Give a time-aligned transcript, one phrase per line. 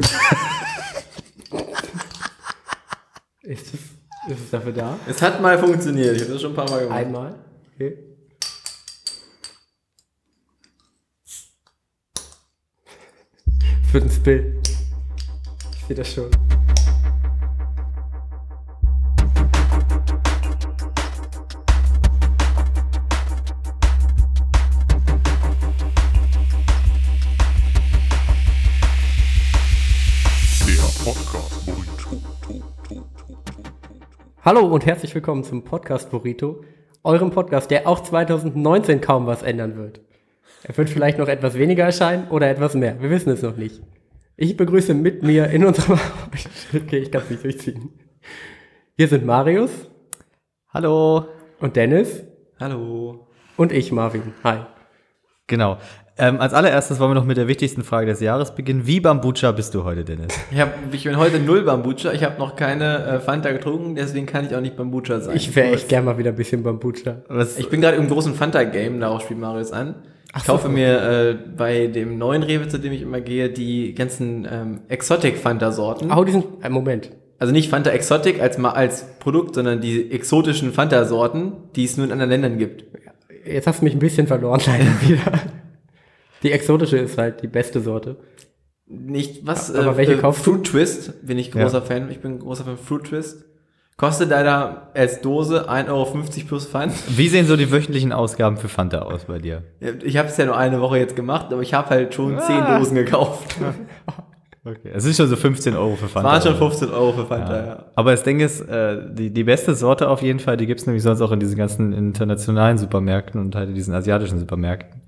[3.42, 3.80] Ist es,
[4.30, 4.98] ist es dafür da?
[5.08, 6.14] Es hat mal funktioniert.
[6.14, 6.98] Ich habe das schon ein paar Mal gemacht.
[6.98, 7.34] Einmal.
[7.74, 7.96] Okay.
[13.90, 14.60] Für den Spill.
[15.74, 16.30] Ich sehe das schon.
[34.42, 36.64] Hallo und herzlich willkommen zum Podcast Burrito,
[37.04, 40.00] eurem Podcast, der auch 2019 kaum was ändern wird.
[40.62, 43.02] Er wird vielleicht noch etwas weniger erscheinen oder etwas mehr.
[43.02, 43.82] Wir wissen es noch nicht.
[44.38, 46.00] Ich begrüße mit mir in unserem.
[46.74, 47.90] okay, ich kann es nicht durchziehen.
[48.96, 49.90] Hier sind Marius
[50.70, 51.26] Hallo.
[51.58, 52.24] und Dennis
[52.58, 53.28] Hallo.
[53.58, 54.32] und ich, Marvin.
[54.42, 54.60] Hi.
[55.48, 55.76] Genau.
[56.20, 58.86] Ähm, als allererstes wollen wir noch mit der wichtigsten Frage des Jahres beginnen.
[58.86, 60.28] Wie Bambucha bist du heute, Dennis?
[60.50, 62.12] Ich, hab, ich bin heute null Bambucha.
[62.12, 65.34] Ich habe noch keine äh, Fanta getrunken, deswegen kann ich auch nicht Bambucha sein.
[65.34, 67.22] Ich wäre echt gern mal wieder ein bisschen Bambucha.
[67.28, 69.94] Was, Ich bin gerade im großen Fanta-Game, darauf spielt Marius an.
[70.36, 70.52] Ich so.
[70.52, 74.80] kaufe mir äh, bei dem neuen Rewe, zu dem ich immer gehe, die ganzen ähm,
[74.88, 76.12] Exotic-Fanta-Sorten.
[76.12, 76.44] Oh, diesen.
[76.62, 77.12] Äh, Moment.
[77.38, 82.12] Also nicht Fanta Exotic als, als Produkt, sondern die exotischen Fanta-Sorten, die es nur in
[82.12, 82.84] anderen Ländern gibt.
[83.46, 85.40] Jetzt hast du mich ein bisschen verloren, leider wieder.
[86.42, 88.16] Die exotische ist halt die beste Sorte.
[88.86, 89.72] Nicht, was?
[89.74, 90.52] Aber welche kaufst du?
[90.52, 92.10] Fruit Twist bin ich großer Fan.
[92.10, 93.44] Ich bin großer Fan von Fruit Twist.
[93.96, 96.06] Kostet leider als Dose 1,50 Euro
[96.48, 96.94] plus Pfand.
[97.18, 99.62] wie sehen so die wöchentlichen Ausgaben für Fanta aus bei dir?
[100.02, 102.64] Ich habe es ja nur eine Woche jetzt gemacht, aber ich habe halt schon 10
[102.78, 103.56] Dosen gekauft.
[104.62, 104.90] Okay.
[104.92, 106.28] Es sind schon so 15 Euro für Fanta.
[106.28, 106.70] Waren schon oder?
[106.70, 107.66] 15 Euro für Fanta, ja.
[107.66, 107.84] Ja.
[107.94, 111.02] Aber das Ding ist, äh, die, die beste Sorte auf jeden Fall, die gibt's nämlich
[111.02, 115.00] sonst auch in diesen ganzen internationalen Supermärkten und halt in diesen asiatischen Supermärkten,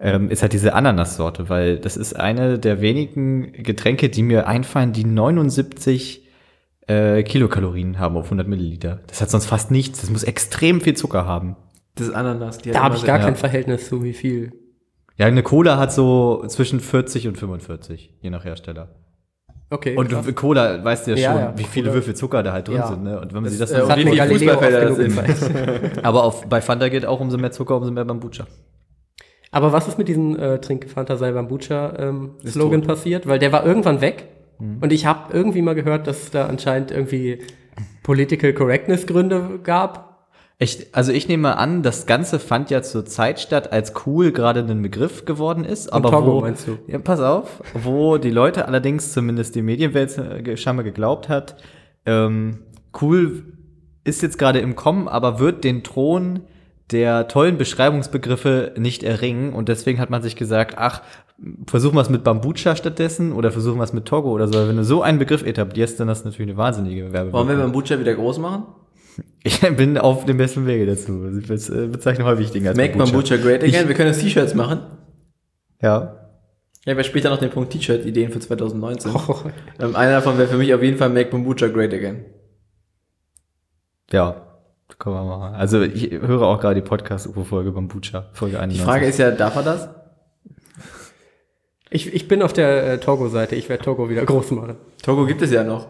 [0.00, 4.92] ähm, ist halt diese Ananas-Sorte, weil das ist eine der wenigen Getränke, die mir einfallen,
[4.92, 6.26] die 79
[6.86, 9.00] äh, Kilokalorien haben auf 100 Milliliter.
[9.06, 10.00] Das hat sonst fast nichts.
[10.00, 11.56] Das muss extrem viel Zucker haben.
[11.94, 12.58] Das ist Ananas.
[12.58, 14.52] Die hat Da habe ich gar kein Verhältnis zu, wie viel.
[15.16, 18.88] Ja, eine Cola hat so zwischen 40 und 45, je nach Hersteller.
[19.68, 19.96] Okay.
[19.96, 20.24] Und krass.
[20.24, 21.94] du, Cola, weißt du ja, Ja, schon, ja, wie viele Cola.
[21.94, 22.88] Würfel Zucker da halt drin Ja.
[22.88, 23.04] sind.
[23.04, 23.20] Ne?
[23.20, 26.04] Und wenn man sich das dann und hat wie viele Fußballfelder das sind.
[26.04, 28.46] Aber auf, bei Fanta geht auch umso mehr Zucker, umso mehr Bambucha.
[29.50, 32.88] Aber was ist mit diesem äh, Trink Fanta sei Bambucha ähm, Ist Slogan tot.
[32.88, 33.26] passiert?
[33.26, 34.28] Weil der war irgendwann weg.
[34.58, 34.78] Mhm.
[34.80, 37.40] Und ich habe irgendwie mal gehört, dass es da anscheinend irgendwie
[38.02, 40.10] Political Correctness Gründe gab.
[40.58, 44.60] Ich, also ich nehme an, das Ganze fand ja zur Zeit statt, als cool gerade
[44.60, 45.90] ein Begriff geworden ist.
[45.90, 46.78] Aber Togo, wo, meinst du?
[46.86, 51.56] Ja, pass auf, wo die Leute allerdings, zumindest die Medienwelt äh, scheinbar geglaubt hat,
[52.04, 52.58] ähm,
[53.00, 53.44] cool
[54.04, 56.40] ist jetzt gerade im Kommen, aber wird den Thron
[56.92, 59.52] der tollen Beschreibungsbegriffe nicht erringen.
[59.52, 61.02] Und deswegen hat man sich gesagt, ach,
[61.66, 64.68] versuchen wir es mit Bambucha stattdessen oder versuchen wir es mit Togo oder so.
[64.68, 67.32] Wenn du so einen Begriff etablierst, dann hast du natürlich eine wahnsinnige Werbung.
[67.32, 68.64] Wollen wir Bambucha wieder groß machen?
[69.42, 71.28] Ich bin auf dem besten Wege dazu.
[71.38, 73.88] Ich äh, bezeichne häufig Dinge als Make Bambucha great again.
[73.88, 74.80] Wir können das T-Shirts machen.
[75.80, 76.16] Ja.
[76.82, 79.12] Ich habe ja später noch den Punkt T-Shirt-Ideen für 2019.
[79.14, 79.36] Oh,
[79.78, 82.24] Ähm, einer davon wäre für mich auf jeden Fall Make Bambucha great again.
[84.10, 84.49] Ja.
[84.98, 85.54] Können wir machen.
[85.54, 88.80] Also ich höre auch gerade die Podcast-UFO-Folge Bambucha, Folge 91.
[88.80, 89.88] Die Frage ist ja, darf er das?
[91.90, 93.56] ich, ich bin auf der äh, Togo-Seite.
[93.56, 94.76] Ich werde Togo wieder groß machen.
[95.02, 95.88] Togo gibt es ja noch.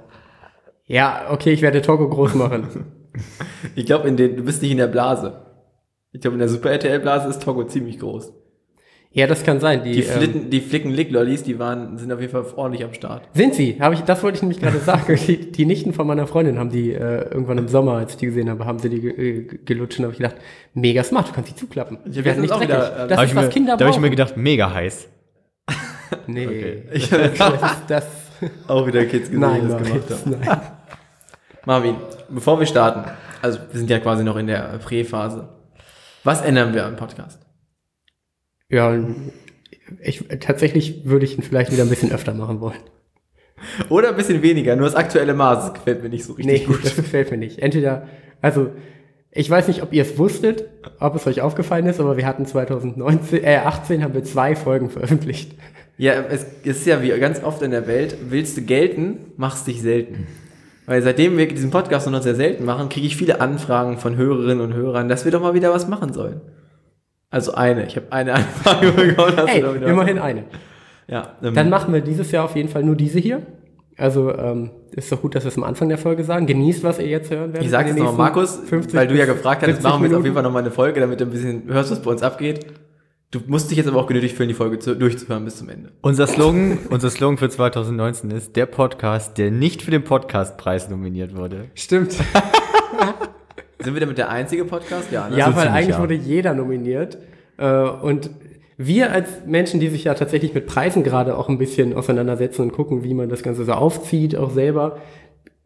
[0.87, 2.67] Ja, okay, ich werde Togo groß machen.
[3.75, 5.45] Ich glaube, in den, du bist nicht in der Blase.
[6.13, 8.33] Ich glaube, in der Super RTL-Blase ist Togo ziemlich groß.
[9.13, 9.83] Ja, das kann sein.
[9.83, 12.85] Die, Die, ähm, Flitten, die Flicken Lick Lollis, die waren, sind auf jeden Fall ordentlich
[12.85, 13.29] am Start.
[13.35, 13.77] sind sie?
[13.81, 15.19] Habe ich, das wollte ich nämlich gerade sagen.
[15.27, 18.27] Die, die Nichten von meiner Freundin haben die äh, irgendwann im Sommer, als ich die
[18.27, 20.37] gesehen habe, haben sie die äh, gelutscht und habe ich gedacht,
[20.75, 21.99] mega smart, du kannst die zuklappen.
[21.99, 23.85] Hab werden letztens auch wieder, ähm, das Da hab ist, ich was mir, Kinder da
[23.85, 25.09] habe ich mir gedacht, mega heiß.
[26.27, 28.07] Nee, Ich das ist das.
[28.69, 30.31] auch wieder Kids gesehen, Nein, die das Marvin, gemacht haben.
[30.41, 30.61] nein.
[31.67, 31.97] Marvin,
[32.31, 33.11] bevor wir starten,
[33.43, 35.49] also wir sind ja quasi noch in der Prä-Phase.
[36.25, 37.41] Was ändern wir am Podcast?
[38.71, 38.97] Ja,
[40.03, 42.79] ich, tatsächlich würde ich ihn vielleicht wieder ein bisschen öfter machen wollen.
[43.89, 46.67] Oder ein bisschen weniger, nur das aktuelle Maß das gefällt mir nicht so richtig Nee,
[46.67, 46.85] gut.
[46.85, 47.59] das gefällt mir nicht.
[47.59, 48.07] Entweder,
[48.41, 48.71] also,
[49.33, 50.65] ich weiß nicht, ob ihr es wusstet,
[50.99, 54.89] ob es euch aufgefallen ist, aber wir hatten 2019, äh, 18 haben wir zwei Folgen
[54.91, 55.53] veröffentlicht.
[55.99, 59.83] Ja, es ist ja wie ganz oft in der Welt, willst du gelten, machst dich
[59.83, 60.27] selten.
[60.87, 64.61] Weil seitdem wir diesen Podcast noch sehr selten machen, kriege ich viele Anfragen von Hörerinnen
[64.63, 66.41] und Hörern, dass wir doch mal wieder was machen sollen.
[67.31, 67.87] Also eine.
[67.87, 69.47] Ich habe eine Anfrage bekommen.
[69.47, 70.45] Hey, immerhin eine.
[71.07, 73.43] Ja, ähm, Dann machen wir dieses Jahr auf jeden Fall nur diese hier.
[73.97, 76.47] Also, ähm, ist doch gut, dass wir es am Anfang der Folge sagen.
[76.47, 77.65] Genießt, was ihr jetzt hören werdet.
[77.65, 80.17] ich sage den nochmal, Markus, 50 weil du ja gefragt hast, 70 machen wir jetzt
[80.17, 80.35] auf jeden.
[80.35, 82.67] Fall nochmal eine Folge, damit du ein bisschen hörst, was bei uns abgeht.
[83.31, 85.91] Du musst dich jetzt aber auch genötigt fühlen, die Folge zu, durchzuhören bis zum Ende.
[86.01, 91.37] Unser Slogan, unser Slogan für 2019 ist der Podcast, der nicht für den Podcastpreis nominiert
[91.37, 91.67] wurde.
[91.75, 92.17] Stimmt.
[93.83, 95.11] Sind wir damit der einzige Podcast?
[95.11, 95.39] Ja, ne?
[95.39, 96.01] Ja, So weil eigentlich ja.
[96.01, 97.19] wurde jeder nominiert.
[97.57, 98.31] Äh, und
[98.77, 102.73] wir als Menschen, die sich ja tatsächlich mit Preisen gerade auch ein bisschen auseinandersetzen und
[102.73, 104.99] gucken, wie man das Ganze so aufzieht, auch selber.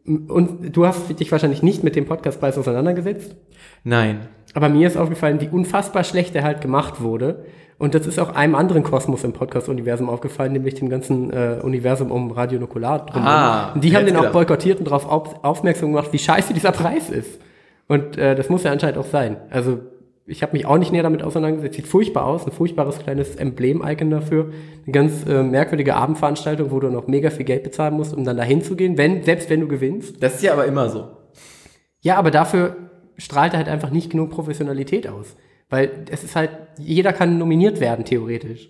[0.05, 3.35] Und du hast dich wahrscheinlich nicht mit dem Podcastpreis auseinandergesetzt.
[3.83, 4.27] Nein.
[4.53, 7.45] Aber mir ist aufgefallen, wie unfassbar schlecht er halt gemacht wurde.
[7.77, 12.11] Und das ist auch einem anderen Kosmos im Podcast-Universum aufgefallen, nämlich dem ganzen äh, Universum
[12.11, 13.05] um Radio Nukular.
[13.13, 14.33] Ah, und die haben den auch gedacht.
[14.33, 17.39] boykottiert und darauf auf, aufmerksam gemacht, wie scheiße dieser Preis ist.
[17.87, 19.37] Und äh, das muss ja anscheinend auch sein.
[19.49, 19.79] Also
[20.27, 21.75] ich habe mich auch nicht näher damit auseinandergesetzt.
[21.75, 24.51] Sieht furchtbar aus, ein furchtbares kleines Emblem-Icon dafür.
[24.85, 28.37] Eine ganz äh, merkwürdige Abendveranstaltung, wo du noch mega viel Geld bezahlen musst, um dann
[28.37, 30.21] dahin zu gehen, wenn, selbst wenn du gewinnst.
[30.23, 31.07] Das ist ja aber immer so.
[32.01, 32.75] Ja, aber dafür
[33.17, 35.35] strahlt er halt einfach nicht genug Professionalität aus.
[35.69, 36.49] Weil es ist halt,
[36.79, 38.69] jeder kann nominiert werden, theoretisch.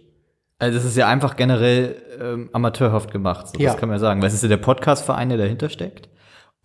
[0.59, 3.71] Also das ist ja einfach generell ähm, amateurhaft gemacht, so, Ja.
[3.71, 4.21] das kann man ja sagen.
[4.21, 6.09] Weil es ist ja der Podcastverein, der dahinter steckt.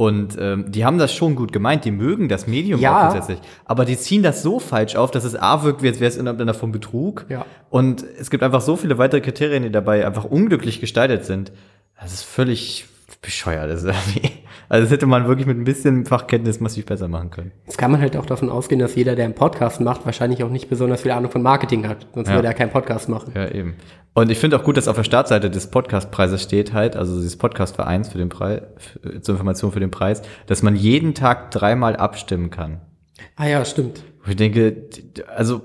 [0.00, 2.96] Und ähm, die haben das schon gut gemeint, die mögen das Medium Ja.
[2.96, 3.38] auch grundsätzlich.
[3.66, 6.16] Aber die ziehen das so falsch auf, dass es A wirkt, wie als wäre es
[6.16, 7.26] in einer Form Betrug.
[7.28, 7.44] Ja.
[7.68, 11.52] Und es gibt einfach so viele weitere Kriterien, die dabei einfach unglücklich gestaltet sind.
[12.00, 12.86] Das ist völlig
[13.20, 13.68] bescheuert.
[13.70, 14.30] Das ist irgendwie,
[14.70, 17.52] also das hätte man wirklich mit ein bisschen Fachkenntnis massiv besser machen können.
[17.66, 20.48] Jetzt kann man halt auch davon ausgehen, dass jeder, der einen Podcast macht, wahrscheinlich auch
[20.48, 22.06] nicht besonders viel Ahnung von Marketing hat.
[22.14, 22.36] Sonst Ja.
[22.36, 23.32] würde er keinen Podcast machen.
[23.34, 23.74] Ja, eben.
[24.14, 27.36] Und ich finde auch gut, dass auf der Startseite des Podcastpreises steht halt, also dieses
[27.36, 31.96] Podcastvereins für den Preis, für, zur Information für den Preis, dass man jeden Tag dreimal
[31.96, 32.80] abstimmen kann.
[33.36, 34.02] Ah ja, stimmt.
[34.26, 34.88] Ich denke,
[35.36, 35.62] also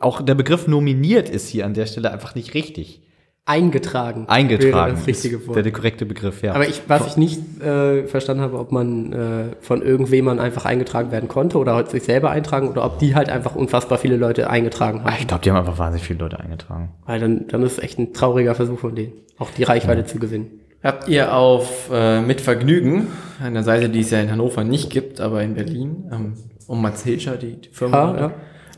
[0.00, 3.02] auch der Begriff nominiert ist hier an der Stelle einfach nicht richtig.
[3.46, 4.22] Eingetragen.
[4.22, 5.56] Wäre Eingetragen das richtige ist Wort.
[5.56, 6.52] der, der korrekte Begriff, ja.
[6.52, 11.12] Aber ich, was ich nicht äh, verstanden habe, ob man äh, von irgendwemandem einfach eingetragen
[11.12, 14.50] werden konnte oder halt sich selber eintragen oder ob die halt einfach unfassbar viele Leute
[14.50, 15.14] eingetragen haben.
[15.20, 16.90] ich glaube, die haben einfach wahnsinnig viele Leute eingetragen.
[17.06, 20.18] Weil dann, dann ist es echt ein trauriger Versuch von denen, auch die Reichweite zu
[20.18, 20.50] gewinnen.
[20.82, 23.06] Habt ihr auf äh, Mit Vergnügen,
[23.42, 26.34] einer Seite, die es ja in Hannover nicht gibt, aber in Berlin, ähm,
[26.66, 28.32] um Mats Hilscher, die, die Firma, Ah, ja.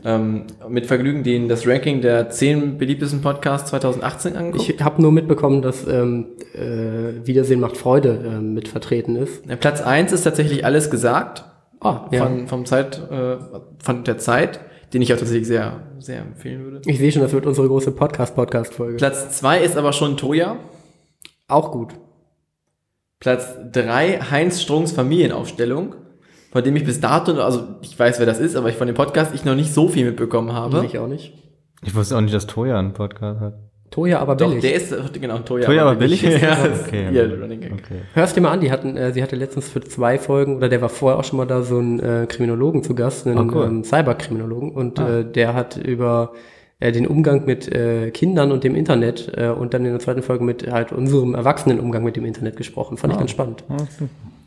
[0.05, 4.69] Ähm, mit Vergnügen den, das Ranking der zehn beliebtesten Podcasts 2018 angeguckt?
[4.69, 9.45] Ich habe nur mitbekommen, dass ähm, äh, Wiedersehen macht Freude ähm, mit vertreten ist.
[9.47, 11.45] Ja, Platz eins ist tatsächlich alles gesagt.
[11.81, 12.23] Ah, ja.
[12.23, 13.37] Von, vom Zeit, äh,
[13.81, 14.59] von der Zeit,
[14.93, 16.81] den ich auch tatsächlich sehr, sehr empfehlen würde.
[16.85, 18.97] Ich sehe schon, das wird unsere große Podcast-Podcast-Folge.
[18.97, 20.57] Platz zwei ist aber schon Toya.
[21.47, 21.93] Auch gut.
[23.19, 25.95] Platz drei Heinz Strunks Familienaufstellung,
[26.51, 28.95] von dem ich bis dato, also ich weiß, wer das ist, aber ich von dem
[28.95, 30.83] Podcast ich noch nicht so viel mitbekommen habe.
[30.85, 31.33] Ich auch nicht.
[31.83, 33.53] Ich wusste auch nicht, dass Toya einen Podcast hat.
[33.91, 34.61] Toya aber Doch, billig.
[34.61, 35.65] der ist, genau, Toya.
[35.65, 36.63] Toya aber billig ist ja, das?
[36.63, 37.57] das ist Okay.
[37.57, 37.71] Gag.
[37.73, 38.01] Okay.
[38.13, 40.81] Hörst dir mal an, die hatten, äh, sie hatte letztens für zwei Folgen, oder der
[40.81, 43.65] war vorher auch schon mal da, so einen äh, Kriminologen zu Gast, einen Ah, cool.
[43.65, 44.71] ähm, Cyberkriminologen.
[44.73, 46.33] Und äh, der hat über
[46.79, 50.21] äh, den Umgang mit äh, Kindern und dem Internet äh, und dann in der zweiten
[50.21, 52.97] Folge mit halt unserem erwachsenen Umgang mit dem Internet gesprochen.
[52.97, 53.63] Fand ich ganz spannend.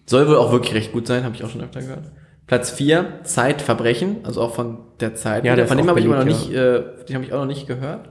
[0.07, 2.11] Soll wohl auch wirklich recht gut sein, habe ich auch schon öfter gehört.
[2.47, 5.45] Platz vier Zeitverbrechen, also auch von der Zeit.
[5.45, 7.47] Ja, der von dem habe ich aber noch nicht, äh, den habe ich auch noch
[7.47, 8.09] nicht gehört.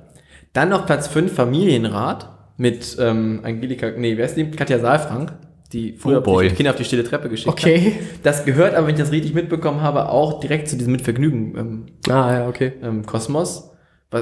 [0.53, 4.49] Dann noch Platz fünf Familienrat mit ähm, Angelika, nee, wer ist die?
[4.51, 5.33] Katja Saalfrank,
[5.73, 7.93] die früher Oh die Kinder auf die stille Treppe geschickt Okay.
[7.93, 8.19] hat.
[8.23, 11.85] Das gehört aber, wenn ich das richtig mitbekommen habe, auch direkt zu diesem Mitvergnügen ähm,
[12.13, 12.73] Ah, ja, okay.
[12.83, 13.69] ähm, Kosmos.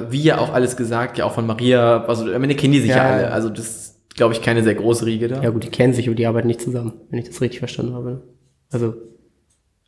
[0.10, 2.92] Wie ja auch alles gesagt, ja auch von Maria, also am Ende kennen die sich
[2.92, 3.31] ja, Ja, alle.
[3.31, 5.42] Also das ist, glaube ich, keine sehr große Riege da.
[5.42, 7.94] Ja gut, die kennen sich, aber die arbeiten nicht zusammen, wenn ich das richtig verstanden
[7.94, 8.21] habe.
[8.69, 8.94] Also,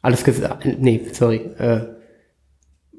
[0.02, 0.66] alles gesagt.
[0.80, 1.52] Nee, sorry.
[1.58, 1.82] Äh,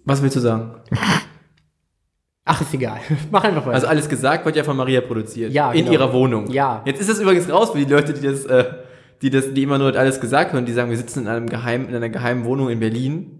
[0.05, 0.75] Was willst du sagen?
[2.45, 2.99] ach, ist egal.
[3.31, 3.75] Mach einfach weiter.
[3.75, 5.53] Also alles gesagt wird ja von Maria produziert.
[5.53, 5.93] Ja, In genau.
[5.93, 6.51] ihrer Wohnung.
[6.51, 6.83] Ja.
[6.85, 8.65] Jetzt ist das übrigens raus für die Leute, die das, äh,
[9.23, 11.89] die das, die immer nur alles gesagt hören, die sagen, wir sitzen in einem geheimen,
[11.89, 13.39] in einer geheimen Wohnung in Berlin.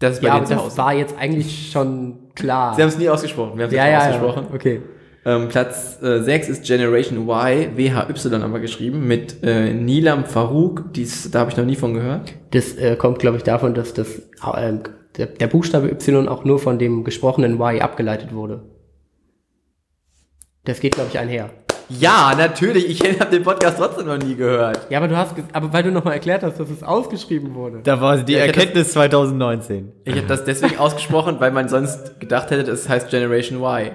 [0.00, 0.78] Das ist bei ja, denen aber zu das Hause.
[0.78, 2.74] war jetzt eigentlich schon klar.
[2.74, 3.56] Sie haben es nie ausgesprochen.
[3.56, 4.46] Wir haben es ja, ja, ja, ausgesprochen.
[4.52, 4.82] okay.
[5.24, 10.92] Ähm, Platz äh, 6 ist Generation Y, WHY aber geschrieben, mit äh, Nilam Farouk.
[10.94, 12.34] Dies, da habe ich noch nie von gehört.
[12.52, 14.22] Das äh, kommt, glaube ich, davon, dass das,
[14.56, 14.80] ähm,
[15.16, 18.62] der, der Buchstabe Y auch nur von dem gesprochenen Y abgeleitet wurde.
[20.64, 21.50] Das geht, glaube ich, einher.
[21.88, 22.88] Ja, natürlich.
[22.88, 24.86] Ich habe den Podcast trotzdem noch nie gehört.
[24.90, 27.80] Ja, aber du hast, aber weil du nochmal erklärt hast, dass es ausgeschrieben wurde.
[27.82, 29.92] Da war die Ja, Erkenntnis 2019.
[30.04, 33.92] Ich habe das deswegen ausgesprochen, weil man sonst gedacht hätte, das heißt Generation Y.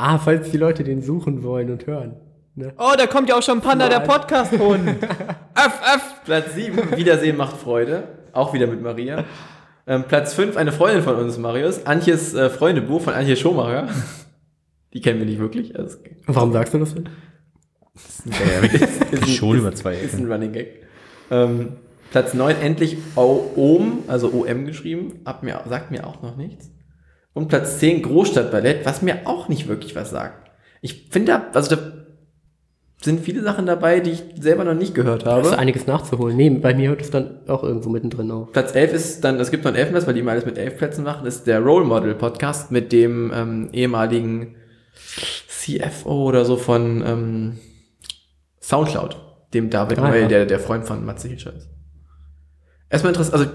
[0.00, 2.14] Ah, falls die Leute den suchen wollen und hören.
[2.54, 2.72] Ne?
[2.78, 4.88] Oh, da kommt ja auch schon Panda, der Podcast-Hund.
[5.02, 6.02] F, F.
[6.24, 8.04] Platz 7, Wiedersehen macht Freude.
[8.32, 9.24] Auch wieder mit Maria.
[9.88, 11.84] Ähm, Platz 5, eine Freundin von uns, Marius.
[11.86, 13.88] Antjes äh, Freundebuch von Antje Schomacher.
[14.92, 15.76] Die kennen wir nicht wirklich.
[15.78, 17.08] Also, Warum sagst du das denn?
[17.94, 20.26] ist ein, Schon ist, über zwei Ist Ecken.
[20.26, 20.86] ein Running Gag.
[21.30, 21.72] Ähm,
[22.12, 25.20] Platz 9, endlich O- OM, also OM geschrieben.
[25.24, 26.70] Ab mir, sagt mir auch noch nichts.
[27.38, 30.50] Und Platz 10 Großstadtballett, was mir auch nicht wirklich was sagt.
[30.80, 31.82] Ich finde, da- also da
[33.00, 35.58] sind viele Sachen dabei, die ich selber noch nicht gehört Da ist habe.
[35.58, 36.36] einiges nachzuholen.
[36.36, 38.50] Nee, bei mir hört es dann auch irgendwo mittendrin auf.
[38.52, 39.90] Platz 11 ist dann, es gibt noch einen 11.
[39.90, 42.90] Platz, weil die immer alles mit 11 Plätzen machen, ist der Role Model Podcast mit
[42.90, 44.56] dem ähm, ehemaligen
[45.48, 47.58] CFO oder so von ähm,
[48.60, 49.16] Soundcloud,
[49.54, 50.28] dem David Ah, Noel, ja.
[50.28, 51.68] der der Freund von Matze Hilscher ist.
[52.90, 53.50] Erstmal interessant, also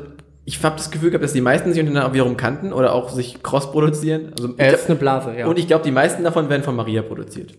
[0.46, 3.42] ich habe das Gefühl gehabt, dass die meisten sich untereinander wiederum kannten oder auch sich
[3.44, 4.32] cross produzieren.
[4.38, 5.48] Also, glaub- ist eine Blase, ja.
[5.48, 7.52] Und ich glaube, die meisten davon werden von Maria produziert.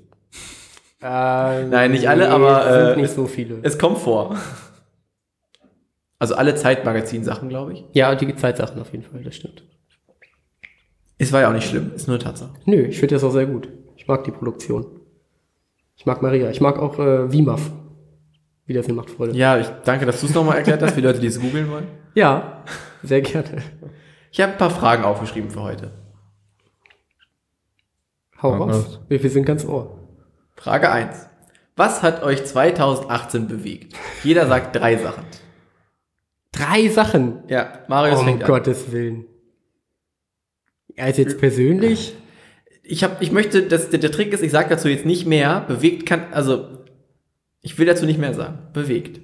[1.02, 3.58] äh, Nein, nicht alle, aber, sind äh, nicht es- so viele.
[3.62, 4.36] Es kommt vor.
[6.18, 7.84] Also alle Zeitmagazin-Sachen, glaube ich.
[7.92, 9.64] ja, die Zeitsachen auf jeden Fall, das stimmt.
[11.18, 12.52] Es war ja auch nicht schlimm, ist nur eine Tatsache.
[12.64, 13.68] Nö, ich finde das auch sehr gut.
[13.96, 14.86] Ich mag die Produktion.
[15.96, 16.50] Ich mag Maria.
[16.50, 17.70] Ich mag auch äh, WIMAF.
[18.66, 19.36] Wiedersehen macht Freude.
[19.36, 21.70] Ja, ich danke, dass du es nochmal erklärt hast, für die Leute, die es googeln
[21.70, 21.86] wollen.
[22.14, 22.64] Ja,
[23.02, 23.62] sehr gerne.
[24.30, 25.92] Ich habe ein paar Fragen aufgeschrieben für heute.
[28.40, 29.00] Hau raus.
[29.08, 29.98] Wir, wir sind ganz ohr.
[30.56, 31.28] Frage 1.
[31.76, 33.94] Was hat euch 2018 bewegt?
[34.22, 35.24] Jeder sagt drei Sachen.
[36.52, 37.42] Drei Sachen.
[37.48, 38.48] Ja, Marius um fängt an.
[38.48, 39.26] Gottes Willen.
[40.96, 42.14] Also jetzt persönlich,
[42.84, 45.60] Ich, hab, ich möchte, dass der, der Trick ist, ich sage dazu jetzt nicht mehr.
[45.66, 46.83] Bewegt kann, also,
[47.64, 48.58] ich will dazu nicht mehr sagen.
[48.72, 49.20] Bewegt.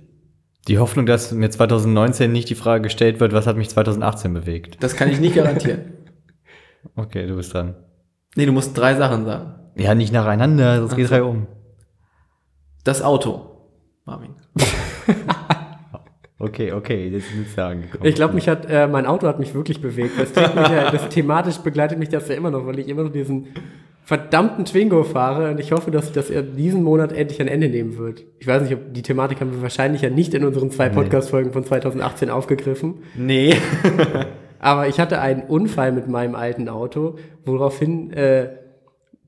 [0.67, 4.83] Die Hoffnung, dass mir 2019 nicht die Frage gestellt wird, was hat mich 2018 bewegt.
[4.83, 5.81] Das kann ich nicht garantieren.
[6.97, 7.75] Okay, du bist dran.
[8.37, 9.53] nee, du musst drei Sachen sagen.
[9.77, 11.47] Ja, nicht nacheinander, sonst geht drei um.
[12.85, 13.69] Das Auto.
[14.07, 14.31] Marvin.
[16.43, 18.07] Okay, okay, jetzt sind wir angekommen.
[18.07, 20.19] ich glaube, mich hat, äh, mein Auto hat mich wirklich bewegt.
[20.19, 23.13] Das, mich ja, das thematisch begleitet mich das ja immer noch, weil ich immer noch
[23.13, 23.49] diesen
[24.11, 27.97] verdammten Twingo fahre und ich hoffe, dass, dass er diesen Monat endlich ein Ende nehmen
[27.97, 28.25] wird.
[28.41, 31.53] Ich weiß nicht, ob die Thematik haben wir wahrscheinlich ja nicht in unseren zwei Podcast-Folgen
[31.53, 33.05] von 2018 aufgegriffen.
[33.17, 33.55] Nee.
[34.59, 38.49] Aber ich hatte einen Unfall mit meinem alten Auto, woraufhin äh,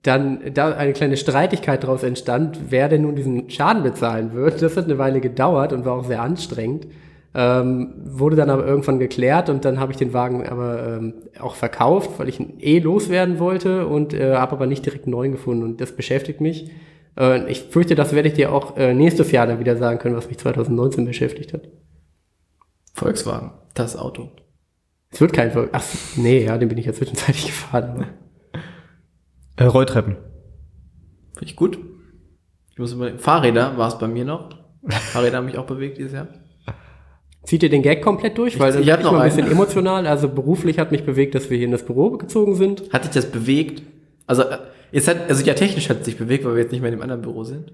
[0.03, 4.63] dann da eine kleine Streitigkeit daraus entstand, wer denn nun diesen Schaden bezahlen wird.
[4.63, 6.89] Das hat eine Weile gedauert und war auch sehr anstrengend.
[7.35, 11.55] Ähm, wurde dann aber irgendwann geklärt und dann habe ich den Wagen aber ähm, auch
[11.55, 15.33] verkauft, weil ich ihn eh loswerden wollte und äh, habe aber nicht direkt einen neuen
[15.33, 16.71] gefunden und das beschäftigt mich.
[17.19, 20.15] Äh, ich fürchte, das werde ich dir auch äh, nächstes Jahr dann wieder sagen können,
[20.15, 21.63] was mich 2019 beschäftigt hat.
[22.93, 23.53] Volkswagen.
[23.75, 24.29] Das Auto.
[25.11, 25.85] Es wird kein Ver Ach,
[26.17, 28.07] nee, ja, den bin ich ja zwischenzeitlich gefahren.
[29.57, 30.17] Äh, Rolltreppen.
[31.35, 31.79] Finde ich gut.
[32.71, 33.19] Ich muss überlegen.
[33.19, 34.49] Fahrräder war es bei mir noch.
[34.89, 36.29] Fahrräder haben mich auch bewegt dieses Jahr.
[37.45, 38.59] Zieht ihr den Gag komplett durch?
[38.61, 40.07] Weil Ich- ich ich noch ein bisschen emotional.
[40.07, 42.85] Also beruflich hat mich bewegt, dass wir hier in das Büro gezogen sind.
[42.93, 43.83] Hat dich das bewegt?
[44.27, 44.59] Also, äh,
[44.93, 46.99] jetzt hat, also ja, technisch hat es sich bewegt, weil wir jetzt nicht mehr in
[46.99, 47.73] dem anderen Büro sind.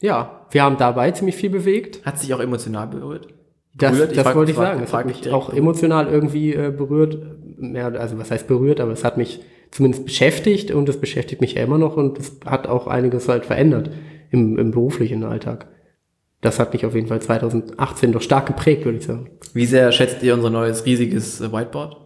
[0.00, 2.04] Ja, wir haben dabei ziemlich viel bewegt.
[2.04, 3.28] Hat sich auch emotional berührt?
[3.74, 4.16] Das, Berührt?
[4.16, 4.82] Das wollte ich sagen.
[4.82, 7.18] Es frag hat mich auch emotional irgendwie äh, berührt.
[7.58, 11.54] Mehr, also was heißt berührt, aber es hat mich zumindest beschäftigt und es beschäftigt mich
[11.54, 13.90] ja immer noch und es hat auch einiges halt verändert
[14.30, 15.68] im, im beruflichen Alltag.
[16.42, 19.30] Das hat mich auf jeden Fall 2018 doch stark geprägt, würde ich sagen.
[19.54, 21.96] Wie sehr schätzt ihr unser neues riesiges äh, Whiteboard?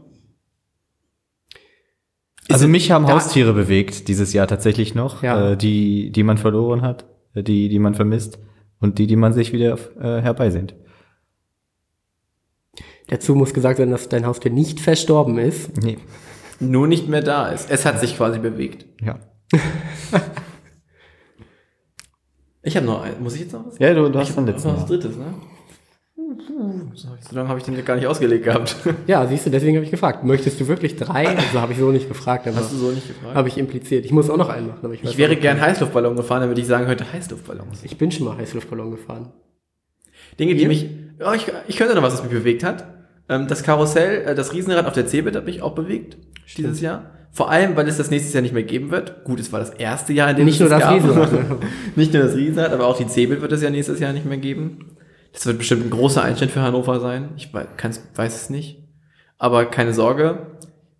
[2.48, 5.52] Also mich haben Haustiere bewegt dieses Jahr tatsächlich noch, Ja.
[5.52, 8.38] äh, die, die man verloren hat, äh, die, die man vermisst
[8.78, 10.76] und die, die man sich wieder äh, herbeisehnt.
[13.08, 15.76] Dazu muss gesagt sein, dass dein Haustier nicht verstorben ist.
[15.82, 15.98] Nee.
[16.60, 17.70] Nur nicht mehr da ist.
[17.70, 18.84] Es hat sich quasi bewegt.
[19.00, 19.18] Ja.
[22.66, 23.22] Ich habe noch einen.
[23.22, 23.78] Muss ich jetzt noch was?
[23.78, 24.86] Ja, du, du ich hast hab dann noch letzten was Mal.
[24.86, 25.24] drittes, ne?
[26.94, 28.74] So, lange habe ich den gar nicht ausgelegt gehabt.
[29.06, 30.24] Ja, siehst du, deswegen habe ich gefragt.
[30.24, 31.26] Möchtest du wirklich drei?
[31.36, 33.36] Also habe ich so nicht gefragt, Hast du so nicht gefragt?
[33.36, 34.04] habe ich impliziert.
[34.04, 35.60] Ich muss auch noch einen machen, aber ich, weiß Ich wäre gern.
[35.60, 37.84] Heißluftballon gefahren, damit ich sagen könnte, Heißluftballons.
[37.84, 39.32] Ich bin schon mal Heißluftballon gefahren.
[40.40, 40.88] Dinge, die mich.
[41.20, 42.84] Ja, ich, ich könnte noch was, was mich bewegt hat.
[43.28, 46.16] Ähm, das Karussell, äh, das Riesenrad auf der Cebit hat mich auch bewegt
[46.56, 47.10] dieses Jahr.
[47.36, 49.24] Vor allem, weil es das nächstes Jahr nicht mehr geben wird.
[49.24, 50.94] Gut, es war das erste Jahr, in dem Nicht es nur das gab.
[50.94, 51.30] Riesenrad.
[51.96, 54.38] nicht nur das Riesenrad, aber auch die Cebit wird es ja nächstes Jahr nicht mehr
[54.38, 54.96] geben.
[55.34, 57.28] Das wird bestimmt ein großer Einschnitt für Hannover sein.
[57.36, 58.82] Ich wei- kann's, weiß es nicht.
[59.36, 60.46] Aber keine Sorge.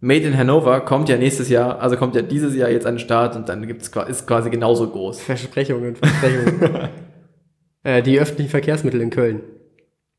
[0.00, 3.00] Made in Hannover kommt ja nächstes Jahr, also kommt ja dieses Jahr jetzt an den
[3.00, 5.22] Start und dann gibt's, ist quasi genauso groß.
[5.22, 6.88] Versprechungen, Versprechungen.
[7.82, 9.40] äh, die öffentlichen Verkehrsmittel in Köln,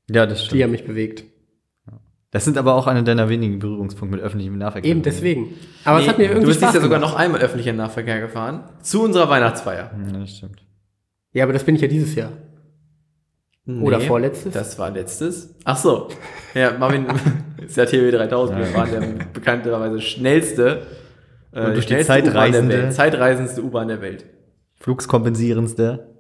[0.10, 0.64] Ja, das die stimmt.
[0.64, 1.26] haben mich bewegt.
[2.32, 4.92] Das sind aber auch einer deiner wenigen Berührungspunkte mit öffentlichem Nahverkehr.
[4.92, 5.54] Eben deswegen.
[5.86, 8.20] Aber es Nee, hat mir irgendwie du bist Spaß Jahr sogar noch einmal öffentlicher Nahverkehr
[8.20, 8.66] gefahren.
[8.82, 9.92] Zu unserer Weihnachtsfeier.
[10.12, 10.62] Ja, das stimmt.
[11.32, 12.32] Ja, aber das bin ich ja dieses Jahr.
[13.82, 14.54] Oder vorletztes?
[14.54, 15.56] Das war letztes.
[15.66, 16.08] Ach so.
[16.54, 17.06] Ja, Marvin
[17.66, 20.88] ist ja TW 3000 gefahren, der bekannterweise schnellste,
[21.52, 22.84] äh, Und durch die schnellste U-Bahn der Zeitreisende.
[22.84, 24.26] Welt, zeitreisendste U-Bahn der Welt.
[24.76, 26.14] Flugskompensierendste.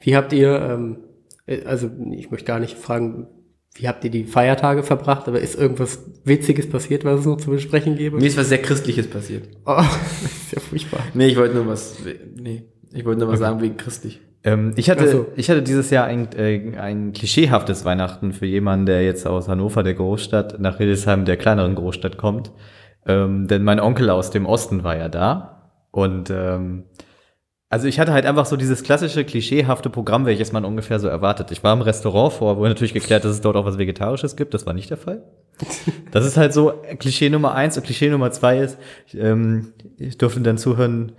[0.00, 0.98] Wie habt ihr, ähm,
[1.46, 3.28] äh, also ich möchte gar nicht fragen,
[3.74, 5.28] Wie habt ihr die Feiertage verbracht?
[5.28, 8.16] Aber ist irgendwas Witziges passiert, was es noch zu besprechen gäbe?
[8.16, 9.48] Mir ist was sehr Christliches passiert.
[9.64, 11.00] Oh, das ist ja furchtbar.
[11.14, 11.96] Nee, ich wollte nur was,
[12.36, 14.20] nee, ich wollte nur was sagen wegen christlich.
[14.42, 15.26] Ähm, ich, hatte, so.
[15.36, 19.82] ich hatte dieses Jahr ein, äh, ein klischeehaftes Weihnachten für jemanden, der jetzt aus Hannover,
[19.82, 22.50] der Großstadt, nach Hildesheim, der kleineren Großstadt kommt.
[23.06, 25.72] Ähm, denn mein Onkel aus dem Osten war ja da.
[25.90, 26.84] Und ähm,
[27.70, 31.52] also ich hatte halt einfach so dieses klassische, klischeehafte Programm, welches man ungefähr so erwartet.
[31.52, 34.54] Ich war im Restaurant vor, wurde natürlich geklärt, dass es dort auch was Vegetarisches gibt.
[34.54, 35.22] Das war nicht der Fall.
[36.10, 40.18] Das ist halt so Klischee Nummer eins und Klischee Nummer zwei ist, ich, ähm, ich
[40.18, 41.12] durfte dann zuhören,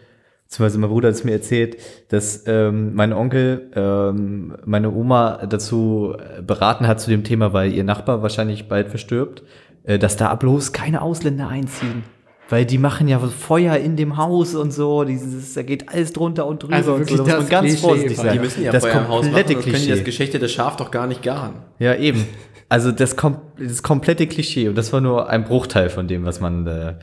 [0.44, 1.78] beziehungsweise mein Bruder hat es mir erzählt,
[2.10, 7.72] dass ähm, mein Onkel ähm, meine Oma dazu äh, beraten hat zu dem Thema, weil
[7.72, 9.44] ihr Nachbar wahrscheinlich bald verstirbt,
[9.84, 12.04] äh, dass da bloß keine Ausländer einziehen.
[12.52, 16.46] Weil die machen ja Feuer in dem Haus und so, dieses, da geht alles drunter
[16.46, 18.34] und drüber Also und so, da muss man ganz Klischee vorsichtig von- sein.
[18.34, 20.04] Die müssen ja das Feuer im Haus machen, sonst können die das Klischee.
[20.04, 21.54] geschächtete Schaf doch gar nicht garen.
[21.80, 22.26] Ja, eben.
[22.70, 26.40] Also das, kom das komplette Klischee und das war nur ein Bruchteil von dem, was
[26.40, 26.94] man äh,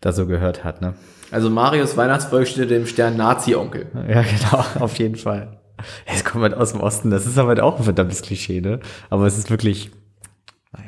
[0.00, 0.94] da so gehört hat, ne?
[1.30, 3.86] Also Marius Weihnachtsvolk steht dem Stern Nazi-Onkel.
[4.08, 5.58] Ja, genau, auf jeden Fall.
[6.06, 8.80] Es kommt halt aus dem Osten, das ist aber halt auch ein verdammtes Klischee, ne?
[9.10, 9.90] Aber es ist wirklich,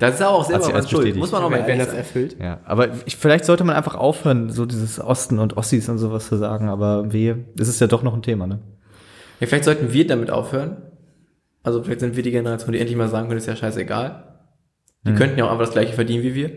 [0.00, 1.16] Das ist aber auch selber was schuld, bestätigt.
[1.16, 2.36] muss man auch mal Wenn, das erfüllt.
[2.38, 2.60] ja.
[2.64, 6.36] Aber ich, vielleicht sollte man einfach aufhören, so dieses Osten und Ossis und sowas zu
[6.36, 8.58] sagen, aber wehe, es ist ja doch noch ein Thema, ne?
[9.40, 10.76] Ja, vielleicht sollten wir damit aufhören.
[11.62, 14.24] Also vielleicht sind wir die Generation, die endlich mal sagen können, ist ja scheißegal.
[15.06, 16.50] Die könnten ja auch einfach das gleiche verdienen wie wir.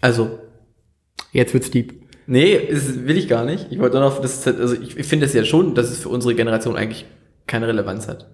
[0.00, 0.38] Also,
[1.32, 1.94] Jetzt wird's deep.
[2.26, 3.66] nee, ist, will ich gar nicht.
[3.72, 5.90] Ich wollte nur noch, das ist, halt- also ich, ich finde es ja schon, dass
[5.90, 7.06] es für unsere Generation eigentlich
[7.46, 8.30] keine Relevanz hat.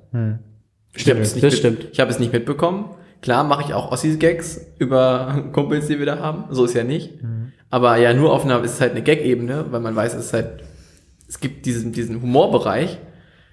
[0.93, 1.87] Es nicht das stimmt.
[1.93, 2.91] Ich habe es nicht mitbekommen.
[3.23, 6.45] Klar mache ich auch Ossis-Gags über Kumpels, die wir da haben.
[6.51, 7.15] So ist ja nicht.
[7.71, 10.65] Aber ja, nur auf einer, ist halt eine Gag-Ebene, weil man weiß, es ist halt,
[11.29, 12.99] es gibt diesen, diesen Humorbereich.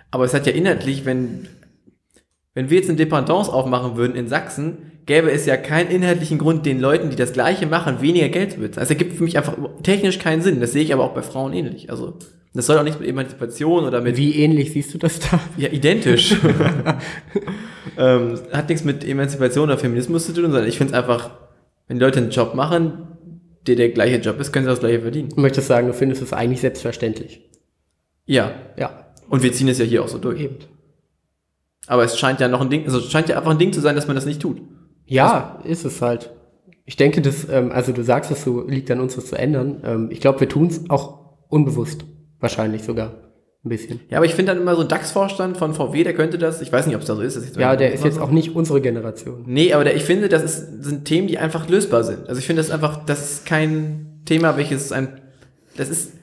[0.09, 1.47] Aber es hat ja inhaltlich, wenn,
[2.53, 6.65] wenn wir jetzt eine Dependance aufmachen würden in Sachsen, gäbe es ja keinen inhaltlichen Grund,
[6.65, 8.79] den Leuten, die das Gleiche machen, weniger Geld zu bezahlen.
[8.79, 10.59] Also, es ergibt für mich einfach technisch keinen Sinn.
[10.59, 11.89] Das sehe ich aber auch bei Frauen ähnlich.
[11.89, 12.17] Also,
[12.57, 15.39] das soll auch nichts mit Emanzipation oder mit Wie ähnlich siehst du das da?
[15.57, 16.35] ja, identisch.
[17.97, 21.32] ähm, hat nichts mit Emanzipation oder Feminismus zu tun, sondern ich finde es einfach,
[21.88, 23.08] wenn die Leute einen Job machen,
[23.65, 25.29] der der gleiche Job ist, können sie das gleiche verdienen.
[25.29, 27.41] Du möchtest sagen, du findest es eigentlich selbstverständlich.
[28.25, 28.51] Ja.
[28.77, 30.39] Ja, Und wir ziehen es ja hier auch so durch.
[30.41, 30.55] eben.
[31.88, 33.79] Aber es scheint ja noch ein Ding, also es scheint ja einfach ein Ding zu
[33.82, 34.62] sein, dass man das nicht tut.
[35.05, 36.32] Ja, ist es halt.
[36.86, 39.82] Ich denke, das, ähm, also du sagst es so, liegt an uns, das zu ändern.
[39.86, 42.05] Ähm, ich glaube, wir tun es auch unbewusst.
[42.39, 43.12] Wahrscheinlich sogar.
[43.65, 44.00] Ein bisschen.
[44.10, 46.71] Ja, aber ich finde dann immer so ein DAX-Vorstand von VW, der könnte das, ich
[46.71, 47.36] weiß nicht, ob es da so ist.
[47.36, 48.21] Das ist Ja, der ist jetzt so.
[48.21, 49.43] auch nicht unsere Generation.
[49.47, 52.30] Nee, aber der, ich finde, das ist, sind Themen, die einfach lösbar sind.
[52.30, 55.21] Also ich finde das einfach, das ist kein Thema, welches ein,
[55.76, 56.13] das ist,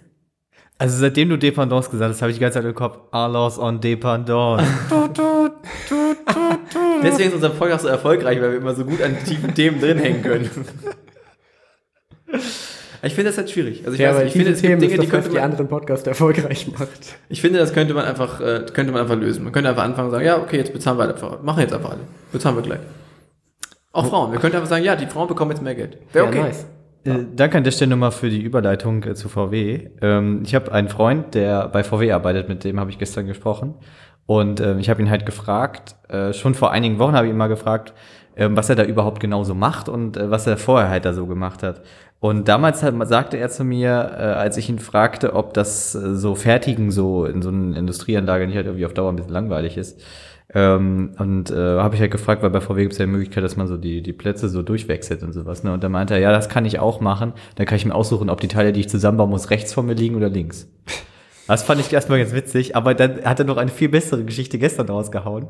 [0.79, 3.81] Also seitdem du Dependance gesagt hast, habe ich die ganze Zeit im Kopf, Alos on
[3.81, 4.64] Dependance.
[7.03, 9.98] deswegen ist unser Podcast so erfolgreich, weil wir immer so gut an tiefen Themen drin
[9.98, 10.48] hängen können.
[13.04, 13.82] Ich finde das halt schwierig.
[13.84, 15.28] Also ich, Ja, weiß, ich finde, es gibt Themen Dinge, ist die das, was könnte
[15.30, 16.88] die man, anderen Podcast erfolgreich macht.
[17.28, 19.44] ich finde, das könnte man einfach, äh, könnte man einfach lösen.
[19.44, 21.14] Man könnte einfach anfangen und sagen, ja, okay, jetzt bezahlen wir alle.
[21.42, 22.00] Machen jetzt einfach alle.
[22.32, 22.80] Bezahlen wir gleich.
[23.92, 24.32] Auch Frauen.
[24.32, 25.98] Wir könnten einfach sagen, ja, die Frauen bekommen jetzt mehr Geld.
[26.12, 26.42] Wäre Ja, okay.
[26.42, 26.66] nice.
[27.04, 29.90] Äh, danke an der Stelle nochmal für die Überleitung äh, zu VW.
[30.00, 33.74] Ähm, ich habe einen Freund, der bei VW arbeitet, mit dem habe ich gestern gesprochen.
[34.26, 35.96] Und ähm, ich habe ihn halt gefragt,
[36.32, 37.92] schon vor einigen Wochen habe ich ihn mal gefragt,
[38.36, 41.26] ähm, was er da überhaupt genau so macht und was er vorher halt da so
[41.26, 41.82] gemacht hat.
[42.24, 46.14] Und damals hat, sagte er zu mir, äh, als ich ihn fragte, ob das äh,
[46.14, 49.76] so Fertigen so in so einer Industrieanlage nicht halt irgendwie auf Dauer ein bisschen langweilig
[49.76, 50.00] ist.
[50.54, 53.44] Ähm, und äh, habe ich halt gefragt, weil bei VW gibt es ja die Möglichkeit,
[53.44, 55.64] dass man so die, die Plätze so durchwechselt und sowas.
[55.64, 55.74] Ne?
[55.74, 57.34] Und da meinte er, ja, das kann ich auch machen.
[57.56, 59.92] Dann kann ich mir aussuchen, ob die Teile, die ich zusammenbauen muss, rechts von mir
[59.92, 60.66] liegen oder links.
[61.46, 64.58] Das fand ich erstmal ganz witzig, aber dann hat er noch eine viel bessere Geschichte
[64.58, 65.46] gestern rausgehauen.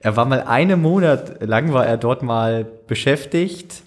[0.00, 3.84] Er war mal einen Monat lang, war er dort mal beschäftigt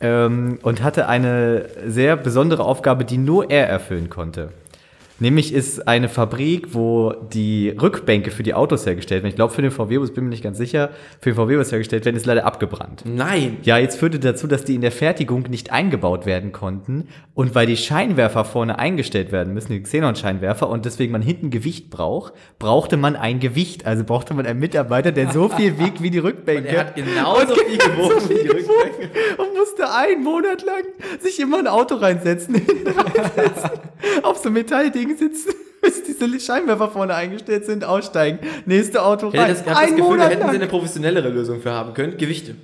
[0.00, 4.50] ähm, und hatte eine sehr besondere Aufgabe, die nur er erfüllen konnte.
[5.18, 9.30] Nämlich ist eine Fabrik, wo die Rückbänke für die Autos hergestellt werden.
[9.30, 10.90] Ich glaube, für den VW-Bus bin ich mir nicht ganz sicher.
[11.22, 13.02] Für den VW-Bus hergestellt werden, ist leider abgebrannt.
[13.06, 13.56] Nein.
[13.62, 17.08] Ja, jetzt führte dazu, dass die in der Fertigung nicht eingebaut werden konnten.
[17.32, 21.88] Und weil die Scheinwerfer vorne eingestellt werden müssen, die Xenon-Scheinwerfer, und deswegen man hinten Gewicht
[21.88, 23.86] braucht, brauchte man ein Gewicht.
[23.86, 26.68] Also brauchte man einen Mitarbeiter, der so viel wiegt wie die Rückbänke.
[26.68, 29.10] Er hat genauso viel gewogen wie die Rückbänke.
[29.38, 30.84] und musste einen Monat lang
[31.20, 32.54] sich immer ein Auto reinsetzen,
[32.86, 33.70] reinsetzen,
[34.22, 39.40] auf so Metallding sitzen, bis diese Scheinwerfer vorne eingestellt sind, aussteigen, nächste Auto rein.
[39.40, 40.54] hätte das, ich hab das Gefühl, da Monat hätten sie lang.
[40.56, 42.16] eine professionellere Lösung für haben können.
[42.16, 42.56] Gewichte.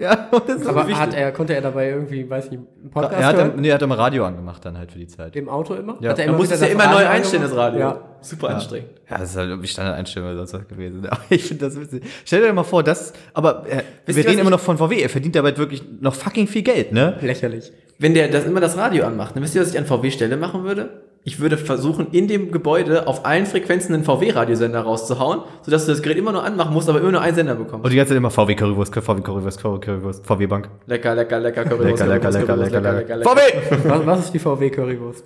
[0.00, 0.96] Ja, und das ist Aber wichtig.
[0.96, 3.52] hat er, konnte er dabei irgendwie, weiß nicht, einen Podcast er hat, hören?
[3.56, 5.34] nee, er hat im Radio angemacht dann halt für die Zeit.
[5.34, 5.96] Im Auto immer?
[6.00, 6.10] Ja.
[6.10, 7.56] Hat er Man muss wieder es ja immer neu einstellen, das?
[7.56, 7.80] Radio.
[7.80, 8.00] Ja.
[8.20, 8.90] Super anstrengend.
[9.10, 11.04] Ja, das ist halt irgendwie Standardeinstellung oder sonst was gewesen.
[11.10, 12.04] Aber ich finde das witzig.
[12.24, 15.00] Stell dir mal vor, das, aber äh, wir reden immer ich- noch von VW.
[15.02, 17.16] Er verdient dabei wirklich noch fucking viel Geld, ne?
[17.20, 17.72] Lächerlich.
[17.98, 20.62] Wenn der das immer das Radio anmacht, dann wisst ihr, was ich an VW-Stelle machen
[20.64, 21.07] würde?
[21.28, 26.00] Ich würde versuchen, in dem Gebäude auf allen Frequenzen einen VW-Radiosender rauszuhauen, sodass du das
[26.00, 27.84] Gerät immer nur anmachen musst, aber immer nur einen Sender bekommst.
[27.84, 30.70] Und die ganze Zeit immer VW Currywurst, VW Currywurst, VW Currywurst, VW Bank.
[30.86, 33.16] Lecker, lecker, lecker, Currywurst, Lecker, lecker, lecker, lecker, lecker.
[33.18, 33.30] lecker.
[33.30, 33.88] VW!
[33.90, 35.22] Was, was ist die VW Currywurst?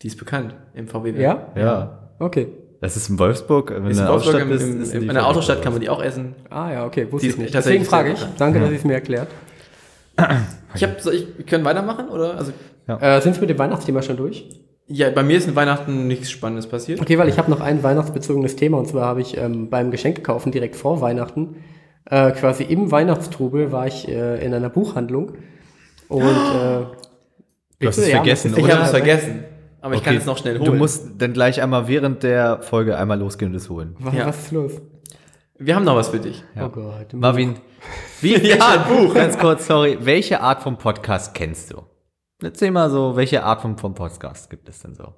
[0.00, 1.10] Die ist bekannt im VW.
[1.20, 1.48] Ja?
[1.54, 2.12] Ja.
[2.18, 2.48] Okay.
[2.80, 3.74] Das ist in Wolfsburg.
[3.74, 5.60] Wenn Ist in in der Wolfsburg Außenstadt im, im, ist in, die einer VW Autostadt
[5.60, 6.34] kann man die auch essen.
[6.48, 7.54] Ah ja, okay, wusste ist ich nicht.
[7.54, 8.26] Deswegen frage ich.
[8.38, 9.28] Danke, dass ihr es mir erklärt.
[10.74, 12.36] Ich habe, so, ich, wir können weitermachen, oder?
[12.36, 12.52] Also,
[12.86, 14.48] Äh, sind wir mit dem Weihnachtsthema schon durch?
[14.88, 17.00] ja, bei mir ist in Weihnachten nichts Spannendes passiert.
[17.00, 20.52] Okay, weil ich habe noch ein weihnachtsbezogenes Thema und zwar habe ich ähm, beim Geschenkekaufen
[20.52, 21.56] direkt vor Weihnachten,
[22.10, 25.32] äh, quasi im Weihnachtstrubel war ich äh, in einer Buchhandlung
[26.08, 26.84] und äh,
[27.80, 28.74] Du hast es vergessen, Ich oder?
[28.74, 29.44] habe es vergessen.
[29.80, 30.64] Aber ich kann Okay, es noch schnell holen.
[30.66, 33.96] Du musst dann gleich einmal während der Folge einmal losgehen und es holen.
[34.00, 34.26] Was, Ja.
[34.26, 34.72] was ist los?
[35.58, 36.42] Wir haben noch was für dich.
[36.60, 37.12] Oh Gott.
[37.14, 37.56] Marvin,
[38.20, 39.14] wie, Ja, ein Buch.
[39.14, 39.98] Ganz kurz, sorry.
[40.00, 41.82] Welche Art von Podcast kennst du?
[42.42, 45.14] Erzähl mal so, welche Art von, von Podcast gibt es denn so?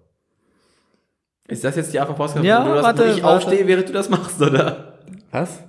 [1.48, 3.36] Ist das jetzt die Art von Podcast, Ja, wo, du das, warte, wo ich warte.
[3.46, 4.98] aufstehe, während du das machst, oder?
[5.32, 5.60] Was?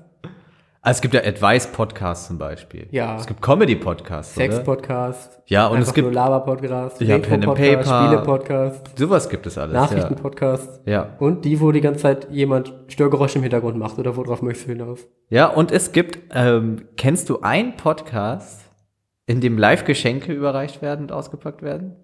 [0.81, 2.87] Also es gibt ja Advice-Podcasts zum Beispiel.
[2.91, 3.17] Ja.
[3.17, 4.45] Es gibt Comedy-Podcasts, oder?
[4.45, 5.41] Sex-Podcast.
[5.47, 7.01] Ja, und es gibt- nur Laber-Podcast.
[7.01, 7.83] Ja, Pen and Paper.
[7.83, 8.97] Spiele-Podcast.
[8.97, 9.73] Sowas gibt es alles.
[9.73, 10.81] Nachrichten-Podcast.
[10.85, 10.91] Ja.
[10.93, 11.15] ja.
[11.19, 14.71] Und die, wo die ganze Zeit jemand Störgeräusche im Hintergrund macht oder worauf möchtest du
[14.71, 15.05] hinaus?
[15.27, 18.61] Ja, und es gibt, ähm, kennst du einen Podcast,
[19.25, 21.97] in dem Live-Geschenke überreicht werden und ausgepackt werden?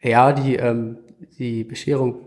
[0.00, 0.98] Ja, die, ähm,
[1.38, 2.24] die Bescherung.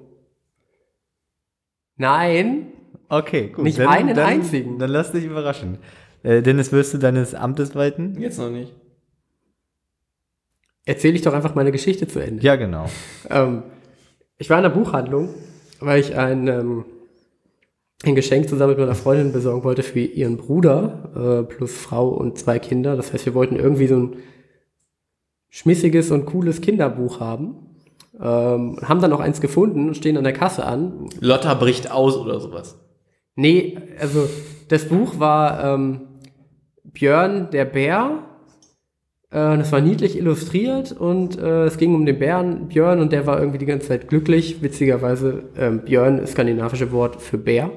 [1.95, 2.73] Nein.
[3.09, 3.63] Okay, gut.
[3.63, 4.79] Nicht einen einzigen.
[4.79, 5.77] Dann lass dich überraschen.
[6.23, 8.19] Äh, Dennis, wirst du deines Amtes walten?
[8.19, 8.73] Jetzt noch nicht.
[10.85, 12.43] Erzähle ich doch einfach meine Geschichte zu Ende.
[12.43, 12.85] Ja, genau.
[13.29, 13.63] Ähm,
[14.37, 15.29] ich war in der Buchhandlung,
[15.79, 16.85] weil ich ein, ähm,
[18.05, 22.37] ein Geschenk zusammen mit meiner Freundin besorgen wollte für ihren Bruder, äh, plus Frau und
[22.37, 22.95] zwei Kinder.
[22.95, 24.15] Das heißt, wir wollten irgendwie so ein
[25.49, 27.55] schmissiges und cooles Kinderbuch haben.
[28.19, 31.09] Ähm, haben dann auch eins gefunden und stehen an der Kasse an.
[31.19, 32.79] Lotta bricht aus oder sowas.
[33.37, 34.27] Nee, also
[34.67, 36.01] das Buch war ähm,
[36.83, 38.23] Björn der Bär.
[39.29, 43.27] Äh, das war niedlich illustriert und äh, es ging um den Bären Björn und der
[43.27, 44.61] war irgendwie die ganze Zeit glücklich.
[44.63, 47.69] Witzigerweise, ähm, Björn ist skandinavische Wort für Bär.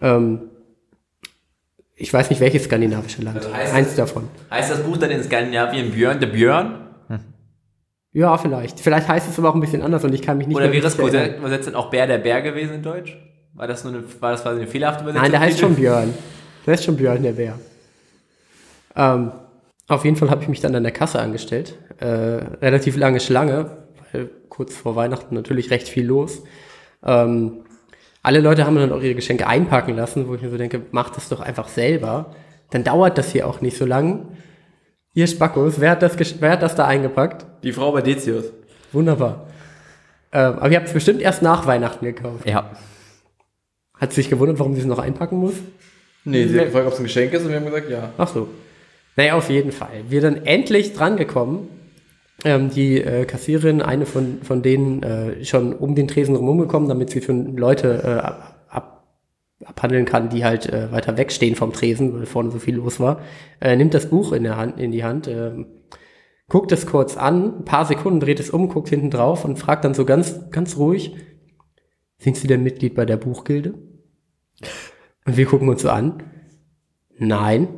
[0.00, 0.42] Ähm,
[1.96, 3.38] ich weiß nicht, welches skandinavische Land.
[3.38, 4.28] Also heißt Eins es- davon.
[4.48, 6.84] Heißt das Buch dann in Skandinavien Björn der Björn?
[8.12, 8.80] Ja, vielleicht.
[8.80, 10.86] Vielleicht heißt es aber auch ein bisschen anders und ich kann mich nicht Oder wäre
[10.86, 13.16] es übersetzt dann auch Bär der Bär gewesen in Deutsch?
[13.58, 15.22] War das, nur eine, war das quasi eine fehlerhafte Übersetzung?
[15.22, 16.14] Nein, der heißt schon Björn.
[16.64, 17.58] Der heißt schon Björn, der Bär.
[18.94, 19.32] Ähm,
[19.88, 21.76] auf jeden Fall habe ich mich dann an der Kasse angestellt.
[21.98, 23.78] Äh, relativ lange Schlange,
[24.12, 26.44] weil kurz vor Weihnachten natürlich recht viel los.
[27.04, 27.64] Ähm,
[28.22, 31.16] alle Leute haben dann auch ihre Geschenke einpacken lassen, wo ich mir so denke, macht
[31.16, 32.36] das doch einfach selber.
[32.70, 34.36] Dann dauert das hier auch nicht so lang.
[35.14, 37.44] Ihr Spackos, wer hat das, wer hat das da eingepackt?
[37.64, 38.52] Die Frau bei Decius.
[38.92, 39.48] Wunderbar.
[40.30, 42.46] Ähm, aber ihr habt es bestimmt erst nach Weihnachten gekauft.
[42.48, 42.70] Ja.
[44.00, 45.54] Hat sich gewundert, warum sie es noch einpacken muss?
[46.24, 48.12] Nee, sie hat gefragt, ob es ein Geschenk ist und wir haben gesagt, ja.
[48.16, 48.48] Ach so.
[49.16, 50.04] Naja, auf jeden Fall.
[50.08, 51.68] Wir dann endlich drangekommen.
[52.44, 57.10] Ähm, die äh, Kassiererin, eine von, von denen, äh, schon um den Tresen rumgekommen, damit
[57.10, 59.16] sie schon Leute äh, ab, ab,
[59.64, 63.22] abhandeln kann, die halt äh, weiter wegstehen vom Tresen, weil vorne so viel los war.
[63.60, 65.66] Äh, nimmt das Buch in, der Hand, in die Hand, ähm,
[66.48, 69.84] guckt es kurz an, ein paar Sekunden dreht es um, guckt hinten drauf und fragt
[69.84, 71.16] dann so ganz, ganz ruhig,
[72.18, 73.74] sind Sie denn Mitglied bei der Buchgilde?
[75.24, 76.22] Und wir gucken uns so an.
[77.18, 77.68] Nein.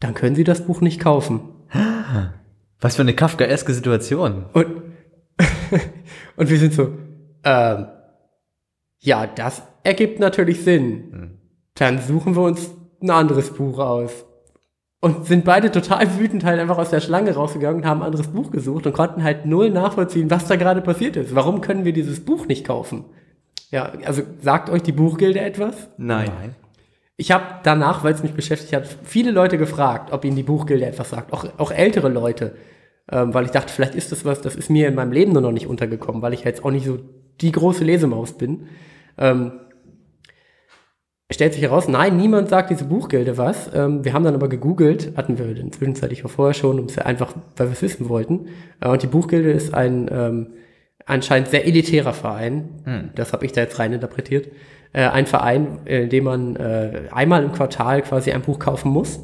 [0.00, 1.40] Dann können Sie das Buch nicht kaufen.
[2.80, 4.46] Was für eine kafkaeske Situation.
[4.52, 4.66] Und,
[6.36, 6.92] und wir sind so,
[7.44, 7.86] ähm,
[9.00, 11.38] ja, das ergibt natürlich Sinn.
[11.74, 12.70] Dann suchen wir uns
[13.00, 14.24] ein anderes Buch aus.
[15.00, 18.28] Und sind beide total wütend halt einfach aus der Schlange rausgegangen und haben ein anderes
[18.28, 21.34] Buch gesucht und konnten halt null nachvollziehen, was da gerade passiert ist.
[21.34, 23.04] Warum können wir dieses Buch nicht kaufen?
[23.70, 25.88] Ja, also sagt euch die Buchgilde etwas?
[25.96, 26.54] Nein.
[27.16, 30.84] Ich habe danach, weil es mich beschäftigt hat, viele Leute gefragt, ob ihnen die Buchgilde
[30.86, 31.32] etwas sagt.
[31.32, 32.54] Auch, auch ältere Leute.
[33.10, 35.42] Ähm, weil ich dachte, vielleicht ist das was, das ist mir in meinem Leben nur
[35.42, 36.98] noch nicht untergekommen, weil ich jetzt auch nicht so
[37.40, 38.66] die große Lesemaus bin.
[39.16, 39.52] Ähm,
[41.30, 43.70] stellt sich heraus, nein, niemand sagt diese Buchgilde was.
[43.74, 46.96] Ähm, wir haben dann aber gegoogelt, hatten wir den zwischenzeitlich auch vorher schon, um es
[46.96, 48.48] ja einfach, weil wir es wissen wollten.
[48.80, 50.46] Äh, und die Buchgilde ist ein, ähm,
[51.06, 54.48] anscheinend sehr elitärer Verein, das habe ich da jetzt rein interpretiert,
[54.92, 59.20] äh, ein Verein, in dem man äh, einmal im Quartal quasi ein Buch kaufen muss,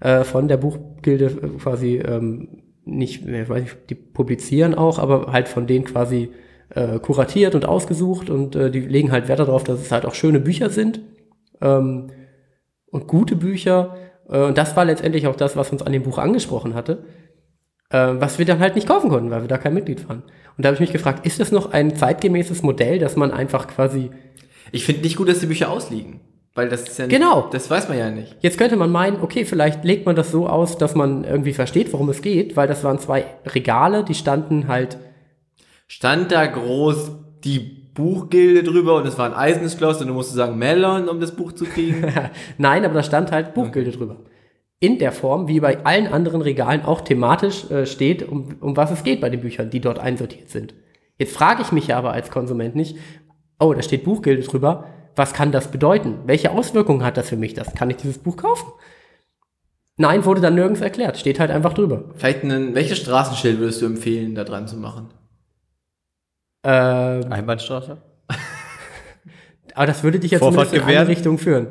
[0.00, 5.32] äh, von der Buchgilde äh, quasi ähm, nicht, äh, weiß ich, die publizieren auch, aber
[5.32, 6.30] halt von denen quasi
[6.70, 10.14] äh, kuratiert und ausgesucht und äh, die legen halt Wert darauf, dass es halt auch
[10.14, 11.00] schöne Bücher sind
[11.60, 12.10] ähm,
[12.90, 13.96] und gute Bücher.
[14.28, 17.04] Äh, und das war letztendlich auch das, was uns an dem Buch angesprochen hatte,
[17.90, 20.24] äh, was wir dann halt nicht kaufen konnten, weil wir da kein Mitglied waren.
[20.56, 23.66] Und da habe ich mich gefragt, ist das noch ein zeitgemäßes Modell, dass man einfach
[23.66, 24.10] quasi
[24.72, 26.20] Ich finde nicht gut, dass die Bücher ausliegen.
[26.54, 27.48] Weil das ist ja nicht, Genau.
[27.50, 28.36] Das weiß man ja nicht.
[28.40, 31.92] Jetzt könnte man meinen, okay, vielleicht legt man das so aus, dass man irgendwie versteht,
[31.92, 34.98] worum es geht, weil das waren zwei Regale, die standen halt,
[35.86, 37.12] Stand da groß
[37.44, 41.20] die Buchgilde drüber und es war ein eisernes Schloss und du musst sagen Melon, um
[41.20, 42.04] das Buch zu kriegen.
[42.58, 44.16] nein, aber da stand halt Buchgilde drüber.
[44.84, 48.90] In der Form, wie bei allen anderen Regalen auch thematisch äh, steht, um, um was
[48.90, 50.74] es geht bei den Büchern, die dort einsortiert sind.
[51.16, 52.98] Jetzt frage ich mich ja aber als Konsument nicht,
[53.58, 54.84] oh, da steht Buchgilde drüber,
[55.16, 56.18] was kann das bedeuten?
[56.26, 57.54] Welche Auswirkungen hat das für mich?
[57.54, 58.66] Das kann ich dieses Buch kaufen?
[59.96, 62.10] Nein, wurde dann nirgends erklärt, steht halt einfach drüber.
[62.16, 65.08] Vielleicht ein, welches Straßenschild würdest du empfehlen, da dran zu machen?
[66.62, 68.02] Ähm, Einbahnstraße?
[69.74, 71.06] Aber das würde dich jetzt in eine gewähren?
[71.06, 71.68] Richtung führen.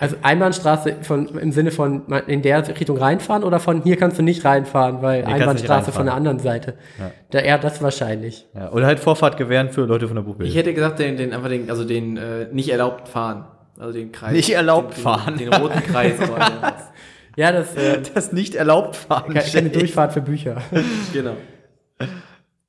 [0.00, 4.22] Also Einbahnstraße von, im Sinne von in der Richtung reinfahren oder von hier kannst du
[4.22, 6.74] nicht reinfahren, weil nicht Einbahnstraße von der anderen Seite.
[6.98, 7.10] Ja.
[7.30, 8.46] Da eher das wahrscheinlich.
[8.54, 8.72] Ja.
[8.72, 10.54] Oder halt Vorfahrt gewähren für Leute von der Ich Buchbild.
[10.54, 13.44] hätte gesagt, den, den einfach den, also den äh, nicht erlaubt fahren.
[13.78, 14.32] Also den Kreis.
[14.32, 15.36] Nicht erlaubt den, fahren.
[15.36, 16.14] Den, den roten Kreis.
[17.36, 19.32] Ja, das äh, Das nicht erlaubt fahren.
[19.32, 20.56] ke- keine Durchfahrt für Bücher.
[21.12, 21.36] genau.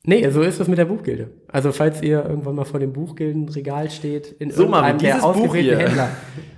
[0.06, 1.30] Nee, so ist es mit der Buchgilde.
[1.48, 5.80] Also falls ihr irgendwann mal vor dem Buchgildenregal steht, in So, irgendeinem der ausgewählten.
[5.80, 6.10] Händler,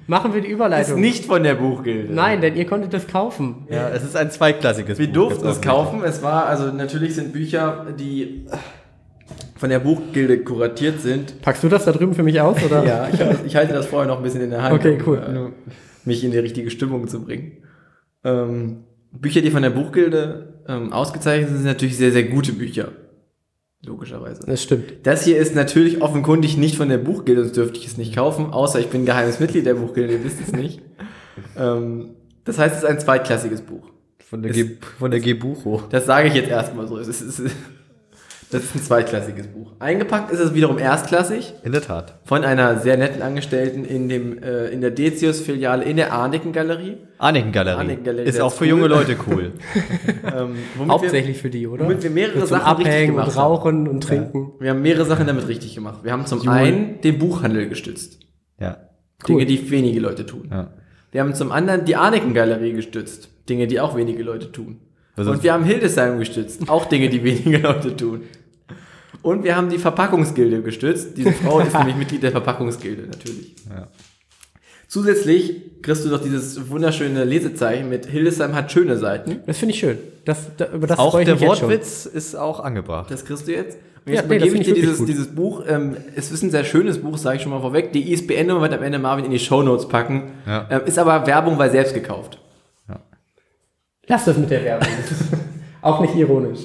[0.08, 0.99] machen wir die Ist Überleitung.
[1.01, 2.13] nicht von der Buchgilde.
[2.13, 3.67] Nein, denn ihr konntet das kaufen.
[3.69, 6.01] Ja, es ist ein zweiklassiges Wir Buch, durften es kaufen.
[6.03, 8.45] Es war, also natürlich sind Bücher, die
[9.56, 11.41] von der Buchgilde kuratiert sind.
[11.41, 12.62] Packst du das da drüben für mich aus?
[12.63, 12.86] Oder?
[12.86, 15.21] Ja, ich, das, ich halte das vorher noch ein bisschen in der Hand, Okay, cool.
[15.25, 15.49] um äh,
[16.06, 17.53] mich in die richtige Stimmung zu bringen.
[18.25, 22.89] Ähm, Bücher, die von der Buchgilde ähm, ausgezeichnet sind, sind natürlich sehr, sehr gute Bücher.
[23.85, 24.45] Logischerweise.
[24.45, 24.93] Das stimmt.
[25.03, 28.53] Das hier ist natürlich offenkundig nicht von der Buchgilde, sonst dürfte ich es nicht kaufen,
[28.53, 30.81] außer ich bin geheimes Mitglied der Buchgilde, ihr wisst es nicht.
[31.57, 32.11] ähm,
[32.45, 33.89] das heißt, es ist ein zweitklassiges Buch.
[34.19, 35.83] Von der, Ge von der Gebucho.
[35.89, 36.97] Das sage ich jetzt erstmal so.
[36.97, 37.55] Es ist, es ist,
[38.53, 39.73] das ist ein zweitklassiges Buch.
[39.79, 42.19] Eingepackt ist es wiederum erstklassig In der Tat.
[42.23, 46.97] von einer sehr netten Angestellten in, dem, äh, in der Decius-Filiale in der Arniken-Galerie.
[47.17, 47.77] Arniken-Galerie.
[47.79, 48.69] Arniken-Galerie, Ist auch für cool.
[48.69, 49.51] junge Leute cool.
[50.35, 50.55] Ähm,
[50.89, 51.83] Hauptsächlich für die, oder?
[51.85, 53.37] womit wir mehrere zum Sachen richtig Abhängen gemacht und.
[53.37, 54.53] Rauchen und Trinken.
[54.57, 55.99] Wir, wir haben mehrere Sachen damit richtig gemacht.
[56.03, 58.19] Wir haben zum einen den Buchhandel gestützt.
[58.59, 58.77] ja.
[59.27, 60.49] Dinge, die wenige Leute tun.
[60.51, 60.69] ja.
[61.11, 63.29] Wir haben zum anderen die Arniken-Galerie gestützt.
[63.47, 64.79] Dinge, die auch wenige Leute tun.
[65.15, 66.67] Also- und wir haben Hildesheim gestützt.
[66.67, 68.21] Auch Dinge, die wenige Leute tun.
[69.23, 71.17] Und wir haben die Verpackungsgilde gestützt.
[71.17, 73.55] Diese Frau ist nämlich Mitglied der Verpackungsgilde, natürlich.
[73.69, 73.88] Ja.
[74.88, 79.39] Zusätzlich kriegst du doch dieses wunderschöne Lesezeichen mit Hildesheim hat schöne Seiten.
[79.47, 79.97] Das finde ich schön.
[80.25, 81.69] Das, da, über das Auch freue ich der mich jetzt schon.
[81.69, 83.09] Wortwitz ist auch angebracht.
[83.09, 83.79] Das kriegst du jetzt.
[84.05, 85.63] Und Ja, jetzt nee, das übergebe ich finde dir ich dieses, dieses Buch.
[85.67, 87.91] Ähm, es ist ein sehr schönes Buch, sage ich schon mal vorweg.
[87.91, 90.33] Die ISBN-Nummer wird am Ende Marvin in die Shownotes packen.
[90.45, 90.67] Ja.
[90.69, 92.38] Ähm, ist aber Werbung, weil selbst gekauft.
[94.05, 94.88] Lass das mit der Werbung.
[95.81, 96.59] Auch nicht ironisch.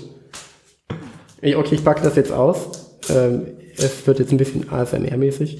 [1.42, 2.58] Okay, ich packe das jetzt aus.
[3.10, 3.46] Ähm,
[3.76, 5.58] es wird jetzt ein bisschen ASMR-mäßig.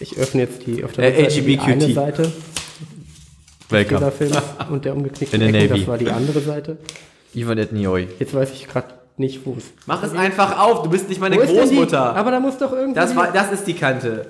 [0.00, 2.32] Ich öffne jetzt die auf der Äh, Rückseite die eine Seite
[3.70, 4.12] Welcome.
[4.70, 5.68] Und der umgeknickte Ecken, Navy.
[5.68, 6.78] das war die andere Seite.
[7.34, 8.08] Ivan Etnioi.
[8.18, 11.36] Jetzt weiß ich gerade nicht, wo es Mach es einfach auf, du bist nicht meine
[11.36, 11.50] Wo ist?
[11.52, 12.14] Großmutter.
[12.16, 12.94] Aber da muss doch irgendwie...
[12.94, 14.26] Das, war, das ist die Kante.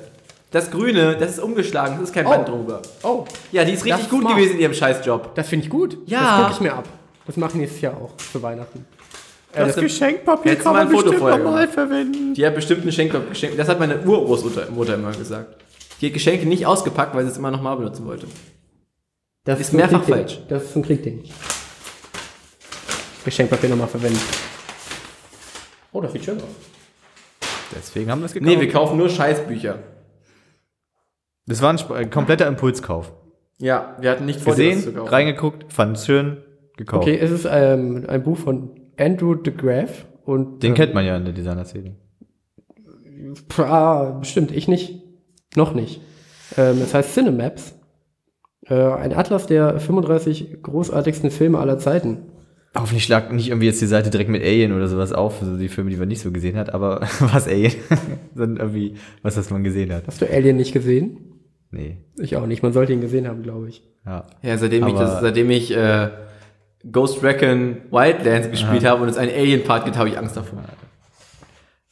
[0.51, 2.31] Das Grüne, das ist umgeschlagen, das ist kein Oh.
[2.31, 2.83] Band drüber.
[3.05, 4.37] Oh, Ja, die ist richtig ist gut smart.
[4.37, 5.35] gewesen in ihrem Scheißjob.
[5.35, 5.99] das finde ich gut.
[6.07, 6.21] Ja.
[6.21, 6.89] Das gucke ich mir ab.
[7.27, 8.85] Das mache ich nächstes Jahr auch für Weihnachten.
[9.53, 11.71] Das Geschenkpapier Hättest du mal ein Foto vorher gemacht.
[11.71, 12.35] verwenden.
[12.35, 13.57] Die hat bestimmt ein Geschenk, Geschenk.
[13.57, 15.57] Das hat meine Urgroßmutter Mutter immer gesagt.
[16.01, 18.27] Die hat Geschenke nicht ausgepackt, weil sie es immer nochmal benutzen wollte.
[19.45, 20.15] Das Ist mehrfach Kriegding.
[20.15, 20.41] falsch.
[20.49, 21.25] Das ist ein Kriegding.
[23.25, 24.21] Geschenkpapier nochmal verwenden.
[25.93, 26.45] Oh, das sieht schön aus.
[27.75, 28.49] Deswegen haben wir es gekauft.
[28.55, 29.79] Nee, wir kaufen nur Scheißbücher.
[31.47, 33.13] das war ein, Sp- ein kompletter Impulskauf.
[33.59, 35.09] Ja, wir hatten nicht vor, dir das zu Gesehen, kaufen.
[35.11, 36.39] reingeguckt, fand es schön,
[36.77, 37.03] gekauft.
[37.03, 41.05] Okay, es ist ähm, ein Buch von Andrew de Graaf und Den ähm, kennt man
[41.07, 41.95] ja in der Designer-Szene.
[43.59, 45.03] ah, bestimmt ich nicht,
[45.57, 46.01] noch nicht.
[46.57, 47.75] Ähm, es heißt Cinemaps,
[48.69, 52.19] äh, ein Atlas der 35 großartigsten Filme aller Zeiten.
[52.77, 55.69] Hoffentlich schlag nicht irgendwie jetzt die Seite direkt mit Alien oder sowas auf, also die
[55.69, 57.73] Filme, die man nicht so gesehen hat, aber was Alien?
[58.35, 60.07] Sondern irgendwie was, was man gesehen hat.
[60.07, 61.19] Hast du Alien nicht gesehen?
[61.71, 61.99] Nee.
[62.19, 62.63] Ich auch nicht.
[62.63, 63.83] Man sollte ihn gesehen haben, glaube ich.
[64.07, 64.27] Ja.
[64.43, 66.09] Ja, seitdem ich, Aber- das, seitdem ich äh,
[66.91, 70.61] Ghost Recon Wildlands gespielt habe und es einen Alien-Part gibt, habe ich Angst davor.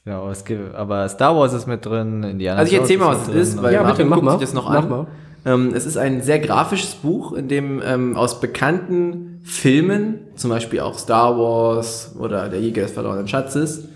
[0.05, 3.27] Genau, es gibt, aber Star Wars ist mit drin, Indiana Also ich erzähl mal, was
[3.29, 4.33] es ist, weil Ja, Marvin bitte, mach guckt mal.
[4.33, 4.89] sich das noch Mach an.
[4.89, 5.07] mal.
[5.45, 10.81] Ähm, es ist ein sehr grafisches Buch, in dem ähm, aus bekannten Filmen, zum Beispiel
[10.81, 13.89] auch Star Wars oder Der Jäger des verlorenen Schatzes,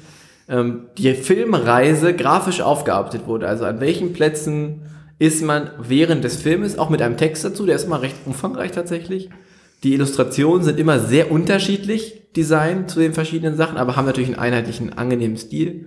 [0.48, 3.46] ähm, die Filmreise grafisch aufgearbeitet wurde.
[3.46, 4.82] Also an welchen Plätzen
[5.20, 8.72] ist man während des Filmes, auch mit einem Text dazu, der ist mal recht umfangreich
[8.72, 9.30] tatsächlich.
[9.82, 14.38] Die Illustrationen sind immer sehr unterschiedlich designt zu den verschiedenen Sachen, aber haben natürlich einen
[14.38, 15.86] einheitlichen, angenehmen Stil.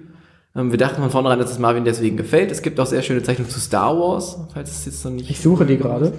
[0.55, 2.51] Ähm, wir dachten von vornherein, dass es Marvin deswegen gefällt.
[2.51, 5.29] Es gibt auch sehr schöne Zeichnungen zu Star Wars, falls es jetzt noch nicht.
[5.29, 6.13] Ich suche die gerade.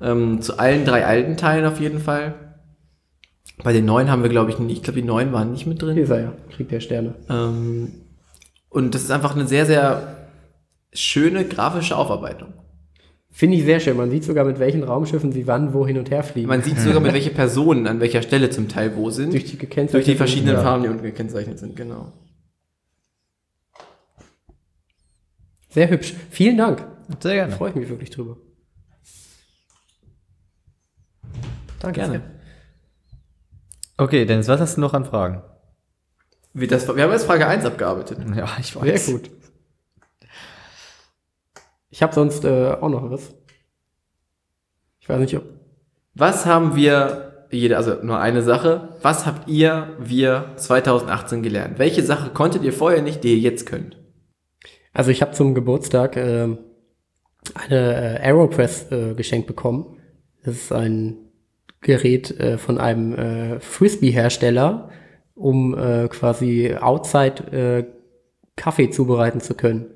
[0.00, 2.34] Ähm, zu allen drei alten Teilen auf jeden Fall.
[3.64, 5.82] Bei den neuen haben wir, glaube ich, nicht, ich glaube, die neuen waren nicht mit
[5.82, 5.94] drin.
[5.94, 6.32] Hier ist er ja.
[6.50, 7.14] Kriegt der Sterne.
[7.28, 7.92] Ähm,
[8.68, 10.28] und das ist einfach eine sehr, sehr
[10.92, 12.52] schöne grafische Aufarbeitung.
[13.38, 13.96] Finde ich sehr schön.
[13.96, 16.48] Man sieht sogar, mit welchen Raumschiffen sie wann wo hin und her fliegen.
[16.48, 19.32] Man sieht sogar, mit welche Personen an welcher Stelle zum Teil wo sind.
[19.32, 20.60] durch die gekennzeichneten Durch die verschiedenen ja.
[20.60, 22.12] Farben, die unten gekennzeichnet sind, genau.
[25.68, 26.14] Sehr hübsch.
[26.30, 26.80] Vielen Dank.
[26.80, 27.52] Sehr Da gerne.
[27.52, 28.38] freue ich mich wirklich drüber.
[31.78, 32.00] Danke.
[32.00, 32.12] Gerne.
[32.14, 32.22] sehr.
[33.98, 35.44] Okay, Dennis, was hast du noch an Fragen?
[36.54, 38.18] Wie das, wir haben jetzt Frage 1 abgearbeitet.
[38.34, 39.06] Ja, ich weiß.
[39.06, 39.30] Sehr gut.
[41.90, 43.34] Ich habe sonst äh, auch noch was.
[45.00, 45.44] Ich weiß nicht, ob.
[46.14, 51.78] Was haben wir, jede, also nur eine Sache, was habt ihr, wir 2018 gelernt?
[51.78, 53.96] Welche Sache konntet ihr vorher nicht, die ihr jetzt könnt?
[54.92, 56.58] Also ich habe zum Geburtstag ähm,
[57.54, 59.96] eine äh, Aeropress äh, geschenkt bekommen.
[60.44, 61.18] Das ist ein
[61.80, 64.90] Gerät äh, von einem äh, Frisbee-Hersteller,
[65.34, 67.84] um äh, quasi outside äh,
[68.56, 69.86] Kaffee zubereiten zu können.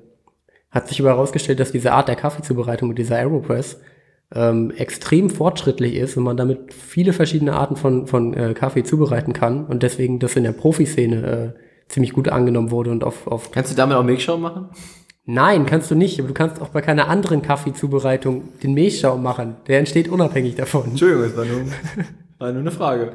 [0.73, 3.79] Hat sich aber herausgestellt, dass diese Art der Kaffeezubereitung mit dieser Aeropress
[4.33, 9.33] ähm, extrem fortschrittlich ist und man damit viele verschiedene Arten von, von äh, Kaffee zubereiten
[9.33, 13.51] kann und deswegen das in der Profiszene äh, ziemlich gut angenommen wurde und auf, auf
[13.51, 14.69] Kannst du damit auch Milchschaum machen?
[15.25, 19.57] Nein, kannst du nicht, aber du kannst auch bei keiner anderen Kaffeezubereitung den Milchschaum machen.
[19.67, 20.85] Der entsteht unabhängig davon.
[20.89, 21.61] Entschuldigung, es war nur,
[22.43, 23.13] war nur eine Frage.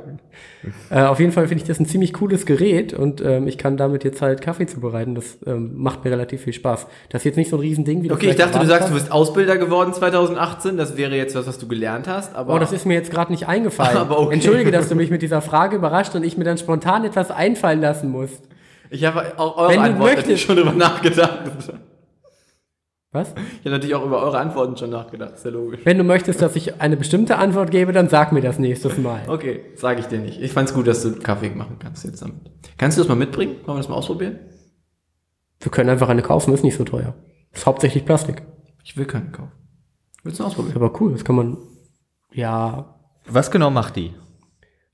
[0.91, 3.77] Äh, auf jeden Fall finde ich das ein ziemlich cooles Gerät und ähm, ich kann
[3.77, 5.15] damit jetzt halt Kaffee zubereiten.
[5.15, 6.87] Das ähm, macht mir relativ viel Spaß.
[7.11, 8.95] Das ist jetzt nicht so ein Riesending wie du Okay, ich dachte, du sagst, du
[8.95, 9.01] hast.
[9.03, 10.77] bist Ausbilder geworden 2018.
[10.77, 12.55] Das wäre jetzt was, was du gelernt hast, aber.
[12.55, 13.97] Oh, das ist mir jetzt gerade nicht eingefallen.
[13.99, 14.35] Aber okay.
[14.35, 17.81] Entschuldige, dass du mich mit dieser Frage überrascht und ich mir dann spontan etwas einfallen
[17.81, 18.31] lassen muss.
[18.91, 20.43] ich habe auch eure Wenn du Antworten möchtest.
[20.43, 21.41] schon drüber nachgedacht.
[23.11, 23.31] Was?
[23.31, 25.81] Ich habe natürlich auch über eure Antworten schon nachgedacht, ist ja logisch.
[25.85, 29.23] Wenn du möchtest, dass ich eine bestimmte Antwort gebe, dann sag mir das nächstes Mal.
[29.29, 30.41] Okay, sage ich dir nicht.
[30.43, 32.37] Ich fand's gut, dass du Kaffee machen kannst jetzt damit.
[32.77, 33.57] Kannst du das mal mitbringen?
[33.65, 34.39] Wollen wir das mal ausprobieren?
[35.61, 37.15] Wir können einfach eine kaufen, ist nicht so teuer.
[37.53, 38.43] Ist hauptsächlich Plastik.
[38.85, 39.53] Ich will keinen kaufen.
[40.23, 40.77] Willst du ausprobieren?
[40.77, 41.57] Aber cool, das kann man.
[42.33, 42.95] Ja,
[43.27, 44.13] Was genau macht die?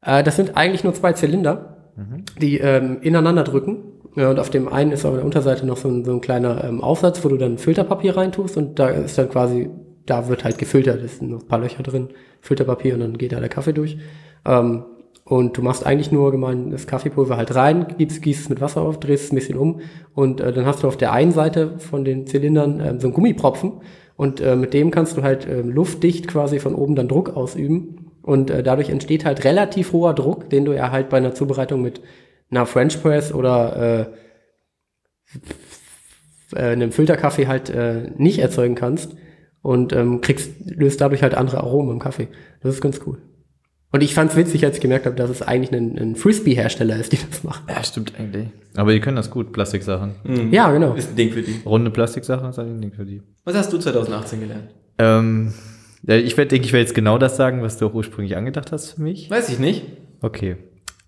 [0.03, 1.93] Äh, das sind eigentlich nur zwei Zylinder,
[2.41, 3.94] die ähm, ineinander drücken.
[4.17, 6.63] Ja, und auf dem einen ist auf der Unterseite noch so ein, so ein kleiner
[6.65, 9.71] ähm, Aufsatz, wo du dann Filterpapier reintust und da ist dann quasi,
[10.07, 12.09] da wird halt gefiltert, es sind noch ein paar Löcher drin,
[12.41, 13.99] Filterpapier und dann geht da der Kaffee durch.
[14.47, 14.85] Ähm,
[15.25, 18.83] und du machst eigentlich nur gemein das Kaffeepulver halt rein, gibst, gießt es mit Wasser
[18.83, 19.81] auf, drehst es ein bisschen um
[20.15, 23.15] und äh, dann hast du auf der einen Seite von den Zylindern ähm, so einen
[23.15, 23.81] Gummipropfen
[24.17, 28.11] und äh, mit dem kannst du halt ähm, luftdicht quasi von oben dann Druck ausüben
[28.23, 31.83] und äh, dadurch entsteht halt relativ hoher Druck, den du ja halt bei einer Zubereitung
[31.83, 32.01] mit
[32.51, 34.11] einer French Press oder
[36.53, 39.17] äh, äh, einem Filterkaffee halt äh, nicht erzeugen kannst
[39.63, 42.29] und ähm, kriegst, löst dadurch halt andere Aromen im Kaffee.
[42.61, 43.19] Das ist ganz cool.
[43.91, 47.13] Und ich fand's witzig, als ich gemerkt habe, dass es eigentlich ein, ein Frisbee-Hersteller ist,
[47.13, 47.65] die das machen.
[47.69, 48.49] Ja, stimmt eigentlich.
[48.75, 50.17] Aber die können das gut, Plastiksachen.
[50.51, 50.95] Ja, genau.
[50.95, 51.61] Ist ein Ding für die.
[51.65, 53.23] Runde Plastiksachen ist ein Ding für die.
[53.45, 54.75] Was hast du 2018 gelernt?
[54.99, 55.55] Ähm,
[56.03, 58.73] ja, ich werde, denke ich, werde jetzt genau das sagen, was du auch ursprünglich angedacht
[58.73, 59.31] hast für mich.
[59.31, 59.85] Weiß ich nicht.
[60.21, 60.57] Okay.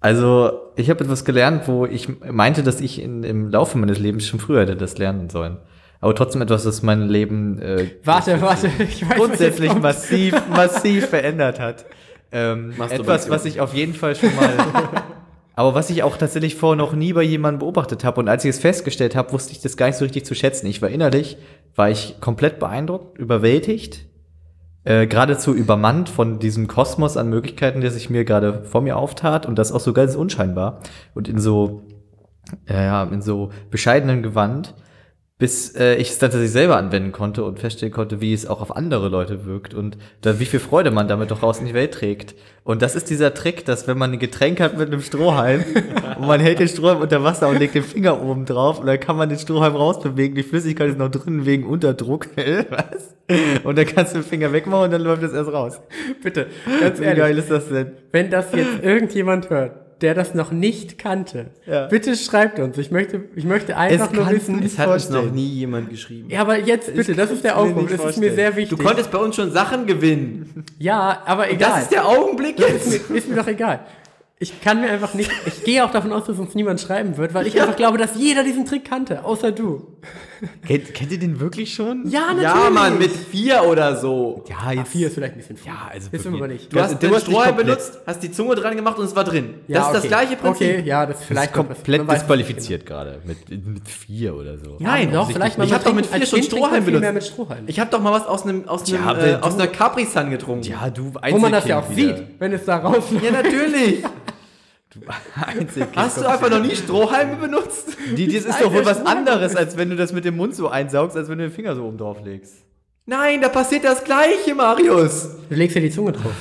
[0.00, 4.26] Also, ich habe etwas gelernt, wo ich meinte, dass ich in, im Laufe meines Lebens
[4.26, 5.58] schon früher hätte das lernen sollen.
[6.00, 9.82] Aber trotzdem etwas, das mein Leben äh, Warte, warte, ich weiß, was grundsätzlich kommt.
[9.82, 11.86] massiv, massiv verändert hat.
[12.30, 14.50] Ähm, etwas, was ich auf jeden Fall schon mal,
[15.54, 18.20] aber was ich auch tatsächlich vorher noch nie bei jemandem beobachtet habe.
[18.20, 20.66] Und als ich es festgestellt habe, wusste ich das gar nicht so richtig zu schätzen.
[20.66, 21.38] Ich war innerlich,
[21.74, 24.04] war ich komplett beeindruckt, überwältigt,
[24.86, 29.44] äh, geradezu übermannt von diesem Kosmos an Möglichkeiten, der sich mir gerade vor mir auftat
[29.44, 30.78] und das auch so ganz unscheinbar
[31.12, 31.82] und in so,
[32.68, 34.74] ja, in so bescheidenen Gewand,
[35.38, 38.62] bis äh, ich es dann tatsächlich selber anwenden konnte und feststellen konnte, wie es auch
[38.62, 41.74] auf andere Leute wirkt und da, wie viel Freude man damit doch raus in die
[41.74, 42.34] Welt trägt.
[42.64, 45.62] Und das ist dieser Trick, dass wenn man ein Getränk hat mit einem Strohhalm
[46.18, 48.98] und man hält den Strohhalm unter Wasser und legt den Finger oben drauf und dann
[48.98, 52.28] kann man den Strohhalm rausbewegen, die Flüssigkeit ist noch drin wegen Unterdruck.
[52.70, 53.14] Was?
[53.62, 55.80] Und dann kannst du den Finger wegmachen und dann läuft das erst raus.
[56.22, 56.46] Bitte,
[56.80, 57.92] ganz Wie ehrlich, geil ist das denn?
[58.10, 61.86] wenn das jetzt irgendjemand hört, der das noch nicht kannte, Ja.
[61.86, 62.76] bitte schreibt uns.
[62.78, 64.62] Ich möchte, ich möchte einfach Es nur wissen.
[64.62, 66.28] Es hat uns noch nie jemand geschrieben.
[66.30, 67.88] Ja, aber jetzt bitte, das ist der Aufruf.
[67.88, 68.76] nicht Das ist mir sehr wichtig.
[68.78, 70.64] Du konntest bei uns schon Sachen gewinnen.
[70.78, 71.70] ja, aber egal.
[71.70, 72.86] Das ist der Augenblick jetzt.
[72.92, 73.80] ist, mir, ist mir doch egal.
[74.38, 75.30] Ich kann mir einfach nicht.
[75.46, 78.16] Ich gehe auch davon aus, dass uns niemand schreiben wird, weil ich einfach glaube, dass
[78.16, 79.96] jeder diesen Trick kannte, außer du.
[80.66, 82.02] Kennt, kennt ihr den wirklich schon?
[82.10, 82.42] Ja, natürlich.
[82.42, 84.44] Ja, Mann, mit vier oder so.
[84.46, 85.72] Ja, Ah, vier ist vielleicht ein bisschen viel.
[85.72, 86.70] Ja, also Wissen wir nicht.
[86.70, 89.24] Du hast Du den hast Strohhalm benutzt, hast die Zunge dran gemacht und es war
[89.24, 89.54] drin.
[89.68, 90.08] Ja, das ist das okay.
[90.08, 90.68] gleiche Prinzip.
[90.80, 93.20] Okay, ja, das Das vielleicht ist noch was- komplett disqualifiziert gerade.
[93.24, 94.72] Mit, mit vier oder so.
[94.80, 97.00] Ja, Nein, doch, vielleicht mal ich habe doch mit vier schon Strohhalm viel benutzt.
[97.00, 97.64] mehr mit Strohhalm.
[97.68, 100.04] Ich habe doch mal was aus einem aus einem Ja, äh, aus du- einer Capri
[100.04, 100.64] Sun getrunken.
[100.68, 103.24] Ja, du Wo man das ja auch sieht, wenn es da rausläuft.
[103.24, 104.04] Ja, natürlich.
[105.00, 105.14] wieder.
[105.34, 105.96] Einzelkind.
[105.96, 107.96] Hast du einfach noch nie Strohhalme benutzt?
[108.16, 110.68] Die, das ist doch wohl was anderes, als wenn du das mit dem Mund so
[110.68, 112.64] einsaugst, als wenn du den Finger so oben drauf legst.
[113.06, 115.28] Nein, da passiert das Gleiche, Marius.
[115.48, 116.32] Du legst ja die Zunge drauf.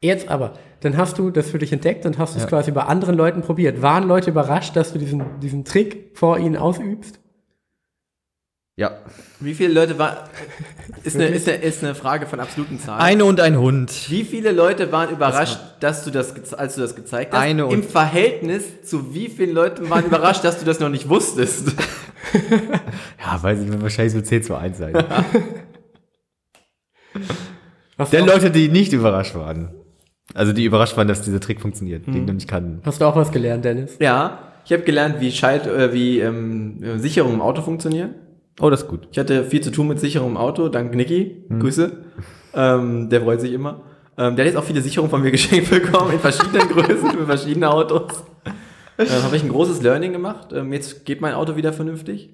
[0.00, 3.16] Jetzt aber, dann hast du das für dich entdeckt und hast es quasi bei anderen
[3.16, 3.80] Leuten probiert.
[3.80, 7.18] Waren Leute überrascht, dass du diesen, diesen Trick vor ihnen ausübst?
[8.76, 8.90] Ja.
[9.38, 10.16] Wie viele Leute waren.
[11.04, 13.00] Ist eine, ist, eine, ist eine Frage von absoluten Zahlen.
[13.00, 13.92] Eine und ein Hund.
[14.08, 17.40] Wie viele Leute waren überrascht, dass du das, als du das gezeigt hast?
[17.42, 21.08] Eine und- Im Verhältnis zu wie vielen Leuten waren überrascht, dass du das noch nicht
[21.08, 21.72] wusstest?
[23.24, 24.92] Ja, weiß ich, wird wahrscheinlich so 10 zu 1 sein.
[28.12, 29.70] Der Leute, die nicht überrascht waren.
[30.34, 32.80] Also die überrascht waren, dass dieser Trick funktioniert, den du nicht kannten.
[32.84, 33.96] hast du auch was gelernt, Dennis?
[34.00, 38.14] Ja, ich habe gelernt, wie Schalt, äh, wie ähm, äh, Sicherungen im Auto funktionieren.
[38.60, 39.08] Oh, das ist gut.
[39.10, 41.44] Ich hatte viel zu tun mit Sicherung im Auto, dank Niki.
[41.58, 41.92] Grüße.
[42.54, 43.80] Ähm, der freut sich immer.
[44.16, 47.26] Ähm, der hat jetzt auch viele Sicherungen von mir geschenkt bekommen, in verschiedenen Größen, für
[47.26, 48.22] verschiedene Autos.
[48.96, 50.52] Ähm, Habe ich ein großes Learning gemacht.
[50.52, 52.30] Ähm, jetzt geht mein Auto wieder vernünftig.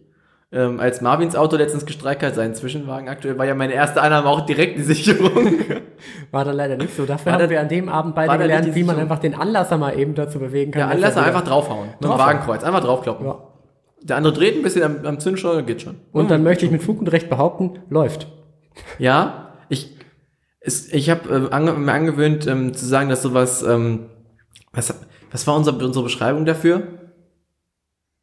[0.52, 4.28] Ähm, als Marvins Auto letztens gestreikt hat, seinen Zwischenwagen aktuell, war ja meine erste Annahme
[4.28, 5.30] auch direkt die Sicherung.
[6.32, 7.06] War dann leider nicht so.
[7.06, 9.34] Dafür War haben da- wir an dem Abend beide da gelernt, wie man einfach den
[9.34, 10.80] Anlasser mal eben dazu bewegen kann.
[10.80, 11.90] Ja, Anlasser er einfach draufhauen.
[12.00, 12.18] Mit dem.
[12.18, 12.64] Wagenkreuz.
[12.64, 13.26] Einfach draufkloppen.
[13.26, 13.38] Ja.
[14.02, 15.96] Der andere dreht ein bisschen am, am Zündschleuder, geht schon.
[16.12, 18.28] Und dann möchte ich mit Fug und Recht behaupten, läuft.
[18.98, 19.96] Ja, ich,
[20.60, 24.06] es, ich habe äh, ange, mir angewöhnt ähm, zu sagen, dass sowas, ähm,
[24.72, 24.94] was,
[25.30, 26.82] was war unser, unsere Beschreibung dafür?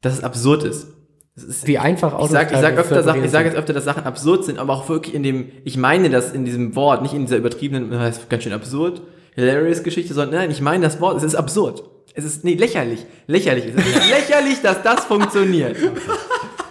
[0.02, 0.88] Dass es absurd ist.
[1.36, 3.86] Ist Wie einfach ich Autos sag, ich sag öfter Sachen, ich sage jetzt öfter, dass
[3.86, 7.14] Sachen absurd sind, aber auch wirklich in dem, ich meine das in diesem Wort, nicht
[7.14, 9.04] in dieser übertriebenen, das ist ganz schön absurd,
[9.36, 11.84] hilarious Geschichte, sondern nein, ich meine das Wort, es ist absurd.
[12.18, 13.06] Es ist, nee, lächerlich.
[13.28, 14.10] Lächerlich ist es.
[14.10, 15.78] lächerlich, dass das funktioniert.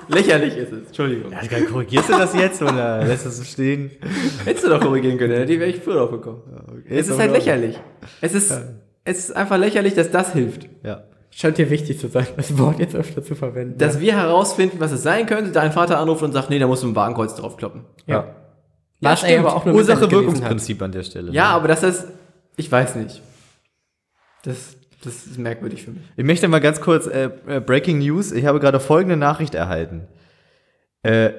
[0.09, 0.87] lächerlich ist es.
[0.89, 1.31] Entschuldigung.
[1.33, 3.93] Ja, korrigierst du das jetzt oder lässt das so stehen?
[4.45, 6.43] Hättest du doch korrigieren können, hätte ich wäre ich früher drauf gekommen.
[6.89, 7.79] Es ist halt lächerlich.
[8.21, 8.53] Es ist,
[9.05, 10.69] es ist einfach lächerlich, dass das hilft.
[10.83, 11.05] Ja.
[11.31, 13.79] Scheint dir wichtig zu sein, das Wort jetzt öfter zu verwenden.
[13.79, 16.83] Dass wir herausfinden, was es sein könnte, dein Vater anruft und sagt, nee, da musst
[16.83, 17.85] du ein Wagenkreuz draufkloppen.
[18.07, 18.35] ja.
[19.01, 19.41] Ja, Was stimmt.
[19.41, 19.75] aber auch nur.
[19.75, 21.31] Ursache-Wirkungsprinzip an der Stelle.
[21.31, 22.07] Ja, aber das ist,
[22.57, 23.21] ich weiß nicht.
[24.43, 24.76] Das,
[25.07, 26.03] das ist merkwürdig für mich.
[26.17, 30.07] Ich möchte mal ganz kurz, äh, äh, Breaking News, ich habe gerade folgende Nachricht erhalten.
[31.03, 31.31] Äh,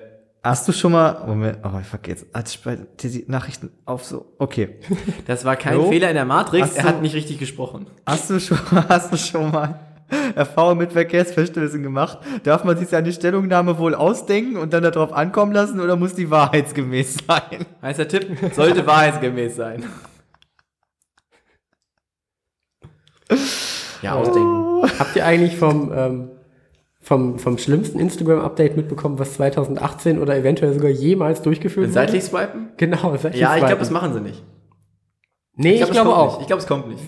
[0.44, 4.76] hast du schon mal, Moment, oh, ich vergesse, hat bei die Nachrichten auf so, okay.
[5.28, 5.90] Das war kein Jo.
[5.90, 6.88] Fehler in der Matrix, Ach er so.
[6.90, 7.88] hat nicht richtig gesprochen.
[8.06, 8.58] Hast du schon,
[8.90, 9.80] hast du schon mal
[10.36, 12.20] Erfahrung mit Verkehrsverstößen gemacht?
[12.44, 16.32] Darf man sich seine Stellungnahme wohl ausdenken und dann darauf ankommen lassen oder muss die
[16.32, 17.66] wahrheitsgemäß sein?
[17.82, 19.84] Heißer Tipp, sollte wahrheitsgemäß sein.
[24.02, 24.84] Ja, ausdenken.
[25.00, 26.30] Habt ihr eigentlich vom, ähm,
[27.02, 31.94] vom, vom schlimmsten Instagram-Update mitbekommen, was 2018 oder eventuell sogar jemals durchgeführt wurde?
[31.94, 32.70] Seitlich swipen?
[32.78, 33.80] Genau, seitlich Ja, ich glaube, swipen.
[33.80, 34.44] das machen sie nicht.
[35.56, 36.32] Nee, ich, es glaube kommt auch.
[36.34, 36.42] Nicht.
[36.42, 37.04] Ich glaube, es kommt nicht.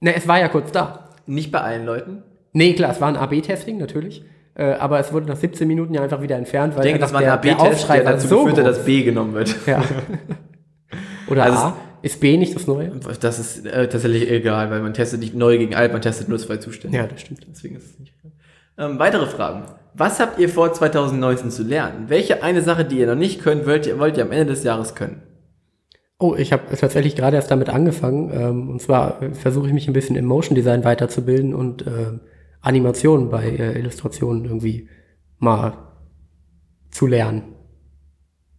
[0.00, 1.10] Ne, es war ja kurz da.
[1.26, 2.22] Nicht bei allen Leuten.
[2.52, 4.24] Nee, klar, es war ein AB-Testing natürlich.
[4.54, 7.12] Äh, aber es wurde nach 17 Minuten ja einfach wieder entfernt, weil Ich denke, das
[7.12, 9.54] war ein AB-Test, der dazu so geführt hat, dass B genommen wird.
[9.66, 9.82] Ja.
[11.28, 11.76] Oder Also A?
[12.02, 12.92] Ist B nicht das Neue?
[13.20, 16.38] Das ist äh, tatsächlich egal, weil man testet nicht neu gegen alt, man testet nur
[16.38, 16.96] zwei Zustände.
[16.96, 17.46] Ja, das stimmt.
[17.50, 18.14] Deswegen ist es nicht.
[18.78, 19.64] Ähm, weitere Fragen.
[19.94, 22.06] Was habt ihr vor 2019 zu lernen?
[22.08, 24.64] Welche eine Sache, die ihr noch nicht könnt, wollt ihr, wollt ihr am Ende des
[24.64, 25.22] Jahres können?
[26.18, 28.30] Oh, ich habe tatsächlich gerade erst damit angefangen.
[28.32, 32.18] Ähm, und zwar äh, versuche ich mich ein bisschen im Motion Design weiterzubilden und äh,
[32.60, 34.88] Animationen bei äh, Illustrationen irgendwie
[35.38, 35.74] mal
[36.90, 37.54] zu lernen.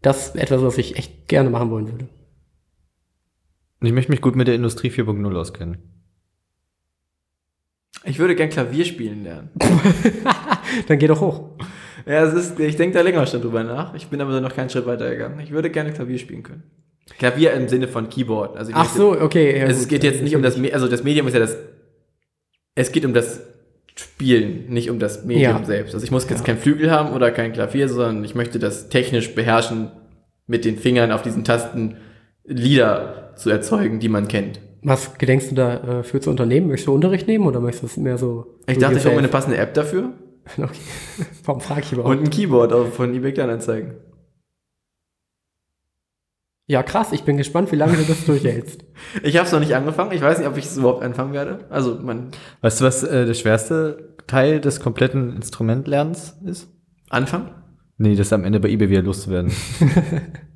[0.02, 2.08] Das ist etwas, was ich echt gerne machen wollen würde.
[3.84, 5.78] Ich möchte mich gut mit der Industrie 4.0 auskennen.
[8.04, 9.50] Ich würde gern Klavier spielen lernen.
[10.88, 11.50] Dann geh doch hoch.
[12.06, 13.94] Ja, es ist, ich denke da länger schon drüber nach.
[13.94, 15.40] Ich bin aber noch keinen Schritt weiter gegangen.
[15.40, 16.64] Ich würde gerne Klavier spielen können.
[17.20, 18.58] Klavier im Sinne von Keyboard.
[18.58, 19.58] Also ich Ach möchte- so, okay.
[19.60, 19.90] ja, es gut.
[19.90, 21.58] geht jetzt nicht um das, also das Medium ist ja das,
[22.76, 23.42] es geht um das
[23.96, 25.64] Spielen, nicht um das Medium Ja.
[25.66, 25.94] selbst.
[25.94, 29.36] Also ich muss jetzt kein Flügel haben oder kein Klavier, sondern ich möchte das technisch
[29.36, 29.92] beherrschen,
[30.48, 31.98] mit den Fingern auf diesen Tasten
[32.44, 34.60] Lieder zu erzeugen, die man kennt.
[34.84, 36.68] Was gedenkst du da äh, für zu unternehmen?
[36.68, 38.58] Möchtest du Unterricht nehmen oder möchtest du es mehr so?
[38.68, 40.14] Ich dachte, ich hole mir eine passende App dafür
[40.58, 40.80] Okay.
[41.46, 42.16] Warum frage ich überhaupt?
[42.18, 43.94] und ein Keyboard von eBay Kleinanzeigen.
[46.68, 47.12] ja, krass.
[47.12, 48.84] Ich bin gespannt, wie lange du das durchhältst.
[49.24, 50.12] Ich habe es noch nicht angefangen.
[50.14, 51.66] Ich weiß nicht, ob ich es überhaupt anfangen werde.
[51.70, 52.32] Also, man
[52.62, 56.70] Weißt du, was äh, der schwerste Teil des kompletten Instrumentlernens ist?
[57.10, 57.52] Anfang.
[57.98, 59.52] Nee, das am Ende bei eBay wieder loszuwerden.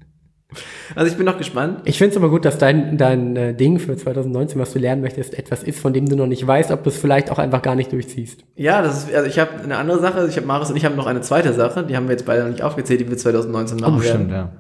[0.96, 1.82] Also, ich bin noch gespannt.
[1.86, 5.02] Ich finde es aber gut, dass dein, dein äh, Ding für 2019, was du lernen
[5.02, 7.62] möchtest, etwas ist, von dem du noch nicht weißt, ob du es vielleicht auch einfach
[7.62, 8.44] gar nicht durchziehst.
[8.56, 10.28] Ja, das ist, also ich habe eine andere Sache.
[10.28, 11.84] Ich habe Marius und ich haben noch eine zweite Sache.
[11.84, 14.30] Die haben wir jetzt beide noch nicht aufgezählt, die wir 2019 machen werden.
[14.30, 14.52] ja.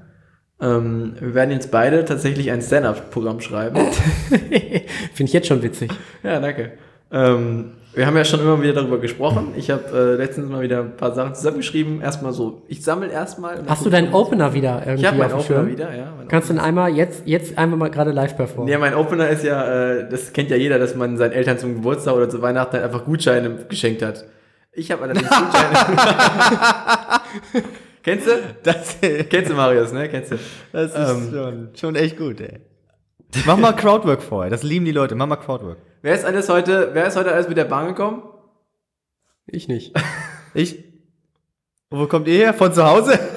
[0.61, 3.77] Ähm, wir werden jetzt beide tatsächlich ein Stand-up-Programm schreiben.
[4.29, 5.91] Finde ich jetzt schon witzig.
[6.23, 6.73] ja, danke.
[7.11, 9.53] Ähm, wir haben ja schon immer wieder darüber gesprochen.
[9.55, 12.01] Ich habe äh, letztens mal wieder ein paar Sachen zusammengeschrieben.
[12.01, 13.63] Erstmal so, ich sammle erstmal.
[13.67, 15.67] Hast du deinen Opener wieder irgendwie Ich habe meinen Opener Schirm?
[15.67, 16.13] wieder, ja.
[16.17, 18.71] Mein Kannst du ihn einmal jetzt, jetzt einmal mal gerade live performen?
[18.71, 21.75] Ja, mein Opener ist ja, äh, das kennt ja jeder, dass man seinen Eltern zum
[21.75, 24.25] Geburtstag oder zu Weihnachten halt einfach Gutscheine geschenkt hat.
[24.73, 25.75] Ich habe allerdings Gutscheine.
[28.03, 28.31] Kennst du?
[28.63, 28.97] Das,
[29.29, 30.07] Kennst du Marius, ne?
[30.09, 30.35] Kennst du?
[30.71, 31.29] das ist Ähm.
[31.33, 32.59] schon, schon echt gut, ey.
[33.45, 34.49] Mach mal Crowdwork vorher.
[34.49, 35.15] Das lieben die Leute.
[35.15, 35.77] Mach mal Crowdwork.
[36.01, 38.23] Wer ist alles heute, wer ist heute alles mit der Bahn gekommen?
[39.47, 39.93] Ich nicht.
[40.57, 40.85] Ich?
[41.89, 42.53] Und wo kommt ihr her?
[42.53, 43.19] Von zu Hause?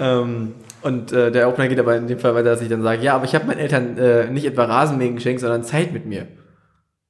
[0.00, 3.02] Ähm, und äh, der Opener geht aber in dem Fall weiter, dass ich dann sage,
[3.02, 6.26] ja, aber ich habe meinen Eltern äh, nicht etwa Rasenmähen geschenkt, sondern Zeit mit mir.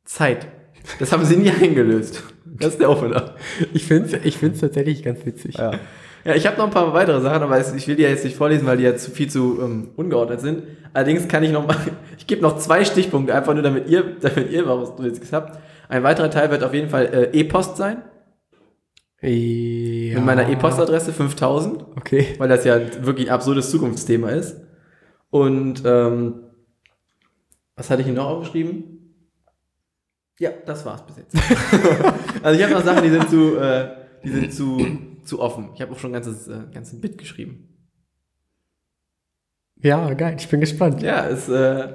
[0.04, 0.46] Zeit.
[0.98, 2.22] Das haben sie nie eingelöst.
[2.44, 3.34] Das ist der Opener.
[3.72, 5.56] Ich finde es ich find's tatsächlich ganz witzig.
[5.56, 5.72] Ja.
[6.24, 8.36] Ja, ich habe noch ein paar weitere Sachen, aber ich will die ja jetzt nicht
[8.36, 10.62] vorlesen, weil die ja zu viel zu ähm, ungeordnet sind.
[10.94, 11.76] Allerdings kann ich noch mal,
[12.18, 15.58] ich gebe noch zwei Stichpunkte, einfach nur damit ihr, damit ihr was Witziges habt.
[15.88, 18.02] Ein weiterer Teil wird auf jeden Fall äh, E-Post sein,
[19.20, 20.16] Ja.
[20.16, 22.34] mit meiner E-Post-Adresse 5000, Okay.
[22.38, 24.56] weil das ja wirklich ein absurdes Zukunftsthema ist.
[25.30, 26.40] Und ähm,
[27.76, 28.84] was hatte ich hier noch aufgeschrieben?
[30.38, 31.36] Ja, das war's bis jetzt.
[32.42, 33.88] also ich habe noch Sachen, die sind zu, äh,
[34.24, 34.78] die sind zu,
[35.24, 35.70] zu offen.
[35.74, 37.68] Ich habe auch schon ein ganzes, äh, ganzes Bit geschrieben.
[39.82, 40.36] Ja, geil.
[40.38, 41.02] Ich bin gespannt.
[41.02, 41.88] Ja, es, äh,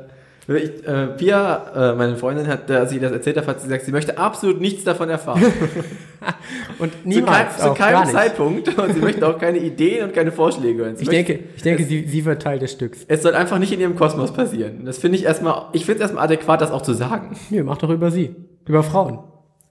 [0.47, 3.85] ich, äh, Pia, äh, meine Freundin, hat, als sie das erzählt hat, hat sie gesagt,
[3.85, 5.41] sie möchte absolut nichts davon erfahren.
[6.79, 8.11] Und zu, kein, niemals zu auch, gar keinem.
[8.11, 8.77] Zeitpunkt.
[8.77, 10.95] Und sie möchte auch keine Ideen und keine Vorschläge hören.
[10.95, 13.05] Sie Ich möchte, denke, ich denke sie, sie wird Teil des Stücks.
[13.07, 14.85] es soll einfach nicht in ihrem Kosmos passieren.
[14.85, 17.35] Das finde ich erstmal, ich finde es erstmal adäquat, das auch zu sagen.
[17.49, 18.35] Nee, mach doch über sie.
[18.67, 19.19] Über Frauen.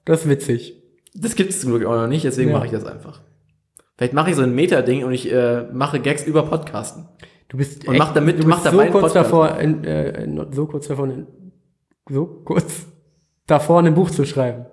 [0.05, 0.75] Das ist witzig.
[1.15, 2.55] Das gibt es zum Glück auch noch nicht, deswegen Ja.
[2.57, 3.21] mache ich das einfach.
[3.99, 7.03] Vielleicht mache ich so ein Meta-Ding und ich äh, mache Gags über Podcasten.
[7.49, 10.87] Du bist Und mach damit- du mach dabei so kurz davor, in, äh, so kurz
[10.87, 11.27] davor, in,
[12.09, 12.85] so kurz
[13.45, 14.67] davor, ein Buch zu schreiben.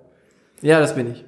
[0.61, 1.25] Ja, das bin ich.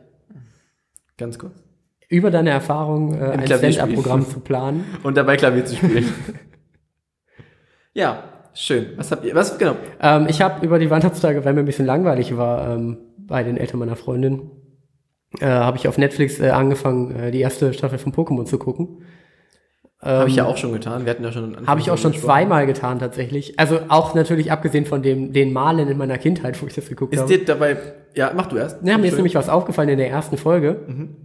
[1.17, 1.61] Ganz kurz.
[2.07, 3.45] Über deine Erfahrung, äh, ein.
[3.45, 4.85] Stand-up-Programm zu planen.
[5.03, 6.05] Und dabei Klavier zu spielen.
[7.93, 8.23] ja,
[8.53, 8.93] schön.
[8.95, 9.75] Was habt ihr, was, genau.
[9.99, 13.57] Ähm, ich habe über die Weihnachtstage, weil mir ein bisschen langweilig war, ähm, bei den
[13.57, 14.49] Eltern meiner Freundin,
[15.39, 19.03] äh, habe ich auf Netflix äh, angefangen, äh, die erste Staffel von Pokémon zu gucken.
[20.01, 21.03] Habe ich ja auch schon getan.
[21.03, 21.67] Wir hatten ja schon.
[21.67, 23.59] Habe ich auch schon zweimal getan tatsächlich.
[23.59, 27.13] Also auch natürlich abgesehen von dem, den Malen in meiner Kindheit, wo ich das geguckt
[27.13, 27.37] Ist habe.
[27.37, 27.75] dir dabei.
[28.15, 28.77] Ja, mach du erst.
[28.81, 30.83] Ja, mir ist nämlich was aufgefallen in der ersten Folge.
[30.87, 31.15] Mhm.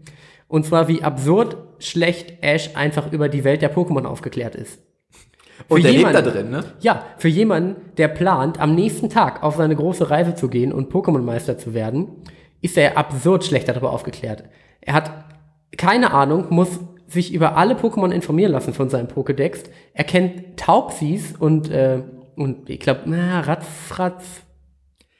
[0.49, 4.81] Und zwar, wie absurd schlecht Ash einfach über die Welt der Pokémon aufgeklärt ist.
[5.69, 6.65] Und für der lebt da jemanden- drin, ne?
[6.81, 10.93] Ja, für jemanden, der plant, am nächsten Tag auf seine große Reise zu gehen und
[10.93, 12.09] Pokémon-Meister zu werden,
[12.65, 14.45] ist er absurd schlecht darüber aufgeklärt.
[14.81, 15.11] Er hat
[15.77, 19.65] keine Ahnung, muss sich über alle Pokémon informieren lassen von seinem Pokédex.
[19.93, 22.03] Er kennt Taubsis und, äh,
[22.37, 24.45] und ich glaube, na, Ratzfratz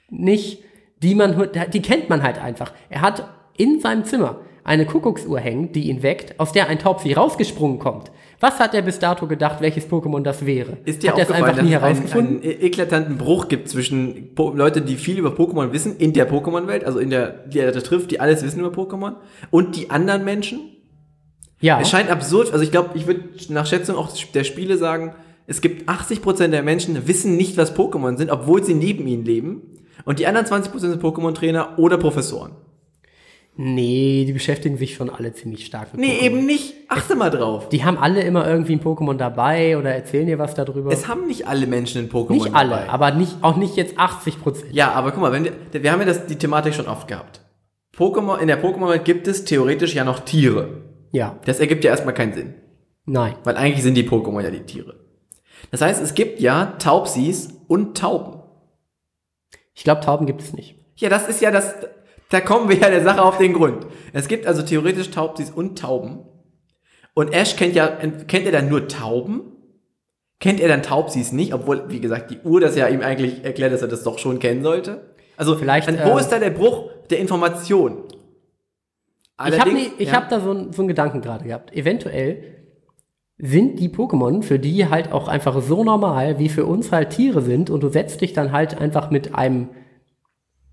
[0.09, 0.63] nicht,
[1.03, 2.73] die man, die kennt man halt einfach.
[2.89, 3.29] Er hat
[3.59, 8.11] in seinem Zimmer eine Kuckucksuhr hängen, die ihn weckt, aus der ein Taubsi rausgesprungen kommt.
[8.45, 10.77] Was hat er bis dato gedacht, welches Pokémon das wäre?
[10.85, 12.43] Ist dir hat er es einfach nie es einen, herausgefunden?
[12.43, 16.31] einen e- eklatanten Bruch gibt zwischen po Leute, die viel über Pokémon wissen, in der
[16.31, 19.15] Pokémon-Welt, also in der, die er da trifft, die alles wissen über Pokémon,
[19.49, 20.61] und die anderen Menschen?
[21.61, 21.81] ja.
[21.81, 25.15] Es scheint absurd, also ich glaube, ich würde nach Schätzung auch der Spiele sagen,
[25.47, 29.63] es gibt 80% der Menschen wissen nicht, was Pokémon sind, obwohl sie neben ihnen leben.
[30.05, 32.53] Und die anderen 20% sind Pokémon-Trainer oder Professoren.
[33.57, 36.23] Nee, die beschäftigen sich schon alle ziemlich stark mit Nee, Pokémon.
[36.25, 36.75] eben nicht.
[36.89, 37.69] Achte mal drauf.
[37.69, 40.91] Die haben alle immer irgendwie ein Pokémon dabei oder erzählen dir was darüber.
[40.91, 42.89] Es haben nicht alle Menschen ein Pokémon nicht alle, dabei.
[42.89, 44.73] aber nicht, auch nicht jetzt 80 Prozent.
[44.75, 47.43] Ja, aber guck mal, wenn wir, wir haben ja das, die Thematik schon oft gehabt.
[47.97, 50.83] Pokémon, in der Pokémon-Welt gibt es theoretisch ja noch Tiere.
[51.13, 52.55] Ja, Das ergibt ja erstmal keinen Sinn.
[53.07, 53.37] nein.
[53.45, 54.97] Weil eigentlich sind die Pokémon ja die Tiere.
[55.71, 58.41] Das heißt, es gibt ja Taubsis und Tauben.
[59.75, 60.75] Ich glaube, Tauben gibt es nicht.
[60.97, 61.73] Ja, das ist ja das,
[62.31, 63.87] da kommen wir ja der Sache auf den Grund.
[64.13, 66.21] Es gibt also theoretisch Taubsis und Tauben.
[67.15, 69.55] Und Ash kennt ja, kennt er dann nur Tauben?
[70.45, 73.73] kennt er dann Taubsis nicht, obwohl, wie gesagt, die Uhr das ja ihm eigentlich erklärt,
[73.73, 75.15] dass er das doch schon kennen sollte?
[75.39, 78.05] Also, Vielleicht, an, wo äh, ist da der Bruch der Information?
[78.07, 80.15] Ich habe Allerdings- ich ja.
[80.15, 81.73] hab da so, so einen Gedanken gerade gehabt.
[81.73, 82.45] Eventuell
[83.39, 87.41] sind die Pokémon für die halt auch einfach so normal, wie für uns halt Tiere
[87.41, 89.71] sind und du setzt dich dann halt einfach mit einem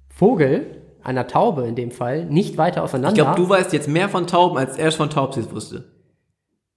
[0.10, 3.18] Vogel, einer Taube in dem Fall, nicht weiter auseinander.
[3.18, 5.86] Ich glaube, du weißt jetzt mehr von Tauben, als er von Taubsis wusste.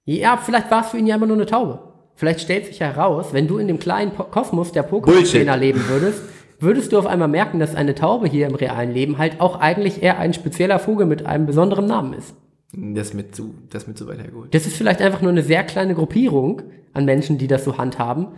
[0.05, 1.79] Ja, vielleicht war es für ihn ja immer nur eine Taube.
[2.15, 4.89] Vielleicht stellt sich heraus, wenn du in dem kleinen po Kosmos der.
[4.89, 6.23] Pokémon-Trainer leben würdest,
[6.61, 10.03] würdest du auf einmal merken, dass eine Taube hier im realen Leben halt auch eigentlich
[10.03, 12.35] eher ein spezieller Vogel mit einem besonderen Namen ist.
[12.73, 14.55] Das mir zu, das mir zu weit hergeholt.
[14.55, 16.63] Das ist vielleicht einfach nur eine sehr kleine Gruppierung
[16.93, 18.29] an Menschen, die das so handhaben,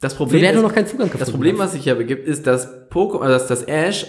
[0.00, 1.64] Das Problem, du ist, noch keinen Zugang gefunden das Problem, hast.
[1.64, 4.06] was sich hier begibt, ist, dass Pokémon, also dass das Ash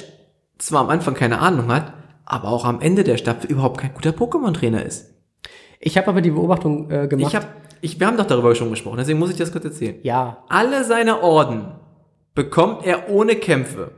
[0.62, 1.94] zwar am Anfang keine Ahnung hat,
[2.26, 5.14] aber auch am Ende der Staffel überhaupt kein guter Pokémon-Trainer ist.
[5.80, 7.28] Ich habe aber die Beobachtung äh, gemacht.
[7.30, 7.48] Ich hab,
[7.82, 9.96] ich, wir haben doch darüber schon gesprochen, deswegen muss ich das kurz erzählen.
[10.04, 11.72] ja, Alle seine Orden
[12.36, 13.92] bekommt er ohne Kämpfe.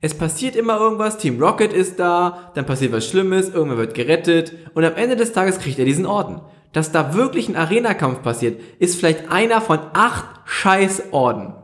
[0.00, 4.52] Es passiert immer irgendwas, Team Rocket ist da, dann passiert was Schlimmes, irgendwer wird gerettet
[4.74, 6.40] und am Ende des Tages kriegt er diesen Orden.
[6.72, 11.54] Dass da wirklich ein Arena-Kampf passiert, ist vielleicht einer von acht Scheiß-Orden.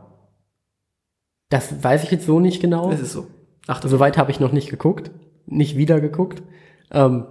[1.49, 2.89] das weiß ich jetzt so nicht genau.
[2.89, 3.27] Das ist so.
[3.67, 5.11] Acht Soweit habe ich noch nicht geguckt,
[5.45, 6.43] nicht wieder geguckt.
[6.91, 7.25] Ähm,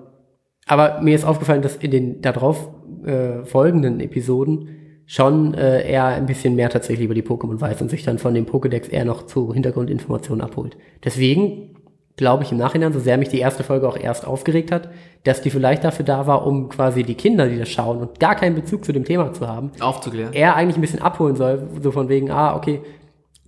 [0.66, 2.68] aber mir ist aufgefallen, dass in den darauf
[3.04, 4.68] äh, folgenden Episoden
[5.06, 8.34] schon äh, er ein bisschen mehr tatsächlich über die Pokémon weiß und sich dann von
[8.34, 10.76] dem Pokédex eher noch zu Hintergrundinformationen abholt.
[11.04, 11.76] Deswegen
[12.16, 14.90] glaube ich im Nachhinein, so sehr mich die erste Folge auch erst aufgeregt hat,
[15.24, 18.36] dass die vielleicht dafür da war, um quasi die Kinder, die das schauen und gar
[18.36, 20.32] keinen Bezug zu dem Thema zu haben, aufzuklären.
[20.32, 22.80] er eigentlich ein bisschen abholen soll, so von wegen, ah, okay,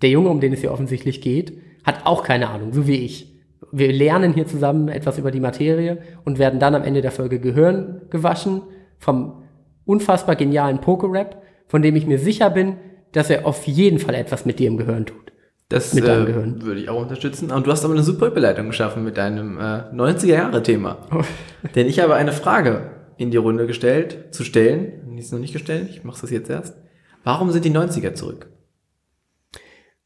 [0.03, 3.33] der Junge, um den es hier offensichtlich geht, hat auch keine Ahnung, so wie ich.
[3.73, 7.41] Wir lernen hier zusammen etwas über die Materie und werden dann am Ende der Folge
[7.41, 8.63] Gehirn gewaschen
[8.99, 9.43] vom
[9.85, 12.77] unfassbar genialen Poké-Rap, von dem ich mir sicher bin,
[13.13, 15.33] dass er auf jeden Fall etwas mit dir im Gehirn tut.
[15.69, 16.63] Das Mit deinem äh, Gehirn.
[16.63, 17.51] würde ich auch unterstützen.
[17.51, 20.99] Und du hast aber eine super Überleitung geschaffen mit deinem äh, 90er-Jahre-Thema.
[21.75, 25.15] Denn ich habe eine Frage in die Runde gestellt, zu stellen.
[25.15, 26.77] Die ist noch nicht gestellt, ich mache das jetzt erst.
[27.23, 28.49] Warum sind die 90er zurück?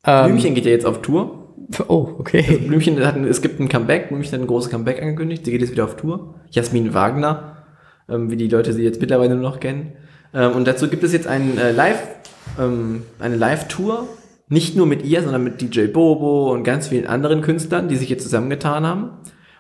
[0.05, 1.48] Ähm, Blümchen geht ja jetzt auf Tour.
[1.89, 2.43] Oh, okay.
[2.67, 4.09] Blümchen hat, ein- es gibt ein Comeback.
[4.09, 5.45] Blümchen hat ein großes Comeback angekündigt.
[5.45, 6.35] Sie geht jetzt wieder auf Tour.
[6.51, 7.65] Jasmin Wagner,
[8.09, 9.93] ähm, wie die Leute sie jetzt mittlerweile nur noch kennen.
[10.35, 12.03] Ähm, und dazu gibt es jetzt einen, äh, Live,
[12.59, 14.09] ähm, eine Live-Tour.
[14.51, 18.09] Nicht nur mit ihr, sondern mit DJ Bobo und ganz vielen anderen Künstlern, die sich
[18.09, 19.11] jetzt zusammengetan haben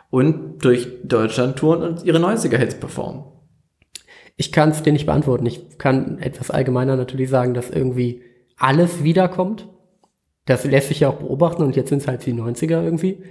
[0.08, 3.24] und durch Deutschland touren und ihre 90er-Hits performen.
[4.36, 5.44] Ich kann es dir nicht beantworten.
[5.46, 8.22] Ich kann etwas allgemeiner natürlich sagen, dass irgendwie
[8.56, 9.68] alles wiederkommt.
[10.48, 13.22] Das lässt sich ja auch beobachten und jetzt sind es halt die 90er irgendwie.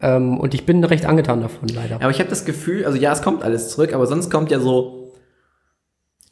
[0.00, 1.96] Ähm, und ich bin recht angetan davon, leider.
[1.96, 4.58] Aber ich habe das Gefühl, also ja, es kommt alles zurück, aber sonst kommt ja
[4.58, 5.12] so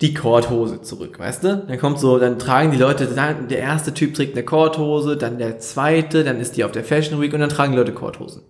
[0.00, 1.64] die Korthose zurück, weißt du?
[1.68, 5.58] Dann kommt so, dann tragen die Leute, der erste Typ trägt eine Korthose, dann der
[5.58, 8.42] zweite, dann ist die auf der Fashion Week und dann tragen die Leute Korthosen.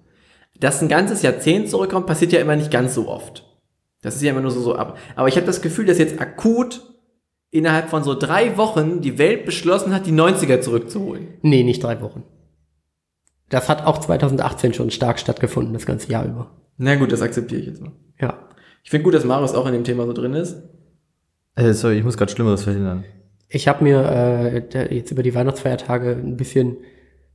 [0.58, 3.44] Dass ein ganzes Jahrzehnt zurückkommt, passiert ja immer nicht ganz so oft.
[4.00, 4.96] Das ist ja immer nur so, so ab.
[5.16, 6.93] Aber ich habe das Gefühl, dass jetzt akut
[7.55, 11.28] innerhalb von so drei Wochen die Welt beschlossen hat, die 90er zurückzuholen.
[11.42, 12.24] Nee, nicht drei Wochen.
[13.48, 16.50] Das hat auch 2018 schon stark stattgefunden, das ganze Jahr über.
[16.78, 17.92] Na gut, das akzeptiere ich jetzt mal.
[18.20, 18.48] Ja.
[18.82, 20.62] Ich finde gut, dass Marius auch in dem Thema so drin ist.
[21.55, 23.05] Äh, sorry, ich muss gerade Schlimmeres verhindern.
[23.48, 26.78] Ich habe mir äh, jetzt über die Weihnachtsfeiertage ein bisschen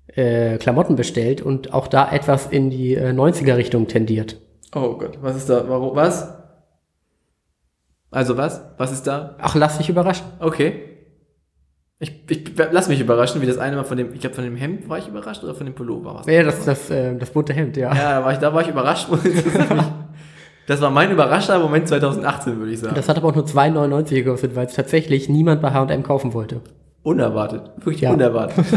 [0.07, 4.41] äh, Klamotten bestellt und auch da etwas in die äh, 90er-Richtung tendiert.
[4.75, 5.69] Oh Gott, was ist da?
[5.69, 5.95] Warum?
[5.95, 6.38] Was?
[8.11, 8.61] Also was?
[8.77, 9.35] Was ist da?
[9.39, 10.25] Ach, lass dich überraschen.
[10.39, 10.83] Okay.
[11.99, 14.55] Ich, ich lass mich überraschen, wie das eine Mal von dem, ich glaube von dem
[14.55, 17.51] Hemd war ich überrascht oder von dem Pullover war Ja, das, das, äh, das bunte
[17.53, 17.93] Hemd, ja.
[17.93, 19.07] Ja, da war ich, da war ich überrascht.
[20.67, 22.95] das war mein überraschter Moment 2018, würde ich sagen.
[22.95, 26.61] Das hat aber auch nur 2,99 gekostet, weil es tatsächlich niemand bei H&M kaufen wollte.
[27.03, 27.63] unerwartet.
[27.77, 28.11] Wirklich Ja.
[28.13, 28.65] unerwartet.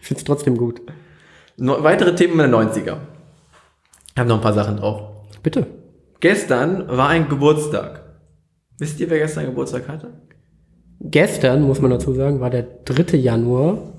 [0.00, 0.80] Ich finde es trotzdem gut.
[1.56, 2.96] No, weitere Themen der 90er.
[4.12, 5.02] Ich habe noch ein paar Sachen drauf.
[5.44, 5.66] Bitte.
[6.18, 8.02] Gestern war ein Geburtstag.
[8.78, 10.12] Wisst ihr, wer gestern Geburtstag hatte?
[11.00, 13.16] Gestern, muss man dazu sagen, war der 3.
[13.16, 13.92] Januar.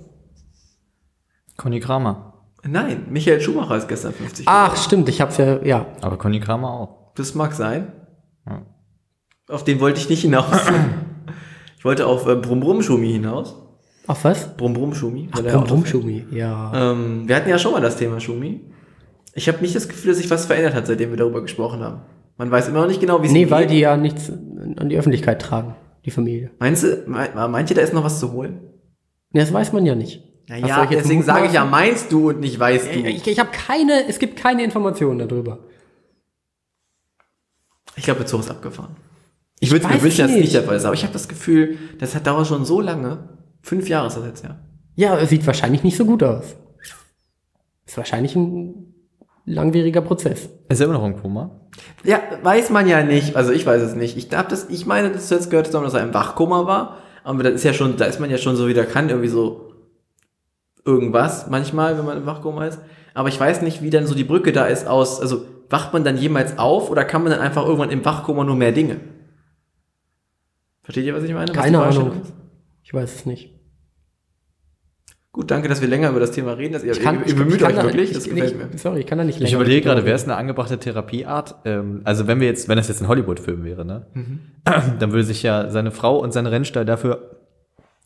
[1.58, 2.34] Conny Kramer.
[2.64, 4.46] Nein, Michael Schumacher ist gestern 50.
[4.48, 5.86] Ach, stimmt, ich hab's ja, ja.
[6.02, 7.14] Aber Conny Kramer auch.
[7.16, 7.92] Das mag sein.
[8.46, 8.62] Ja.
[9.48, 10.46] Auf den wollte ich nicht hinaus.
[11.78, 13.56] ich wollte auf äh, Brumm Brumm Schumi hinaus.
[14.08, 14.56] Auf was?
[14.56, 15.30] Brumm Brumm Schumi.
[15.32, 15.88] Ach, Brumm fährt.
[15.88, 16.92] Schumi, ja.
[16.92, 18.62] Ähm, wir hatten ja schon mal das Thema Schumi.
[19.34, 22.02] Ich habe nicht das Gefühl, dass sich was verändert hat, seitdem wir darüber gesprochen haben.
[22.40, 23.72] Man weiß immer noch nicht genau, wie es Nee, weil geht.
[23.76, 25.76] die ja nichts an die Öffentlichkeit tragen,
[26.06, 26.52] die Familie.
[26.60, 28.62] Meinst du, me- meint ihr, da ist noch was zu holen?
[29.32, 30.24] Nee, das weiß man ja nicht.
[30.48, 33.00] Naja, deswegen sage ich ja, meinst du und nicht weißt du.
[33.02, 35.60] Ich, ich habe keine, es gibt keine Informationen darüber.
[37.96, 38.96] Ich glaube, der Zug ist abgefahren.
[39.60, 40.44] Ich würde mir wünschen, dass es nicht.
[40.46, 43.30] nicht der Fall ist, aber ich habe das Gefühl, das hat dauert schon so lange.
[43.62, 44.58] Fünf Jahre ist das jetzt, ja.
[44.96, 46.56] Ja, es sieht wahrscheinlich nicht so gut aus.
[47.86, 48.94] Ist wahrscheinlich ein
[49.46, 50.50] langwieriger Prozess.
[50.70, 51.59] Ist er immer noch im Koma?
[52.04, 53.36] Ja, weiß man ja nicht.
[53.36, 54.18] Also ich weiß es nicht.
[54.18, 56.98] Ich hab das, ich meine, das jetzt gehört zusammen, dass er im Wachkoma war.
[57.24, 59.74] Aber das ist ja schon, da ist man ja schon so wieder, kann irgendwie so
[60.86, 62.80] irgendwas manchmal, wenn man im Wachkoma ist.
[63.14, 66.04] Aber ich weiß nicht, wie dann so die Brücke da ist aus, also wacht man
[66.04, 69.00] dann jemals auf oder kann man dann einfach irgendwann im Wachkoma nur mehr Dinge?
[70.84, 71.52] Versteht ihr, was ich meine?
[71.52, 72.22] Keine Ahnung.
[72.84, 73.59] Ich weiß es nicht.
[75.40, 76.74] Gut, danke, dass wir länger über das Thema reden.
[76.74, 78.10] Dass ihr, Ich kann, ihr, ich, ihr bemüht ich kann euch da, wirklich.
[78.10, 78.78] ich, Das ich, gefällt ich, mir.
[78.78, 79.48] Sorry, ich kann da nicht länger.
[79.48, 81.56] Ich überlege gerade, wäre es eine angebrachte Therapieart?
[81.64, 84.06] Ähm, also wenn wir jetzt, wenn das jetzt ein Hollywood-Film wäre, ne?
[85.00, 87.38] Dann würde sich ja seine Frau und sein Rennstall dafür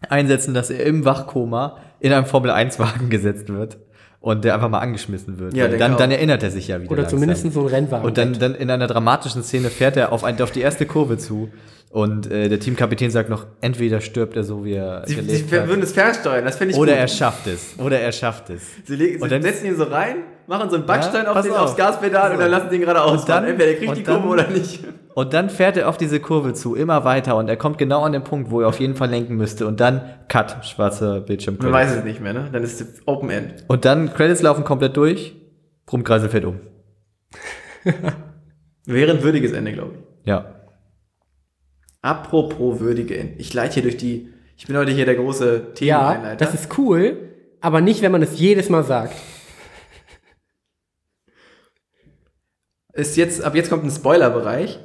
[0.08, 3.80] einsetzen, dass er im Wachkoma in einem Formel-1-Wagen gesetzt wird
[4.20, 5.56] und der einfach mal angeschmissen wird.
[5.56, 6.92] Ja, dann, dann erinnert er sich ja wieder.
[6.92, 7.20] Oder langsam.
[7.20, 8.06] zumindest so ein Rennwagen.
[8.06, 11.18] Und dann, dann in einer dramatischen Szene fährt er auf, ein, auf die erste Kurve
[11.18, 11.50] zu
[11.94, 15.52] und äh, der Teamkapitän sagt noch, entweder stirbt er so, wie er Sie, sie gelebt
[15.52, 17.00] würden hat, es fernsteuern, das finde ich oder gut.
[17.02, 17.76] er schafft es.
[17.78, 18.64] Oder er schafft es.
[18.84, 20.16] Sie, legen, Und sie dann- setzen ihn so rein,
[20.48, 21.60] machen so einen Backstein Ja, auf den, auf.
[21.60, 23.46] aufs Gaspedal und dann lassen sie ihn geradeaus Und dann- fahren.
[23.52, 24.84] Entweder er kriegt die Kurve oder nicht.
[25.14, 28.12] Und dann fährt er auf diese Kurve zu, immer weiter und er kommt genau an
[28.14, 31.58] den Punkt, wo er auf jeden Fall lenken müsste und dann Cut, schwarzer Bildschirm.
[31.62, 32.50] Man weiß es nicht mehr, ne?
[32.52, 33.64] Dann ist es Open End.
[33.68, 35.36] Und dann Credits laufen komplett durch,
[35.86, 36.60] Brummkreisel fährt um.
[38.86, 39.92] Wäre ein würdiges Ende, glaube
[40.24, 40.28] ich.
[40.28, 40.46] Ja.
[42.04, 43.36] Apropos würdige Ende.
[43.38, 44.28] Ich leite hier durch die.
[44.58, 46.46] Ich bin heute hier der große ja, Themeneinleiter.
[46.46, 47.18] das ist cool,
[47.62, 49.16] aber nicht, wenn man es jedes Mal sagt.
[52.92, 54.80] ist jetzt, ab jetzt kommt ein Spoilerbereich.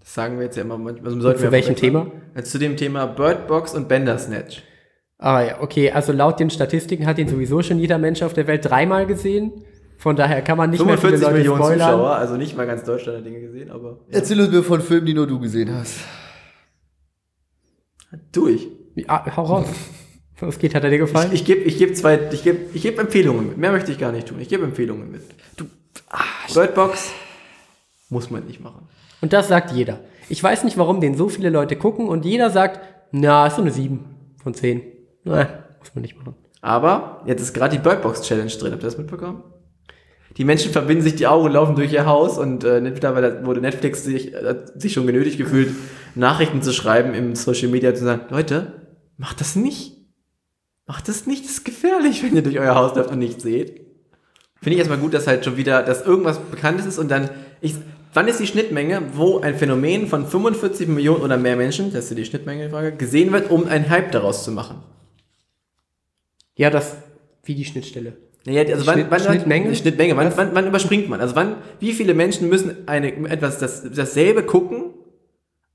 [0.00, 1.06] Das sagen wir jetzt ja immer manchmal.
[1.06, 1.76] Also sollten Zu welchem.
[1.76, 2.10] Thema?
[2.34, 4.64] Also zu dem Thema Bird Box und Bandersnatch.
[5.18, 8.48] Ah ja, okay, also laut den Statistiken hat ihn sowieso schon jeder Mensch auf der
[8.48, 9.64] Welt dreimal gesehen.
[9.98, 11.90] Von daher kann man nicht mehr 45 viele Leute Millionen spoilern.
[11.92, 14.18] Zuschauer, also nicht mal ganz Deutschland hat Dinge gesehen, aber ja.
[14.18, 16.00] Erzähl uns mir von Filmen, die nur du gesehen hast.
[18.32, 18.68] Durch.
[18.94, 19.66] Ja, hau raus.
[20.40, 21.30] Was geht, hat er dir gefallen?
[21.32, 23.56] Ich, ich gebe ich geb zwei, ich gebe ich geb Empfehlungen mit.
[23.56, 24.40] Mehr möchte ich gar nicht tun.
[24.40, 25.22] Ich gebe Empfehlungen mit.
[25.56, 25.66] Du,
[26.52, 27.10] Bird Box
[28.10, 28.88] muss man nicht machen.
[29.20, 30.00] Und das sagt jeder.
[30.28, 32.80] Ich weiß nicht, warum den so viele Leute gucken und jeder sagt,
[33.12, 34.00] na, ist so eine 7
[34.42, 34.82] von 10.
[35.24, 35.48] Na,
[35.78, 36.34] muss man nicht machen.
[36.60, 38.72] Aber jetzt ist gerade die Bird Box Challenge drin.
[38.72, 39.42] Habt ihr das mitbekommen?
[40.36, 44.02] Die Menschen verbinden sich die Augen, laufen durch ihr Haus und äh, mittlerweile wurde Netflix
[44.02, 45.70] sich, äh, sich schon genötigt gefühlt,
[46.14, 48.72] Nachrichten zu schreiben im Social Media zu sagen, Leute,
[49.16, 49.92] macht das nicht.
[50.86, 53.80] Macht das nicht, das ist gefährlich, wenn ihr durch euer Haus läuft und nichts seht.
[54.60, 57.30] Finde ich erstmal gut, dass halt schon wieder, dass irgendwas Bekanntes ist und dann,
[57.60, 57.76] ich,
[58.12, 62.18] wann ist die Schnittmenge, wo ein Phänomen von 45 Millionen oder mehr Menschen, das ist
[62.18, 64.82] die Schnittmenge Frage, gesehen wird, um einen Hype daraus zu machen?
[66.56, 66.96] Ja, das,
[67.44, 68.16] wie die Schnittstelle.
[68.46, 69.66] Naja, also wann, Schnitt- wann, Schnittmenge?
[69.66, 70.16] wann, Schnittmenge.
[70.16, 71.20] Wann, wann, wann überspringt man?
[71.20, 74.94] Also wann, wie viele Menschen müssen eine, etwas, das, dasselbe gucken,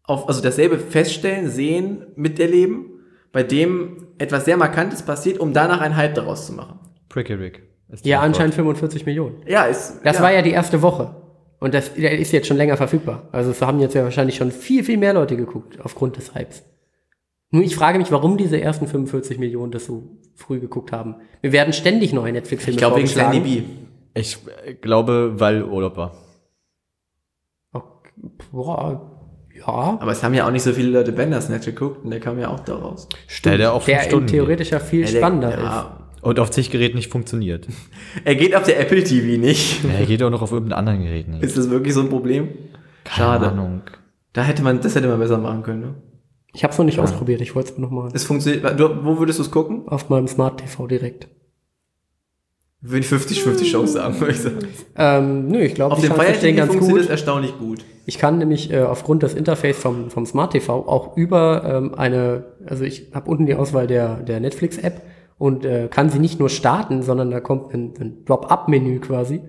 [0.04, 2.86] auf, also dasselbe feststellen, sehen, miterleben,
[3.32, 6.80] bei dem etwas sehr Markantes passiert, um danach einen Hype daraus zu machen?
[7.10, 7.64] Pricky Rick.
[8.04, 9.38] Ja, anscheinend 45 Millionen.
[9.48, 10.00] Ja, ist.
[10.04, 10.24] Das ja.
[10.24, 11.16] war ja die erste Woche.
[11.60, 13.28] Und das der ist jetzt schon länger verfügbar.
[13.32, 16.64] Also es haben jetzt ja wahrscheinlich schon viel, viel mehr Leute geguckt aufgrund des Hypes.
[17.52, 21.16] Nur ich frage mich, warum diese ersten 45 Millionen das so früh geguckt haben.
[21.42, 23.08] Wir werden ständig neue Netflix-Filme Ich glaube wegen.
[23.08, 23.64] Sandy B.
[24.14, 26.16] Ich äh, glaube, weil Urlaub war.
[27.72, 28.12] Okay,
[28.52, 29.16] boah,
[29.56, 29.66] ja,
[30.00, 32.50] Aber es haben ja auch nicht so viele Leute Bandersnatch geguckt und der kam ja
[32.50, 33.08] auch da raus.
[33.28, 33.60] stimmt.
[33.60, 35.64] der auch fünf der Stunden theoretisch ja viel Ja, der- spannender ist.
[35.64, 35.96] ja.
[36.22, 37.66] Und auf zig Geräten nicht funktioniert.
[38.26, 39.84] Er geht auf der Apple TV nicht.
[39.86, 41.42] ja, er geht auch noch auf irgendeinem anderen Gerät nicht.
[41.44, 42.50] Ist das wirklich so ein Problem?
[43.10, 43.46] Schade.
[43.46, 43.82] Keine Ahnung.
[44.34, 45.82] Da hätte man, das hätte man besser machen können.
[45.82, 45.96] Ne?
[46.54, 48.80] Ich habe es noch nicht ausprobiert, ich wollte es noch mal Es funktioniert.
[48.80, 49.84] Du, wo würdest du es gucken?
[49.88, 51.28] auf meinem Smart TV direkt.
[52.82, 54.60] Würde ich 50-50 Chance sagen, würde ich sagen.
[54.96, 57.10] Ähm, nö, ich glaube, Auf dem Fire ganz funktioniert gut.
[57.10, 57.84] erstaunlich gut.
[58.06, 62.46] Ich kann nämlich äh, aufgrund des Interface vom, vom Smart TV auch über ähm, eine,
[62.66, 65.02] also ich habe unten die Auswahl der, der Netflix-App
[65.38, 69.42] und äh, kann sie nicht nur starten, sondern da kommt ein, ein Drop-Up-Menü quasi.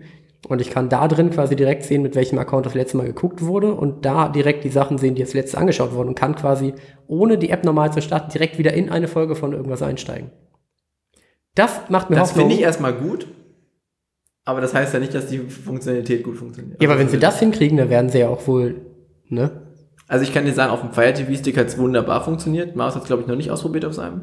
[0.49, 3.43] Und ich kann da drin quasi direkt sehen, mit welchem Account das letzte Mal geguckt
[3.45, 6.75] wurde und da direkt die Sachen sehen, die jetzt letztes angeschaut wurden und kann quasi,
[7.07, 10.31] ohne die App normal zu starten, direkt wieder in eine Folge von irgendwas einsteigen.
[11.55, 12.45] Das macht mir Das Hoffnung.
[12.47, 13.27] finde ich erstmal gut.
[14.47, 16.81] Aber das heißt ja nicht, dass die Funktionalität gut funktioniert.
[16.83, 18.81] ja, aber wenn Also, sie das hinkriegen, dann werden sie ja auch wohl,
[19.29, 19.67] ne?
[20.09, 22.75] Also ich kann dir sagen, auf dem Fire TV Stick hat es wunderbar funktioniert.
[22.75, 24.23] Mars hat es, glaube ich, noch nicht ausprobiert auf seinem.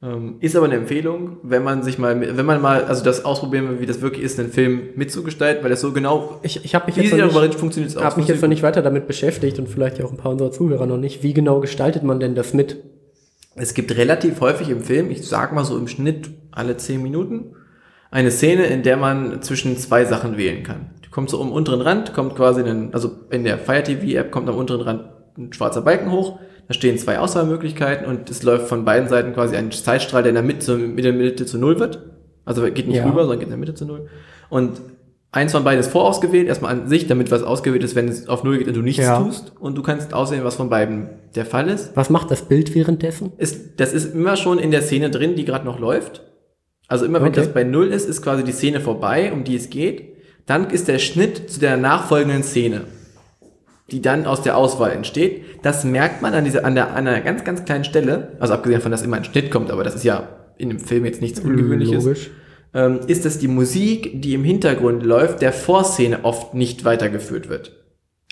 [0.00, 3.68] Ähm, ist aber eine Empfehlung, wenn man sich mal, wenn man mal, also das ausprobieren
[3.68, 6.86] will, wie das wirklich ist, einen Film mitzugestalten, weil das so genau, Ich, ich habe
[6.86, 9.08] mich jetzt noch nicht, reden, funktioniert es Ich habe mich jetzt noch nicht weiter damit
[9.08, 11.24] beschäftigt und vielleicht ja auch ein paar unserer Zuhörer noch nicht.
[11.24, 12.76] Wie genau gestaltet man denn das mit?
[13.56, 17.56] Es gibt relativ häufig im Film, ich sag mal so im Schnitt alle 10 Minuten,
[18.12, 20.90] eine Szene, in der man zwischen zwei Sachen wählen kann.
[21.02, 24.30] Du kommst so am unteren Rand, kommt quasi ein, also in der Fire TV App
[24.30, 25.02] kommt am unteren Rand
[25.36, 26.38] ein schwarzer Balken hoch,
[26.68, 30.34] da stehen zwei Auswahlmöglichkeiten und es läuft von beiden Seiten quasi ein Zeitstrahl, der in
[30.34, 32.02] der Mitte, mit der Mitte zu Null wird.
[32.44, 33.04] Also geht nicht Ja.
[33.06, 34.08] rüber, sondern geht in der Mitte zu Null.
[34.50, 34.80] Und
[35.32, 38.44] eins von beiden ist vorausgewählt, erstmal an sich, damit was ausgewählt ist, wenn es auf
[38.44, 39.18] Null geht und du nichts Ja.
[39.22, 39.52] tust.
[39.58, 41.90] Und du kannst auswählen, was von beiden der Fall ist.
[41.94, 43.32] Was macht das Bild währenddessen?
[43.38, 43.78] ist.
[43.80, 46.22] Das ist immer schon in der Szene drin, die gerade noch läuft.
[46.86, 47.40] Also immer wenn Okay.
[47.40, 50.16] das bei Null ist, ist quasi die Szene vorbei, um die es geht.
[50.46, 52.82] Dann ist der Schnitt zu der nachfolgenden Szene,
[53.90, 55.44] die dann aus der Auswahl entsteht.
[55.62, 58.78] Das merkt man an, dieser, an, der, an einer ganz, ganz kleinen Stelle, also abgesehen
[58.80, 60.28] davon, dass immer ein Schnitt kommt, aber das ist ja
[60.58, 62.30] in dem Film jetzt nichts Ungewöhnliches, Logisch.
[62.74, 67.72] ähm, ist, dass die Musik, die im Hintergrund läuft, der Vorszene oft nicht weitergeführt wird.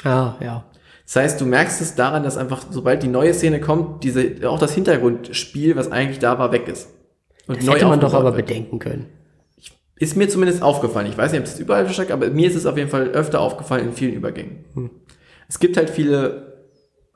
[0.04, 0.64] Ah, ja.
[1.06, 4.58] Das heißt, du merkst es daran, dass einfach, sobald die neue Szene kommt, diese, auch
[4.58, 6.88] das Hintergrundspiel, was eigentlich da war, weg ist.
[7.46, 8.46] Und Das hätte man doch aber wird.
[8.46, 9.06] bedenken können.
[9.98, 11.06] Ist mir zumindest aufgefallen.
[11.06, 13.40] Ich weiß nicht, ob es überall versteckt, aber mir ist es auf jeden Fall öfter
[13.40, 14.64] aufgefallen in vielen Übergängen.
[14.74, 14.90] Hm.
[15.48, 16.64] Es gibt halt viele,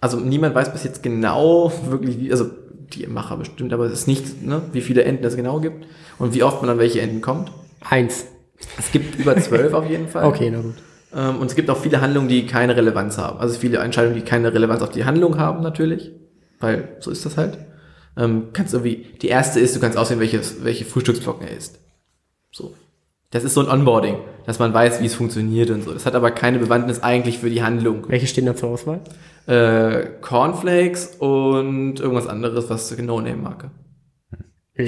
[0.00, 2.50] also niemand weiß bis jetzt genau wirklich, wie, also
[2.92, 5.86] die Macher bestimmt, aber es ist nicht, ne, wie viele Enden es genau gibt
[6.18, 7.52] und wie oft man an welche Enden kommt.
[7.80, 8.26] Eins.
[8.78, 10.24] Es gibt über zwölf auf jeden Fall.
[10.28, 10.74] Okay, na gut.
[11.14, 13.38] Ähm, und es gibt auch viele Handlungen, die keine Relevanz haben.
[13.38, 16.12] Also viele Entscheidungen, die keine Relevanz auf die Handlung haben, natürlich.
[16.60, 17.58] Weil so ist das halt.
[18.16, 21.78] Ähm, kannst irgendwie, die erste ist, du kannst auswählen, welches, welche Frühstücksflocken er isst.
[22.52, 22.74] So.
[23.30, 25.92] Das ist so ein Onboarding, dass man weiß, wie es funktioniert und so.
[25.92, 28.08] Das hat aber keine Bewandtnis eigentlich für die Handlung.
[28.08, 29.00] Welche stehen da zur Auswahl?
[29.46, 32.90] Äh, Cornflakes und irgendwas anderes, was.
[32.90, 32.98] Ich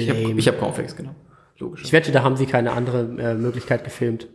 [0.09, 0.39] habe Lame.
[0.39, 1.15] ich hab Cornflakes, genau.
[1.57, 1.83] Logisch.
[1.85, 4.27] Ich wette, da haben sie keine andere äh, Möglichkeit gefilmt.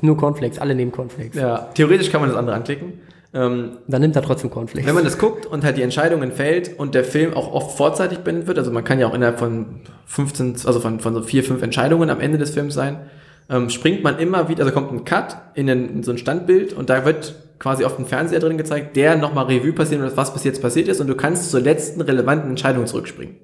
[0.00, 1.36] Nur Cornflakes, alle nehmen Cornflakes.
[1.36, 2.94] Ja, theoretisch kann man das andere anklicken.
[3.32, 4.86] Ähm, Dann nimmt er trotzdem Cornflakes.
[4.88, 8.20] Wenn man das guckt und halt die Entscheidungen fällt und der Film auch oft vorzeitig
[8.20, 11.44] beendet wird, also man kann ja auch innerhalb von 15, also von, von so vier,
[11.44, 13.00] fünf Entscheidungen am Ende des Films sein,
[13.48, 16.72] ähm, springt man immer wieder, also kommt ein Cut in, den, in so ein Standbild
[16.72, 20.32] und da wird quasi auf dem Fernseher drin gezeigt, der nochmal Revue passiert und was
[20.32, 23.36] bis jetzt passiert ist und du kannst zur letzten relevanten Entscheidung zurückspringen.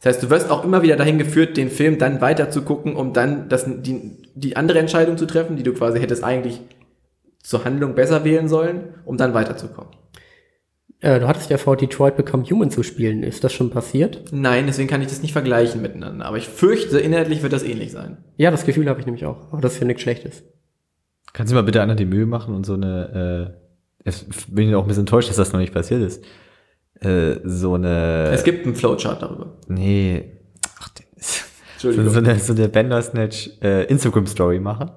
[0.00, 2.96] Das heißt, du wirst auch immer wieder dahin geführt, den Film dann weiter zu gucken,
[2.96, 6.60] um dann das, die, die andere Entscheidung zu treffen, die du quasi hättest eigentlich
[7.40, 9.92] zur Handlung besser wählen sollen, um dann weiterzukommen.
[11.02, 13.24] Äh, du hattest ja vor, Detroit Become Human zu spielen.
[13.24, 14.22] Ist das schon passiert?
[14.30, 16.24] Nein, deswegen kann ich das nicht vergleichen miteinander.
[16.24, 18.18] Aber ich fürchte, inhaltlich wird das ähnlich sein.
[18.36, 19.52] Ja, das Gefühl habe ich nämlich auch.
[19.52, 20.44] Aber das ist ja nichts Schlechtes.
[21.32, 23.56] Kannst du mal bitte einer die Mühe machen und so eine,
[24.04, 26.24] äh, ich bin auch ein bisschen enttäuscht, dass das noch nicht passiert ist.
[27.00, 28.30] Äh, so eine.
[28.32, 29.58] Es gibt einen Flowchart darüber.
[29.66, 30.38] Nee.
[30.78, 31.44] Ach, den ist,
[31.78, 32.10] so, Entschuldigung.
[32.10, 34.92] so eine, so eine Bandersnatch äh, Instagram-Story machen,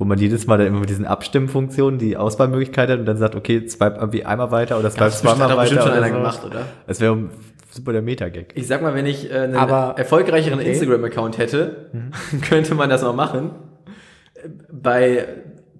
[0.00, 3.34] wo man jedes Mal dann immer mit diesen Abstimmfunktionen die Auswahlmöglichkeit hat und dann sagt,
[3.36, 5.60] okay, swipe irgendwie einmal weiter oder swipe Das hat zweimal weiter.
[5.60, 6.14] bestimmt schon einer so.
[6.14, 6.64] gemacht, oder?
[6.86, 7.18] Das wäre
[7.70, 8.52] super der Meta-Gag.
[8.54, 10.70] Ich sag mal, wenn ich äh, einen Aber- erfolgreicheren okay.
[10.70, 11.90] Instagram-Account hätte,
[12.48, 13.50] könnte man das mal machen.
[14.72, 15.26] Bei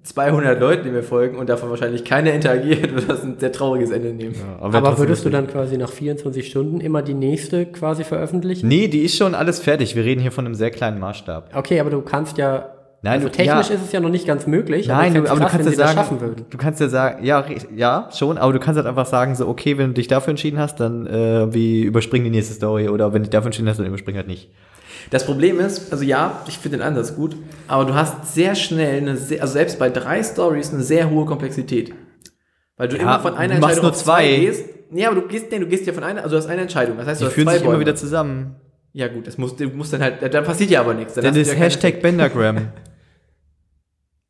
[0.03, 3.89] 200 Leuten, die mir folgen und davon wahrscheinlich keiner interagiert, wird das ein sehr trauriges
[3.89, 4.35] Ende nehmen.
[4.59, 8.67] Aber würdest du dann quasi nach 24 Stunden immer die nächste quasi veröffentlichen?
[8.67, 9.95] Nee, die ist schon alles fertig.
[9.95, 11.55] Wir reden hier von einem sehr kleinen Maßstab.
[11.55, 12.69] Okay, aber du kannst ja.
[13.03, 13.75] Nein, also du- technisch ja.
[13.75, 14.87] ist es ja noch nicht ganz möglich.
[14.87, 16.45] Nein, ich du, aber du krass, kannst wenn ja sie das sagen, schaffen würden.
[16.49, 17.43] du kannst ja sagen, ja,
[17.75, 20.59] ja, schon, aber du kannst halt einfach sagen, so, okay, wenn du dich dafür entschieden
[20.59, 23.77] hast, dann äh, wie überspring die nächste Story oder wenn du dich dafür entschieden hast,
[23.77, 24.51] dann überspring halt nicht.
[25.09, 27.35] Das Problem ist, also ja, ich finde den Ansatz gut,
[27.67, 31.25] aber du hast sehr schnell eine sehr, also selbst bei drei Stories eine sehr hohe
[31.25, 31.93] Komplexität.
[32.77, 34.35] Weil du Ja, immer von einer du machst Entscheidung nur auf zwei zwei.
[34.45, 34.65] gehst.
[34.91, 36.97] Nee, aber du gehst, nee, du gehst ja von einer, also du hast eine Entscheidung.
[36.97, 37.81] Das heißt, du Die hast fühlen zwei sich immer Bäume.
[37.81, 38.55] wieder zusammen.
[38.93, 41.13] Ja gut, das muss, du musst dann halt, da passiert ja aber nichts.
[41.15, 42.57] Dann du ja keine- Hashtag Bendergram.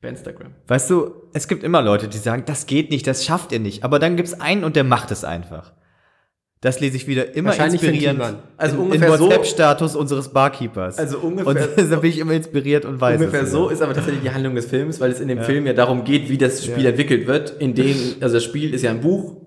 [0.01, 0.53] bei Instagram.
[0.67, 3.83] Weißt du, es gibt immer Leute, die sagen, das geht nicht, das schafft ihr nicht.
[3.83, 5.73] Aber dann gibt's einen und der macht es einfach.
[6.59, 8.21] Das lese ich wieder immer inspirierend.
[8.55, 10.99] Also in, ungefähr in so- WhatsApp-Status unseres Barkeepers.
[10.99, 11.57] Also ungefähr- Und
[11.91, 14.53] da bin ich immer inspiriert und weiß Ungefähr es so ist aber tatsächlich die Handlung
[14.53, 17.49] des Films, weil es in dem Film ja darum geht, wie das Spiel entwickelt wird.
[17.59, 19.37] In dem, also das Spiel ist ja ein Buch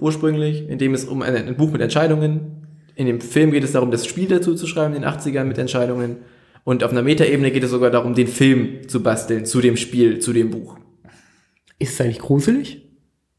[0.00, 2.66] ursprünglich, in dem es um ein, ein Buch mit Entscheidungen.
[2.96, 5.58] In dem Film geht es darum, das Spiel dazu zu schreiben, in den 80ern mit
[5.58, 6.18] Entscheidungen.
[6.64, 10.18] Und auf einer Metaebene geht es sogar darum, den Film zu basteln zu dem Spiel,
[10.18, 10.78] zu dem Buch.
[11.78, 12.82] Ist es eigentlich gruselig?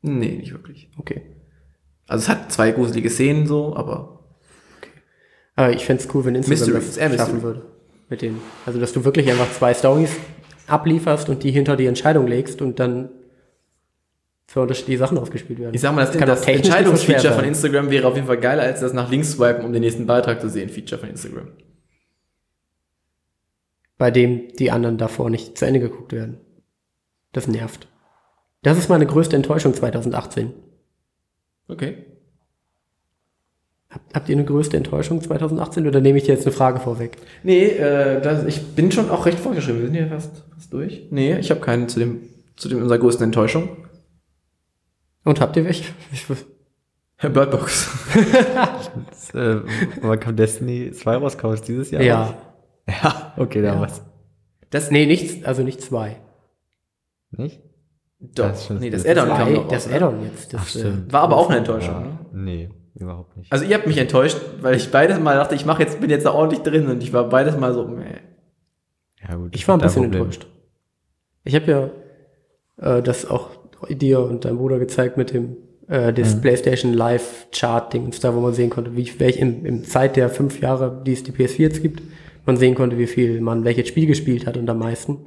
[0.01, 0.89] Nee, nicht wirklich.
[0.97, 1.21] Okay.
[2.07, 4.19] Also es hat zwei gruselige Szenen so, aber
[5.55, 7.41] Aber ich fänd's cool, wenn Instagram Mystery, das schaffen Mystery.
[7.41, 7.65] würde.
[8.09, 8.39] Mit denen.
[8.67, 10.11] Also, dass du wirklich einfach zwei Stories
[10.67, 13.09] ablieferst und die hinter die Entscheidung legst und dann
[14.47, 15.73] für unterschiedliche Sachen ausgespielt werden.
[15.73, 17.43] ich sag mal, das, das so Entscheidungsfeature von.
[17.45, 20.39] Instagram wäre auf jeden Fall geiler, als das nach links swipen, um den nächsten Beitrag
[20.39, 21.47] zu sehen, Feature von Instagram.
[23.97, 26.37] Bei dem die anderen davor nicht zu Ende geguckt werden.
[27.31, 27.87] Das nervt.
[28.61, 30.53] Das ist meine größte Enttäuschung 2018.
[31.67, 32.05] Okay.
[34.13, 37.17] Habt, ihr eine größte Enttäuschung 2018 oder nehme ich dir jetzt eine Frage vorweg?
[37.43, 39.79] Nee, äh, das, ich bin schon auch recht vorgeschrieben.
[39.79, 41.07] Wir sind ja fast, fast durch.
[41.11, 42.21] Nee, ich habe keinen zu dem,
[42.57, 43.69] zu dem unserer größten Enttäuschung.
[45.23, 45.85] Und habt ihr welche?
[46.11, 46.25] Ich,
[47.21, 47.89] Birdbox.
[49.09, 49.61] Das, äh,
[50.01, 51.37] wann kam Destiny 2 raus?
[51.37, 52.01] Kam es dieses Jahr?
[52.01, 52.23] ja.
[52.23, 52.33] raus?
[53.03, 54.01] Ja, okay, damals.
[54.69, 56.17] Das, Nee, nichts, also nicht zwei.
[57.31, 57.61] Nicht?
[58.19, 58.47] doch.
[58.49, 59.91] das nee, das Add-on kam noch das?
[59.91, 60.53] Add-on jetzt.
[60.53, 61.11] Das, Ach, stimmt.
[61.13, 61.93] War aber auch eine Enttäuschung.
[61.93, 61.99] Ja.
[62.01, 62.17] Ne?
[62.33, 63.51] Nee, überhaupt nicht.
[63.51, 66.25] Also ihr habt mich enttäuscht, weil ich beides Mal dachte, ich mache jetzt, bin jetzt
[66.25, 68.03] da ordentlich drin und ich war beides Mal so, meh.
[69.27, 70.21] ja, gut, Ich war ein bisschen Problem.
[70.23, 70.47] enttäuscht.
[71.43, 71.91] Ich habe
[72.79, 73.49] ja äh, das auch
[73.89, 75.57] dir und deinem Bruder gezeigt mit dem
[75.87, 79.65] äh, das PlayStation Live Chart Dings da, wo man sehen konnte, wie ich, welch im,
[79.65, 82.01] im Zeit der fünf Jahre, die es die PS4 jetzt gibt,
[82.45, 85.17] man sehen konnte, wie viel man welches Spiel gespielt hat und am meisten.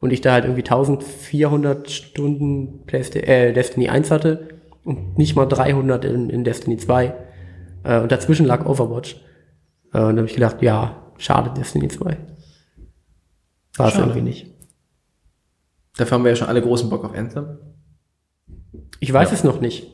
[0.00, 4.48] Und ich da halt irgendwie 1400 Stunden Playsta äh, Destiny 1 hatte
[4.84, 7.14] und nicht mal 300 in, in Destiny 2.
[7.84, 9.16] Äh, und dazwischen lag Overwatch.
[9.92, 12.16] Äh, und da habe ich gedacht, ja, schade Destiny 2.
[13.76, 14.50] War es irgendwie nicht.
[15.96, 17.58] Dafür haben wir ja schon alle großen Bock auf Anthem.
[19.00, 19.90] Ich weiß es noch nicht.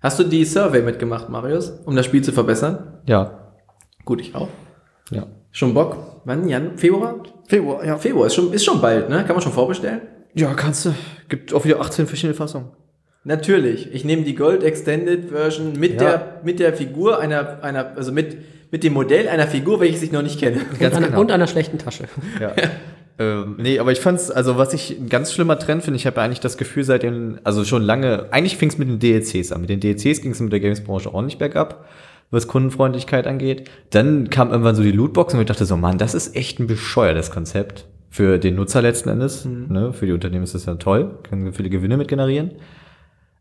[0.00, 3.00] Hast du die Survey mitgemacht, Marius, um das Spiel zu verbessern?
[3.06, 3.54] Ja.
[4.04, 4.48] Gut, ich auch.
[5.10, 5.26] Ja.
[5.54, 6.20] Schon Bock?
[6.24, 6.48] Wann?
[6.48, 6.76] Jan?
[6.76, 7.14] Februar?
[7.46, 7.96] Februar, ja.
[7.96, 9.18] Februar ist schon, ist schon bald, ne?
[9.24, 10.00] Kann man schon vorbestellen?
[10.34, 10.94] Ja, kannst du.
[11.28, 12.70] Gibt auch wieder 18 verschiedene Fassungen.
[13.22, 13.94] Natürlich.
[13.94, 15.98] Ich nehme die Gold Extended Version mit Ja.
[15.98, 18.36] der, mit der Figur einer, einer, also mit,
[18.72, 20.60] mit dem Modell einer Figur, welches ich noch nicht kenne.
[20.80, 21.20] Ganz und, an, genau.
[21.20, 22.08] und einer schlechten Tasche.
[22.40, 22.52] Ja.
[23.20, 26.20] ähm, nee, aber ich fand's, also was ich ein ganz schlimmer Trend finde, ich habe
[26.20, 29.60] eigentlich das Gefühl seit den, also schon lange, eigentlich fing's mit den DLCs an.
[29.60, 31.86] Mit den DLCs ging's mit der Games-Branche ordentlich bergab,
[32.30, 33.70] was Kundenfreundlichkeit angeht.
[33.90, 36.66] Dann kam irgendwann so die Lootboxen und ich dachte so, Mann, das ist echt ein
[36.66, 37.86] bescheuertes Konzept.
[38.10, 39.44] Für den Nutzer letzten Endes.
[39.44, 39.92] Ne?
[39.92, 42.52] Für die Unternehmen ist das ja toll, können viele Gewinne mit generieren.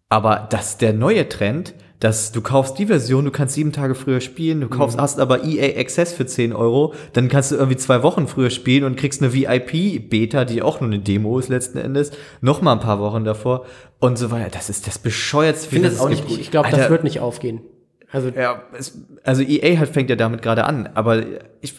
[0.09, 4.19] Aber das der neue Trend, dass du kaufst die Version, du kannst sieben Tage früher
[4.19, 8.03] spielen, du kaufst, hast aber EA Access für 10 Euro, dann kannst du irgendwie zwei
[8.03, 12.11] Wochen früher spielen und kriegst eine VIP-Beta, die auch nur eine Demo ist letzten Endes,
[12.41, 13.65] noch mal ein paar Wochen davor
[13.99, 14.49] und so weiter.
[14.51, 15.69] Das ist das bescheuertste.
[15.69, 16.39] finde das auch nicht gut.
[16.39, 17.61] Ich glaube, das wird nicht aufgehen.
[18.13, 21.23] Also Ja, es, also EA halt fängt ja damit gerade an, aber
[21.61, 21.73] ich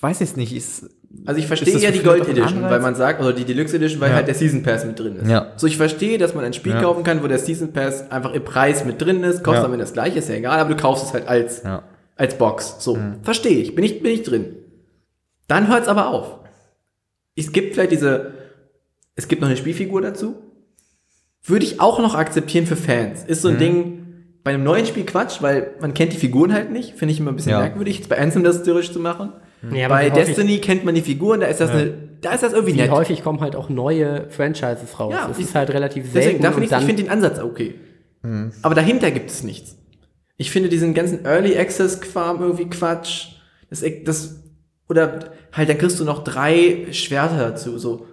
[0.00, 0.88] weiß jetzt nicht, ist,
[1.26, 4.10] Also ich verstehe ja die Gold Edition, weil man sagt, oder die Deluxe Edition, weil
[4.10, 4.16] Ja.
[4.16, 5.28] halt der Season Pass mit drin ist.
[5.28, 5.52] Ja.
[5.56, 6.80] So, ich verstehe, dass man ein Spiel Ja.
[6.80, 9.66] kaufen kann, wo der Season Pass einfach im Preis mit drin ist, kostet Ja.
[9.66, 11.62] am Ende das gleiche, ist ja egal, aber du kaufst es halt als,
[12.16, 12.76] als Box.
[12.78, 14.46] So, verstehe ich, bin ich, bin ich drin.
[15.48, 16.38] Dann hört es aber auf.
[17.36, 18.32] Es gibt vielleicht diese,
[19.16, 20.36] es gibt noch eine Spielfigur dazu.
[21.42, 23.24] Würde ich auch noch akzeptieren für Fans.
[23.24, 24.09] Ist so ein Ding,
[24.42, 26.94] bei einem neuen Spiel Quatsch, weil man kennt die Figuren halt nicht.
[26.96, 27.60] Finde ich immer ein bisschen Ja.
[27.60, 29.32] merkwürdig, jetzt bei Anthem das theoretisch zu machen.
[29.72, 32.54] Ja, aber bei Destiny kennt man die Figuren, da ist das, eine, da ist das
[32.54, 32.90] irgendwie wie nett.
[32.90, 35.12] häufig kommen halt auch neue Franchises raus.
[35.14, 36.56] Ja, das ich- ist halt relativ Deswegen, selten.
[36.56, 37.74] und ich, ich finde den Ansatz okay.
[38.62, 39.76] Aber dahinter gibt es nichts.
[40.38, 43.26] Ich finde diesen ganzen Early Access Kram irgendwie Quatsch.
[43.68, 44.42] Das, das,
[44.88, 48.06] oder halt, dann kriegst du noch drei Schwerter dazu, so.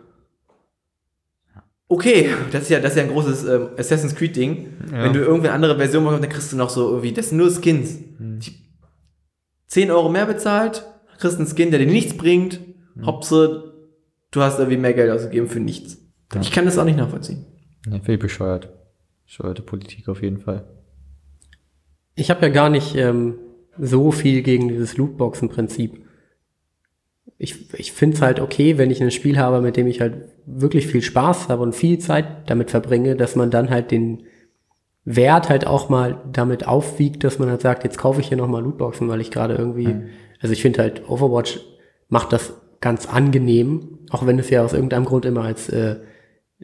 [1.89, 4.73] Okay, das ist ja, das ist ja ein großes ähm, Assassin's Creed Ding.
[4.91, 5.03] Ja.
[5.03, 7.38] Wenn du irgendwie eine andere Version machst, dann kriegst du noch so irgendwie, das sind
[7.38, 7.97] nur Skins.
[8.19, 8.51] Die
[9.67, 10.85] 10 Euro mehr bezahlt,
[11.17, 12.59] kriegst einen Skin, der dir nichts bringt.
[13.03, 13.73] Hauptsache,
[14.31, 15.97] du hast irgendwie mehr Geld ausgegeben für nichts.
[16.33, 16.41] Ja.
[16.41, 17.45] Ich kann das auch nicht nachvollziehen.
[17.85, 18.69] Ja, finde ich bescheuert.
[19.25, 20.65] Bescheuerte Politik auf jeden Fall.
[22.15, 23.35] ich habe ja gar nicht ähm,
[23.77, 26.03] so viel gegen dieses Lootboxen-Prinzip.
[27.39, 30.29] Ich, ich finde es halt okay, wenn ich ein Spiel habe, mit dem ich halt
[30.45, 34.23] wirklich viel Spaß habe und viel Zeit damit verbringe, dass man dann halt den
[35.05, 38.63] Wert halt auch mal damit aufwiegt, dass man halt sagt, jetzt kaufe ich hier nochmal
[38.63, 39.95] Lootboxen, weil ich gerade irgendwie,
[40.41, 41.59] also ich finde halt Overwatch
[42.09, 45.97] macht das ganz angenehm, auch wenn es ja aus irgendeinem Grund immer als äh,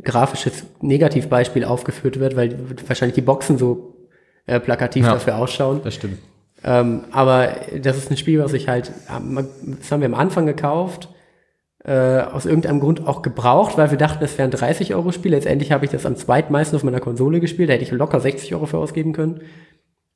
[0.01, 2.57] grafisches Negativbeispiel aufgeführt wird, weil
[2.87, 4.07] wahrscheinlich die Boxen so
[4.45, 5.13] äh, plakativ Ja.
[5.13, 5.81] dafür ausschauen.
[5.83, 6.17] Das stimmt.
[6.63, 7.49] Ähm, aber
[7.81, 9.47] das ist ein Spiel, was ich halt, am-
[9.79, 11.09] das haben wir am Anfang gekauft,
[11.83, 15.31] äh, aus irgendeinem Grund auch gebraucht, weil wir dachten, es wäre ein 30-Euro-Spiel.
[15.31, 18.53] Letztendlich habe ich das am zweitmeisten auf meiner Konsole gespielt, da hätte ich locker 60
[18.55, 19.41] Euro für ausgeben können.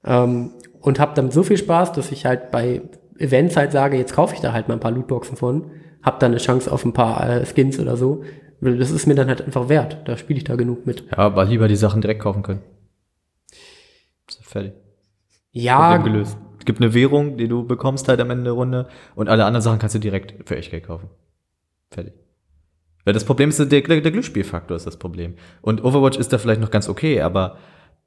[0.06, 2.82] Ähm, und habe dann so viel Spaß, dass ich halt bei
[3.18, 5.72] Events halt sage, jetzt kaufe ich da halt mal ein paar Lootboxen von,
[6.04, 8.24] habe dann eine Chance auf ein paar äh, Skins oder so.
[8.62, 9.98] Das ist mir dann halt einfach wert.
[10.06, 11.04] Da spiele ich da genug mit.
[11.12, 12.62] Ja, aber lieber die Sachen direkt kaufen können.
[14.42, 14.74] Fertig.
[15.62, 16.38] Ja, Problem gelöst.
[16.60, 19.62] Es gibt eine Währung, die du bekommst halt am Ende der Runde und alle anderen
[19.62, 21.10] Sachen kannst du direkt für Echtgeld kaufen.
[21.92, 22.14] Fertig.
[23.06, 25.36] Weil das Problem ist, der, der, Glücksspielfaktor ist das Problem.
[25.62, 27.58] Und Overwatch ist da vielleicht noch ganz okay, aber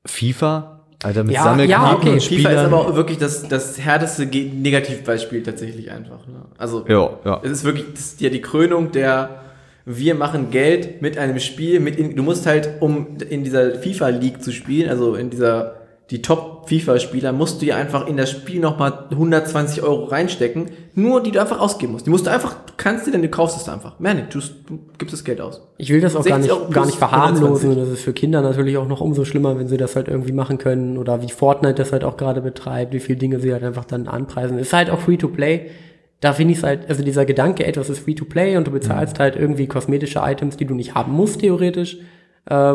[0.05, 2.13] FIFA, Alter, mit Ja, Sammelkarten ja, okay.
[2.13, 2.53] und FIFA Spielern.
[2.53, 6.27] ist aber auch wirklich das, das härteste Negativbeispiel tatsächlich einfach.
[6.27, 6.45] Ne?
[6.59, 7.41] Also ja, ja.
[7.43, 9.41] es ist wirklich das ist ja die Krönung der
[9.87, 14.09] wir machen Geld mit einem Spiel, mit in, du musst halt, um in dieser FIFA
[14.09, 15.80] League zu spielen, also in dieser
[16.11, 21.31] die Top-FIFA-Spieler musst du ja einfach in das Spiel nochmal 120 Euro reinstecken, nur die
[21.31, 22.07] du einfach ausgeben musst.
[22.07, 24.01] Die musst du einfach, du kannst die denn, du kaufst es einfach.
[24.01, 25.63] Mehr nicht, du, du gibst das Geld aus.
[25.79, 27.45] Ich will das auch gar 60 nicht, gar nicht verharmlosen.
[27.45, 27.69] 120.
[27.71, 30.33] Und das ist für Kinder natürlich auch noch umso schlimmer, wenn sie das halt irgendwie
[30.33, 30.99] machen können.
[30.99, 34.09] Oder wie Fortnite das halt auch gerade betreibt, wie viele Dinge sie halt einfach dann
[34.09, 34.59] anpreisen.
[34.59, 35.71] Ist halt auch Free-to-Play.
[36.19, 39.37] Da finde ich es halt, also dieser Gedanke, etwas ist Free-to-Play und du bezahlst halt
[39.37, 41.99] irgendwie kosmetische Items, die du nicht haben musst, theoretisch,
[42.47, 42.75] äh,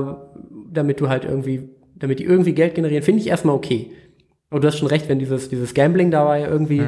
[0.72, 3.92] damit du halt irgendwie, damit die irgendwie Geld generieren, finde ich erstmal okay.
[4.50, 6.84] Und du hast schon recht, wenn dieses, dieses Gambling dabei irgendwie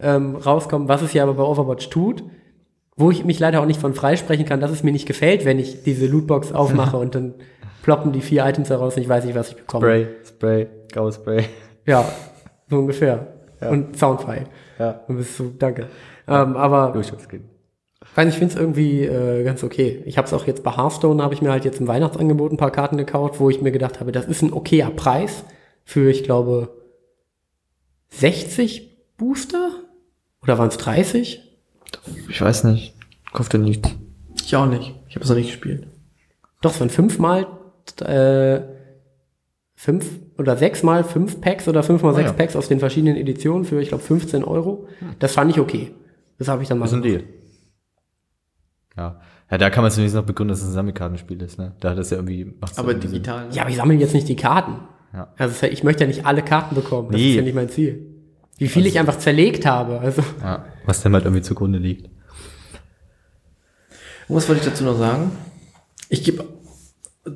[0.00, 2.24] ähm, rauskommt, was es ja aber bei Overwatch tut,
[2.96, 5.58] wo ich mich leider auch nicht von freisprechen kann, dass es mir nicht gefällt, wenn
[5.58, 7.34] ich diese Lootbox aufmache und dann
[7.82, 9.84] ploppen die vier Items heraus und ich weiß nicht, was ich bekomme.
[9.84, 11.44] Spray, Spray, Go Spray.
[11.86, 12.04] Ja,
[12.70, 13.28] so ungefähr.
[13.60, 14.44] Und soundfrei.
[14.78, 15.00] Ja.
[15.06, 15.86] Und bist so, danke.
[16.26, 17.44] Ähm, aber Durchschnittskind.
[18.14, 20.02] Weiß nicht, ich finde es irgendwie äh, ganz okay.
[20.06, 22.56] Ich habe es auch jetzt bei Hearthstone, habe ich mir halt jetzt im Weihnachtsangebot ein
[22.56, 25.44] paar Karten gekauft, wo ich mir gedacht habe, das ist ein okayer Preis
[25.84, 26.70] für, ich glaube,
[28.10, 29.70] 60 Booster?
[30.42, 31.40] Oder waren es 30?
[32.28, 32.94] Ich weiß nicht.
[33.32, 33.88] Kauft er nichts.
[34.44, 34.94] Ich auch nicht.
[35.08, 35.86] Ich habe es noch nicht gespielt.
[36.60, 37.46] Doch, es waren fünfmal,
[38.00, 38.60] äh,
[39.74, 40.06] fünf
[40.38, 42.36] oder sechsmal fünf Packs oder fünfmal Oh sechs ja.
[42.36, 44.88] Packs aus den verschiedenen Editionen für, ich glaube, 15 Euro.
[45.18, 45.92] Das fand ich okay.
[46.38, 47.22] Das habe ich dann mal Das ist ein gemacht.
[47.22, 47.43] Deal.
[48.96, 49.20] Ja.
[49.50, 51.72] Ja, da kann man zunächst noch begründen, dass es ein Sammelkartenspiel ist, ne?
[51.80, 52.52] Da hat das ja irgendwie.
[52.60, 53.48] macht's Aber digital.
[53.48, 53.54] Ne?
[53.54, 54.76] Ja, aber ich sammle jetzt nicht die Karten.
[55.12, 55.32] Ja.
[55.36, 57.08] Also ich möchte ja nicht alle Karten bekommen.
[57.10, 57.30] Das Nee.
[57.30, 58.06] ist ja nicht mein Ziel.
[58.58, 60.00] Wie viel ich einfach zerlegt habe.
[60.00, 60.64] Also Ja.
[60.86, 62.06] Was dem halt irgendwie zugrunde liegt.
[64.28, 65.32] Und was wollte ich dazu noch sagen?
[66.08, 66.44] Ich gebe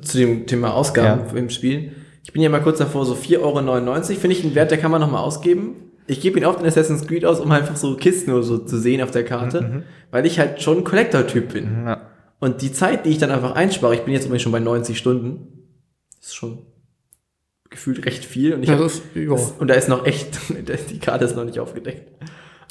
[0.01, 1.37] zu dem Thema Ausgaben Ja.
[1.37, 1.93] im Spiel.
[2.23, 4.19] Ich bin ja mal kurz davor, so 4,99 Euro.
[4.21, 5.88] Finde ich einen Wert, der kann man nochmal ausgeben.
[6.09, 8.77] Ich gebe ihn oft in Assassin's Creed aus, um einfach so Kisten oder so zu
[8.79, 11.85] sehen auf der Karte, weil ich halt schon ein Collector-Typ bin.
[11.85, 12.01] Ja.
[12.39, 14.97] Und die Zeit, die ich dann einfach einspare, ich bin jetzt übrigens schon bei 90
[14.97, 15.67] Stunden,
[16.21, 16.59] ist schon
[17.69, 18.53] gefühlt recht viel.
[18.53, 20.39] Und, ich Das hab, ist- das, und da ist noch echt,
[20.89, 22.11] die Karte ist noch nicht aufgedeckt.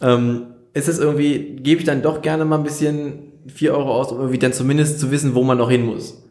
[0.03, 4.11] Ähm, ist es irgendwie, gebe ich dann doch gerne mal ein bisschen 4 Euro aus,
[4.13, 6.23] um irgendwie dann zumindest zu wissen, wo man noch hin muss.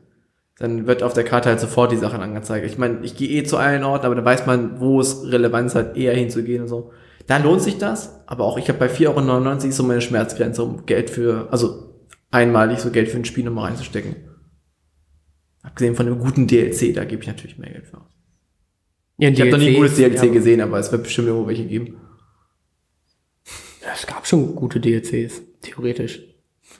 [0.59, 2.65] Dann wird auf der Karte halt sofort die Sachen angezeigt.
[2.65, 5.75] Ich meine, ich gehe eh zu allen Orten, aber dann weiß man, wo es Relevanz
[5.75, 6.91] hat, eher hinzugehen und so.
[7.27, 10.85] Da lohnt sich das, aber auch ich habe bei 4,99 Euro so meine Schmerzgrenze, um
[10.85, 11.93] Geld für, also
[12.31, 14.15] einmalig so Geld für ein Spiel nochmal reinzustecken.
[15.61, 18.09] Abgesehen von einem guten DLC, da gebe ich natürlich mehr Geld für aus.
[19.17, 21.47] ja, Ich habe noch nie ein gutes DLC ja, gesehen, aber es wird bestimmt irgendwo
[21.47, 21.97] welche geben.
[23.93, 26.21] Es gab schon gute DLCs, theoretisch.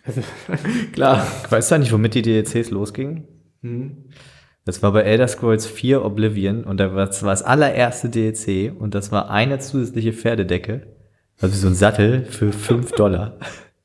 [0.03, 0.21] Also,
[0.93, 1.27] Klar.
[1.49, 3.27] Weißt du eigentlich, womit die DLCs losgingen?
[4.65, 8.73] Das war bei Elder Scrolls 4 Oblivion und da war das war das allererste DLC
[8.77, 10.81] und das war eine zusätzliche Pferdedecke,
[11.39, 13.37] also so ein Sattel für 5 Dollar.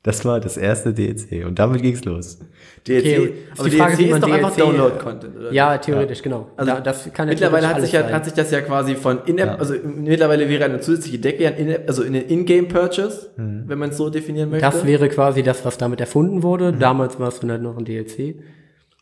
[0.05, 2.37] Das war das erste DLC und damit ging's los.
[2.85, 5.53] DLC, Okay, aber die Frage, DLC wie ist man doch einfach DLC Download-Content, oder?
[5.53, 6.49] ja, theoretisch, genau.
[6.57, 9.19] Also da, das kann ja mittlerweile hat sich, ja, hat sich das ja quasi von
[9.25, 9.55] In-App, Ja.
[9.55, 13.97] also mittlerweile wäre eine zusätzliche Decke ja ein also in den In-Game-Purchase, wenn man es
[13.97, 14.65] so definieren möchte.
[14.69, 16.73] Das wäre quasi das, was damit erfunden wurde.
[16.73, 18.35] Damals war es dann halt noch ein DLC.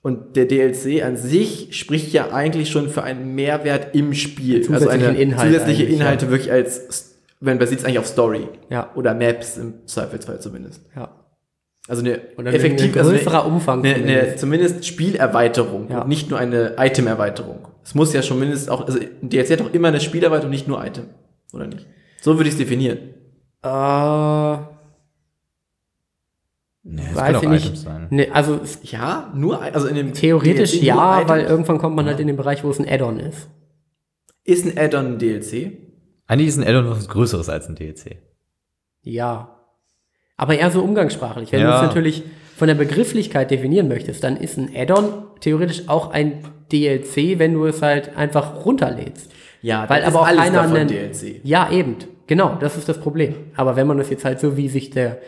[0.04, 4.68] Und der DLC an sich spricht ja eigentlich schon für einen Mehrwert im Spiel.
[4.74, 8.48] Also eine Inhalt zusätzliche Inhalte wirklich als, wenn basiert es eigentlich auf Story.
[8.70, 8.90] Ja.
[8.96, 10.82] Oder Maps im Zweifelsfall zumindest.
[10.96, 11.16] Ja.
[11.88, 14.86] Also eine Oder effektiv, ein also größerer Umfang Eine, eine zumindest.
[14.86, 16.02] Spielerweiterung Ja.
[16.02, 17.68] und nicht nur eine Item-Erweiterung.
[17.84, 20.68] Es muss ja schon mindestens auch, also ein DLC hat doch immer eine Spielerweiterung, nicht
[20.68, 21.06] nur Item.
[21.54, 21.86] Oder nicht?
[22.22, 22.98] So würde ich es definieren.
[23.64, 24.58] Äh,
[26.84, 28.08] Nee, das weiß können auch ich sein.
[28.10, 32.06] Nee, also es, Ja, nur, also in dem theoretisch DLC ja, weil irgendwann kommt man
[32.06, 33.50] halt in den Bereich, wo es ein Add-on ist.
[34.44, 35.74] Ist ein Add-on ein DLC?
[36.28, 38.18] Eigentlich ist ein Addon was Größeres als ein DLC.
[39.04, 39.56] Ja.
[40.38, 41.52] Aber eher so umgangssprachlich.
[41.52, 41.70] Wenn Ja.
[41.72, 42.24] du es natürlich
[42.56, 45.06] von der Begrifflichkeit definieren möchtest, dann ist ein Add-on
[45.40, 49.32] theoretisch auch ein DLC, wenn du es halt einfach runterlädst.
[49.62, 51.42] Ja, Weil aber auch alles keiner davon einen, DLC.
[51.44, 51.98] Ja, eben.
[52.26, 53.36] Genau, das ist das Problem.
[53.56, 55.20] Aber wenn man das jetzt halt so, wie sich der,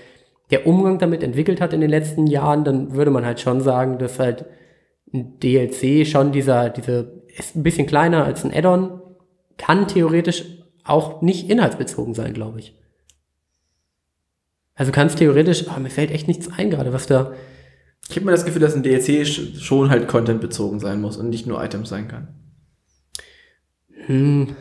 [0.51, 3.97] der Umgang damit entwickelt hat in den letzten Jahren, dann würde man halt schon sagen,
[3.97, 4.45] dass halt
[5.13, 9.01] ein DLC schon dieser, diese, ist ein bisschen kleiner als ein Add-on,
[9.57, 10.45] kann theoretisch
[10.83, 12.75] auch nicht inhaltsbezogen sein, glaube ich.
[14.75, 17.33] Also kann es theoretisch, ah, mir fällt echt nichts ein gerade, was da,
[18.09, 21.29] Ich habe mir das Gefühl, dass ein DLC sch- schon halt contentbezogen sein muss und
[21.29, 22.27] nicht nur Items sein kann.
[24.07, 24.55] hm,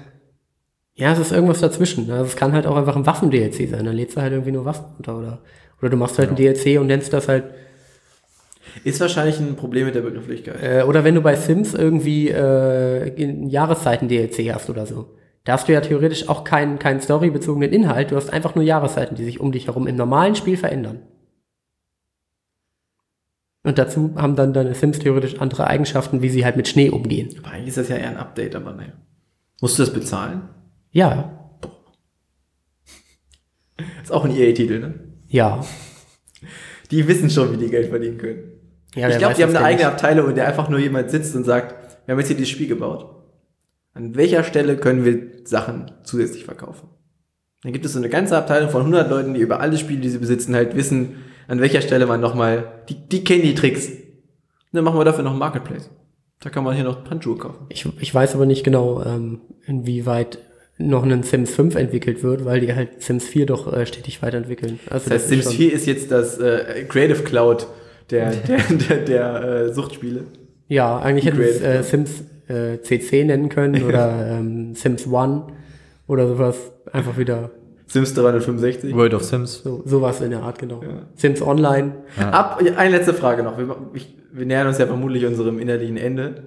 [0.95, 2.11] ja, es ist irgendwas dazwischen.
[2.11, 4.65] Also es kann halt auch einfach ein Waffen-DLC sein, dann lädst du halt irgendwie nur
[4.65, 5.43] Waffen runter oder,
[5.83, 7.45] oder du machst halt ein DLC und nennst das halt
[8.85, 10.63] Ist wahrscheinlich ein Problem mit der Begrifflichkeit.
[10.63, 15.11] Äh, oder wenn du bei Sims irgendwie äh, in Jahreszeiten-DLC hast oder so.
[15.45, 18.13] Da hast du ja theoretisch auch keinen, keinen storybezogenen Inhalt.
[18.13, 21.03] Du hast einfach nur Jahreszeiten, die sich um dich herum im normalen Spiel verändern.
[23.65, 27.29] Und dazu haben dann deine Sims theoretisch andere Eigenschaften, wie sie halt mit Schnee umgehen.
[27.43, 28.93] Aber eigentlich ist das ja eher ein Update, aber naja.
[29.61, 30.43] Musst du das bezahlen?
[30.93, 31.39] Ja,
[34.03, 34.95] Ist auch ein EA-Titel, ne?
[35.33, 35.65] Ja.
[36.91, 38.53] Die wissen schon, wie die Geld verdienen können.
[38.95, 39.93] ja ich glaube, die haben eine eigene nicht.
[39.93, 41.75] Abteilung, in der einfach nur jemand sitzt und sagt,
[42.07, 43.09] wir haben jetzt hier dieses Spiel gebaut.
[43.95, 46.89] An welcher Stelle können wir Sachen zusätzlich verkaufen?
[47.63, 50.09] Dann gibt es so eine ganze Abteilung von 100 Leuten, die über alle Spiele, die
[50.11, 51.17] sie besitzen, halt wissen,
[51.49, 53.89] an welcher Stelle man nochmal, die, die kennen die Tricks.
[53.89, 53.97] Und
[54.73, 55.91] dann machen wir dafür noch einen Marketplace.
[56.41, 57.67] Da kann man hier noch Handschuhe kaufen.
[57.69, 60.39] Ich, ich weiß aber nicht genau, ähm, inwieweit
[60.79, 64.81] noch ein Sims 5 entwickelt wird, weil die halt Sims 4 doch äh, stetig weiterentwickeln.
[64.91, 67.67] Also Das heißt, ist Sims schon- 4 ist jetzt das äh, Creative Cloud
[68.11, 68.59] der, der,
[68.89, 70.25] der, der äh, Suchtspiele.
[70.69, 75.43] Ja, eigentlich hätte es äh, Sims äh, CC nennen können oder ähm, Sims 1
[76.09, 76.57] oder sowas.
[76.91, 77.51] Einfach wieder
[77.87, 78.95] Sims 365.
[78.95, 79.63] World of Sims.
[79.63, 80.81] so, sowas in der Art, genau.
[81.15, 81.93] Sims Online.
[82.19, 83.59] Ab, eine letzte Frage noch.
[83.59, 86.43] Wir, ich, wir nähern uns ja vermutlich unserem innerlichen Ende.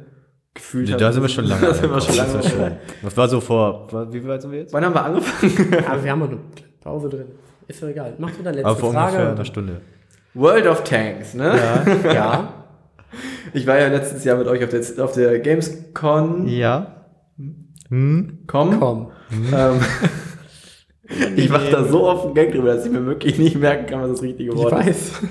[0.56, 0.90] Gefühlt.
[0.99, 1.68] Da sind wir schon lange.
[1.68, 2.34] Da sind wir schon lange.
[2.34, 2.72] Das ist schon-
[3.03, 4.73] Was war so vor, wie weit sind wir jetzt?
[4.73, 5.84] Wann haben wir angefangen?
[5.90, 6.40] Aber wir haben noch eine
[6.82, 7.26] Pause drin.
[7.68, 8.14] Ist doch egal.
[8.18, 9.30] Mach du dann letzte Aber vor ungefähr Frage.
[9.32, 9.82] einer Stunde.
[10.34, 11.53] World of Tanks, ne?
[12.14, 12.53] Ja.
[13.53, 16.48] Ich war ja letztes Jahr mit euch auf der, auf der Gamescon.
[16.49, 17.06] Ja.
[17.88, 18.40] Hm?
[18.45, 18.77] Com.
[18.77, 19.11] Komm.
[19.53, 19.80] Ähm,
[21.38, 24.02] ich mache da so oft einen Gag drüber, dass ich mir wirklich nicht merken kann,
[24.02, 25.22] was das richtige Ich Wort ist.
[25.23, 25.30] weiß.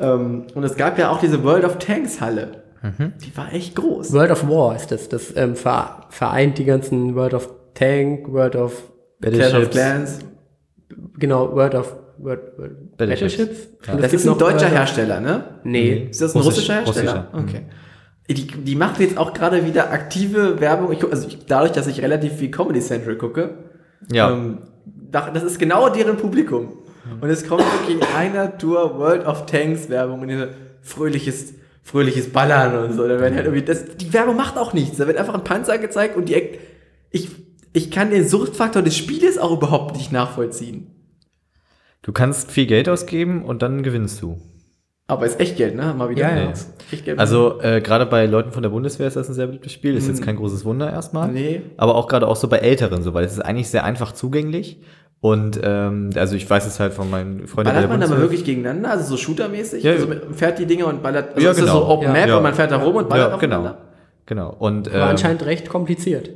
[0.00, 2.61] Ähm, und es gab ja auch diese World of Tanks Halle.
[2.82, 4.12] Die war echt groß.
[4.12, 5.08] World of War ist das.
[5.08, 8.90] Das ähm, ver vereint die ganzen World of Tank, World of,
[9.20, 9.70] Clash of Battleships.
[9.70, 10.18] Clans.
[11.18, 13.36] genau, World of World, World, Battleships.
[13.36, 13.68] Battleships.
[13.86, 13.96] Ja.
[13.96, 15.44] Das ist ein deutscher World of- Hersteller, ne?
[15.64, 16.08] Nee.
[16.10, 17.28] Ist das ein Russisch- russischer Hersteller?
[17.32, 17.58] russischer.
[17.58, 17.66] Okay.
[18.30, 20.92] Die, die macht jetzt auch gerade wieder aktive Werbung.
[20.92, 23.58] Ich, guck- also ich, dadurch, dass ich relativ viel Comedy Central gucke,
[24.12, 24.30] Ja.
[24.32, 26.78] ähm, da- das ist genau deren Publikum.
[27.20, 30.50] Und es kommt wirklich in einer Tour World of Tanks Werbung und diese
[30.82, 33.06] fröhliches, fröhliches Ballern und so.
[33.06, 34.96] Da werden halt irgendwie, das, die Werbung macht auch nichts.
[34.98, 36.58] Da wird einfach ein Panzer gezeigt und die,
[37.10, 37.30] ich,
[37.72, 40.88] ich kann den Suchtfaktor des Spieles auch überhaupt nicht nachvollziehen.
[42.02, 44.40] Du kannst viel Geld ausgeben und dann gewinnst du.
[45.08, 45.94] Aber ist echt Geld, ne?
[45.96, 46.22] Mal wieder.
[46.22, 46.52] Ja, ja.
[47.04, 47.18] Geld.
[47.18, 49.96] Also äh, gerade bei Leuten von der Bundeswehr ist das ein sehr beliebtes Spiel.
[49.96, 51.30] Ist jetzt kein großes Wunder erstmal.
[51.30, 51.62] Nee.
[51.76, 54.80] Aber auch gerade auch so bei Älteren so, weil es ist eigentlich sehr einfach zugänglich.
[55.22, 58.44] Und ähm, also ich weiß es halt von meinen Freunden Ballert man da mal wirklich
[58.44, 59.84] gegeneinander, also so shootermäßig?
[59.84, 61.78] Ja, also man fährt die Dinge und ballert, also Ja, ist das genau.
[61.78, 62.12] so Open Ja.
[62.12, 62.36] Map Ja.
[62.38, 63.56] und man fährt da rum und ballert Ja, genau.
[63.58, 63.78] aufeinander?
[64.26, 64.56] Genau.
[64.58, 66.30] Und Aber ähm, anscheinend recht kompliziert.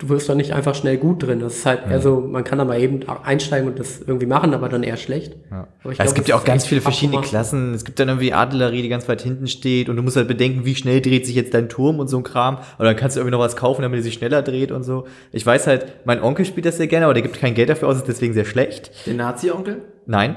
[0.00, 1.40] Du wirst da nicht einfach schnell gut drin.
[1.40, 4.54] Das ist halt eher so, man kann da mal eben einsteigen und das irgendwie machen,
[4.54, 5.36] aber dann eher schlecht.
[5.50, 5.68] Ja.
[5.82, 7.30] Aber ich Ja, es glaub, gibt das ja auch ganz viele verschiedene abgemacht.
[7.30, 7.74] Klassen.
[7.74, 10.64] Es gibt dann irgendwie Artillerie, die ganz weit hinten steht und du musst halt bedenken,
[10.64, 12.58] wie schnell dreht sich jetzt dein Turm und so ein Kram.
[12.78, 15.06] Oder dann kannst du irgendwie noch was kaufen, damit er sich schneller dreht und so.
[15.32, 17.88] Ich weiß halt, mein Onkel spielt das sehr gerne, aber der gibt kein Geld dafür
[17.88, 18.90] aus, ist deswegen sehr schlecht.
[19.06, 19.82] Den Nazi-Onkel?
[20.06, 20.36] Nein.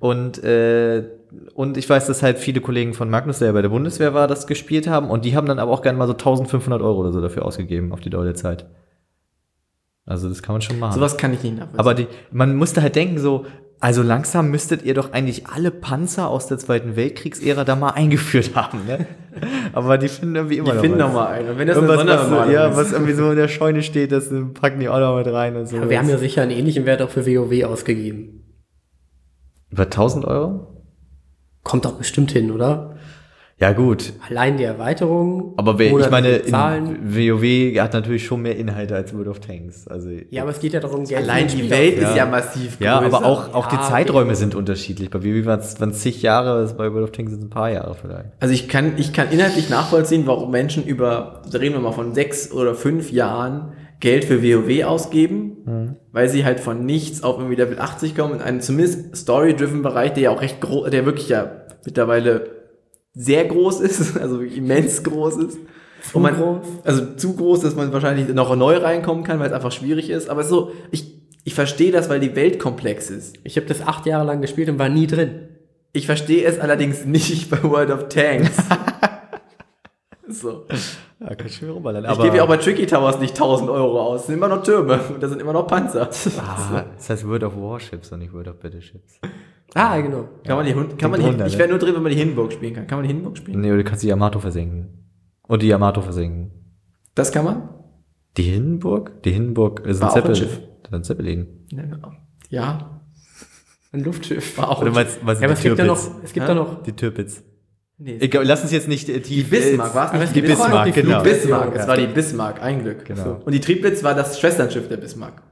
[0.00, 1.04] Und, äh,
[1.54, 4.28] und ich weiß, dass halt viele Kollegen von Magnus, der ja bei der Bundeswehr war,
[4.28, 5.08] das gespielt haben.
[5.08, 7.92] Und die haben dann aber auch gerne mal so 1500 Euro oder so dafür ausgegeben
[7.92, 8.66] auf die Dauer der Zeit.
[10.06, 10.94] Also das kann man schon machen.
[10.94, 11.80] Sowas kann ich nicht nachvollziehen.
[11.80, 13.46] Aber die, man musste halt denken, so,
[13.80, 18.52] also langsam müsstet ihr doch eigentlich alle Panzer aus der Zweiten Weltkriegsära da mal eingeführt
[18.54, 19.06] haben, ne?
[19.72, 21.50] Aber die finden irgendwie immer die noch finden noch mal einen.
[21.50, 24.30] Und wenn das eine was, Sonderbemalung ja, was irgendwie so in der Scheune steht, das
[24.54, 25.76] packen die auch noch mit rein und so.
[25.78, 28.44] Aber wir haben ja sicher einen ähnlichen Wert auch für WoW ausgegeben.
[29.70, 30.82] Über 1000 Euro?
[31.64, 32.93] Kommt doch bestimmt hin, oder?
[33.60, 34.12] Ja, gut.
[34.28, 35.54] Allein die Erweiterung.
[35.56, 36.40] Aber wer, ich meine.
[37.04, 39.86] WoW hat natürlich schon mehr Inhalte als World of Tanks.
[39.86, 42.10] Also, Ja, aber es geht ja darum, Geld Allein die Welt auszugeben.
[42.10, 43.16] ist ja massiv ja, größer.
[43.16, 44.34] aber auch, auch die Ja, Zeiträume okay.
[44.34, 45.08] sind unterschiedlich.
[45.10, 47.94] Bei WoW waren es zig Jahre, bei World of Tanks sind es ein paar Jahre
[47.94, 48.30] vielleicht.
[48.40, 52.12] Also ich kann, ich kann inhaltlich nachvollziehen, warum Menschen über, da reden wir mal von
[52.12, 57.54] sechs oder fünf Jahren, Geld für WoW ausgeben, weil sie halt von nichts auf irgendwie
[57.56, 61.28] Level 80 kommen, in einen zumindest story-driven Bereich, der ja auch recht groß, der wirklich
[61.28, 62.63] ja mittlerweile
[63.14, 65.58] sehr groß ist, also immens groß ist.
[66.12, 66.66] Zu groß?
[66.84, 70.28] Also zu groß, dass man wahrscheinlich noch neu reinkommen kann, weil es einfach schwierig ist.
[70.28, 71.14] Aber so, ich,
[71.44, 73.36] ich verstehe das, weil die Welt komplex ist.
[73.42, 75.48] Ich habe das acht Jahre lang gespielt und war nie drin.
[75.92, 78.56] Ich verstehe es allerdings nicht bei World of Tanks.
[80.28, 80.66] so.
[81.26, 82.04] Ja, kann schon rumballern.
[82.12, 84.20] Ich gebe ja auch bei Tricky Towers nicht 1000 Euro aus.
[84.22, 86.10] Das sind immer noch Türme und da sind immer noch Panzer.
[86.38, 89.20] Ah, das heißt World of Warships und nicht World of Battleships.
[89.74, 90.28] Ah, genau.
[90.46, 91.58] Kann man die, Hund- kann man die, drunter, ich ne?
[91.58, 92.86] wäre nur drin, wenn man die Hindenburg spielen kann.
[92.86, 93.60] Kann man die Hindenburg spielen?
[93.60, 95.08] Nee, oder du kannst die Yamato versenken.
[95.48, 96.52] Und die Yamato versenken.
[97.14, 97.68] Das kann man?
[98.36, 99.22] Die Hindenburg?
[99.22, 100.34] Die Hindenburg ist War ein auch ein.
[100.36, 100.60] Schiff.
[100.90, 101.66] Ein Zeppelin.
[101.72, 102.12] Ja, genau.
[102.50, 103.00] Ja.
[103.92, 104.58] Ein Luftschiff.
[104.58, 106.54] War auch Oder ein meinst, was Ja, aber es gibt ja noch, es gibt ja
[106.54, 107.42] noch, Die Türpitz.
[107.96, 109.50] Nee, Egal, lass uns jetzt nicht äh, die tief...
[109.50, 110.36] Bismarck, war es nicht?
[110.36, 111.22] Die noch Bismarck, die genau.
[111.22, 111.80] Die Bismarck, Ja.
[111.80, 113.04] es war die Bismarck, ein Glück.
[113.04, 113.40] Genau.
[113.44, 115.42] Und die Triebitz war das Schwesternschiff der Bismarck.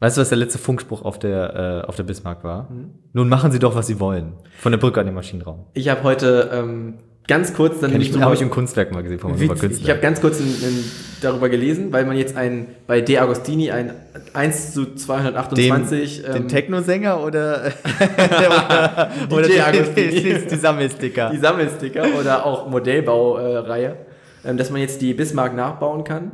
[0.00, 2.68] Weißt du, was der letzte Funkspruch auf der, äh, auf der Bismarck war?
[3.12, 4.34] Nun machen Sie doch, was Sie wollen.
[4.58, 5.66] Von der Brücke an den Maschinenraum.
[5.74, 9.20] Ich habe heute ähm, ganz kurz dann Kenn ich, habe ich im Kunstwerk mal gesehen
[9.22, 9.60] Witzig.
[9.60, 9.84] Künstler.
[9.84, 10.84] Ich habe ganz kurz in, in,
[11.20, 13.92] darüber gelesen, weil man jetzt ein, bei De Agostini ein
[14.32, 17.72] 1 zu 228 den, ähm, den Techno-Sänger oder,
[18.18, 20.40] oder, oder die, Agostini.
[20.50, 21.30] die, Sammelsticker?
[21.30, 23.96] die Sammelsticker oder auch Modellbaureihe,
[24.44, 26.32] ähm, dass man jetzt die Bismarck nachbauen kann.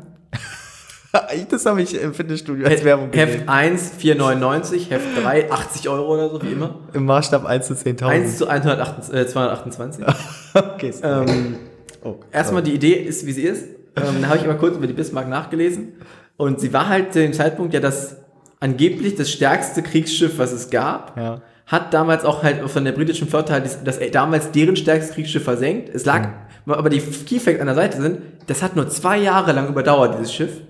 [1.51, 3.49] Das habe ich im Fitnessstudio als Werbung Heft gesehen.
[3.49, 6.81] 1, 4,99, Heft 3, 80 Euro oder so, wie immer.
[6.93, 8.07] Im Maßstab 1 zu 10.000.
[8.07, 10.05] 1 zu 128, äh, 228.
[10.55, 11.57] Okay, ähm,
[12.05, 13.65] oh, erstmal die Idee ist, wie sie ist.
[13.97, 15.95] Ähm, dann habe ich immer kurz über die Bismarck nachgelesen.
[16.37, 18.17] Und sie war halt zu dem Zeitpunkt ja das
[18.61, 21.17] angeblich das stärkste Kriegsschiff, was es gab.
[21.17, 21.41] Ja.
[21.67, 25.45] Hat damals auch halt von der britischen Flotte halt das, das damals deren stärkstes Kriegsschiff
[25.45, 25.89] versenkt.
[25.89, 26.29] Es lag,
[26.67, 30.15] aber die Key Facts an der Seite sind, das hat nur zwei Jahre lang überdauert,
[30.19, 30.61] dieses Schiff.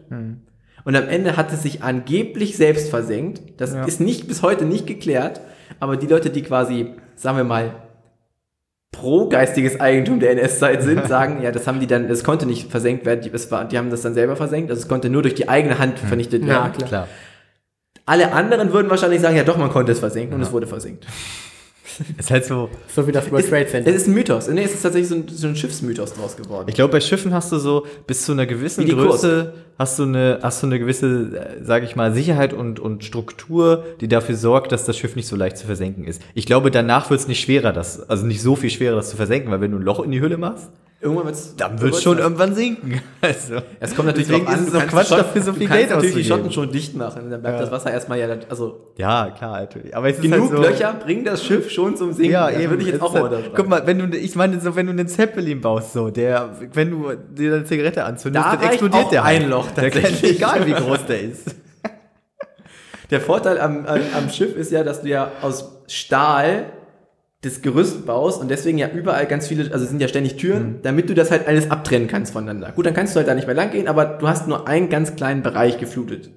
[0.85, 3.61] Und am Ende hat es sich angeblich selbst versenkt.
[3.61, 3.85] Das Ja.
[3.85, 5.41] ist nicht bis heute nicht geklärt.
[5.81, 7.71] Aber die Leute, die quasi, sagen wir mal,
[8.91, 12.71] pro geistiges Eigentum der NS-Zeit sind, sagen, ja, das haben die dann, das konnte nicht
[12.71, 15.23] versenkt werden, die, es war, die haben das dann selber versenkt, also es konnte nur
[15.23, 16.73] durch die eigene Hand vernichtet Ja, werden.
[16.73, 16.89] klar.
[16.89, 17.09] Klar.
[18.05, 21.07] Alle anderen würden wahrscheinlich sagen, ja doch, man konnte es versenken und es wurde versenkt.
[22.19, 22.69] Ist halt so.
[22.95, 23.91] So wie das World Trade Center.
[23.91, 24.49] Es ist ein Mythos.
[24.49, 26.69] Nee, es ist tatsächlich so ein, so ein Schiffsmythos draus geworden.
[26.69, 30.39] Ich glaube, bei Schiffen hast du so bis zu einer gewissen Größe hast du eine,
[30.43, 34.73] hast du eine gewisse, äh, sage ich mal, Sicherheit und, und Struktur, die dafür sorgt,
[34.73, 36.23] dass das Schiff nicht so leicht zu versenken ist.
[36.35, 39.17] Ich glaube, danach wird es nicht schwerer, das, also nicht so viel schwerer, das zu
[39.17, 40.71] versenken, weil wenn du ein Loch in die Hülle machst,
[41.03, 43.03] Irgendwann wird's, dann wird es schon irgendwann sinken.
[43.21, 45.61] Also, Es kommt natürlich drauf an, ist es du kannst Quatsch, Schotten- dafür so viel
[45.63, 46.25] du kannst Geld natürlich die.
[46.25, 47.29] Schotten schon dicht machen.
[47.31, 47.61] Dann bleibt Ja.
[47.63, 49.97] das Wasser erstmal ja, dann- also ja, klar, natürlich.
[49.97, 52.33] Aber es ist genug halt so, Löcher bringen das Schiff schon zum Sinken.
[52.33, 52.71] Ja, eben.
[52.71, 53.51] würde ich jetzt auch ist halt.
[53.55, 56.91] Guck mal, wenn du, ich meine, so, wenn du einen Zeppelin baust, so, der, wenn
[56.91, 59.51] du dir deine Zigarette anzündest, Da dann explodiert der ein halt.
[59.51, 61.57] Loch Der kann, egal wie groß der ist.
[63.11, 66.65] Der Vorteil am, am, am Schiff ist ja, dass du ja aus Stahl
[67.43, 70.79] das Gerüst baust und deswegen ja überall ganz viele, also es sind ja ständig Türen,
[70.83, 72.71] damit du das halt alles abtrennen kannst voneinander.
[72.71, 74.89] Gut, dann kannst du halt da nicht mehr lang gehen, aber du hast nur einen
[74.89, 76.31] ganz kleinen Bereich geflutet.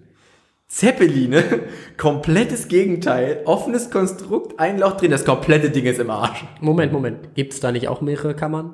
[0.67, 1.43] Zeppeline,
[1.97, 6.43] komplettes Gegenteil, offenes Konstrukt, ein Loch drin, das komplette Ding ist im Arsch.
[6.59, 7.35] Moment, Moment.
[7.35, 8.73] Gibt es da nicht auch mehrere Kammern?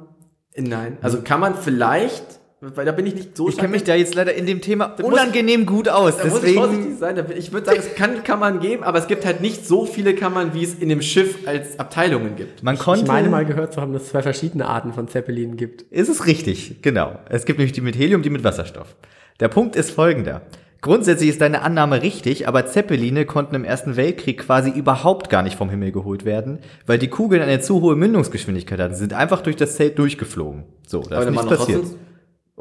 [0.56, 3.95] Nein, also kann man vielleicht, weil da bin ich nicht so Ich kenne mich da
[3.95, 6.17] jetzt leider in dem Thema muss- unangenehm gut aus.
[6.17, 7.25] Da muss ich vorsichtig Deswegen, sein.
[7.35, 10.53] Ich würde sagen, es kann Kammern geben, aber es gibt halt nicht so viele Kammern,
[10.53, 12.61] wie es in dem Schiff als Abteilungen gibt.
[12.63, 13.05] man Ich konnte.
[13.07, 15.81] meine mal gehört zu haben, dass es zwei verschiedene Arten von Zeppelinen gibt.
[15.91, 17.17] Ist es richtig, genau.
[17.29, 18.95] Es gibt nämlich die mit Helium, die mit Wasserstoff.
[19.39, 20.41] Der Punkt ist folgender.
[20.81, 25.55] Grundsätzlich ist deine Annahme richtig, aber Zeppeline konnten im Ersten Weltkrieg quasi überhaupt gar nicht
[25.55, 28.93] vom Himmel geholt werden, weil die Kugeln eine zu hohe Mündungsgeschwindigkeit hatten.
[28.93, 30.63] Sie sind einfach durch das Zelt durchgeflogen.
[30.88, 31.81] So, da ist nichts passiert.
[31.81, 31.99] trotzdem-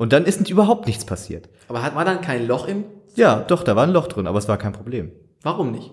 [0.01, 1.51] Und dann ist nicht, überhaupt nichts passiert.
[1.69, 2.85] Aber hat, war dann kein Loch im?
[3.17, 5.13] Ja, doch, da war ein Loch drin, aber es war kein Problem.
[5.43, 5.91] Warum nicht?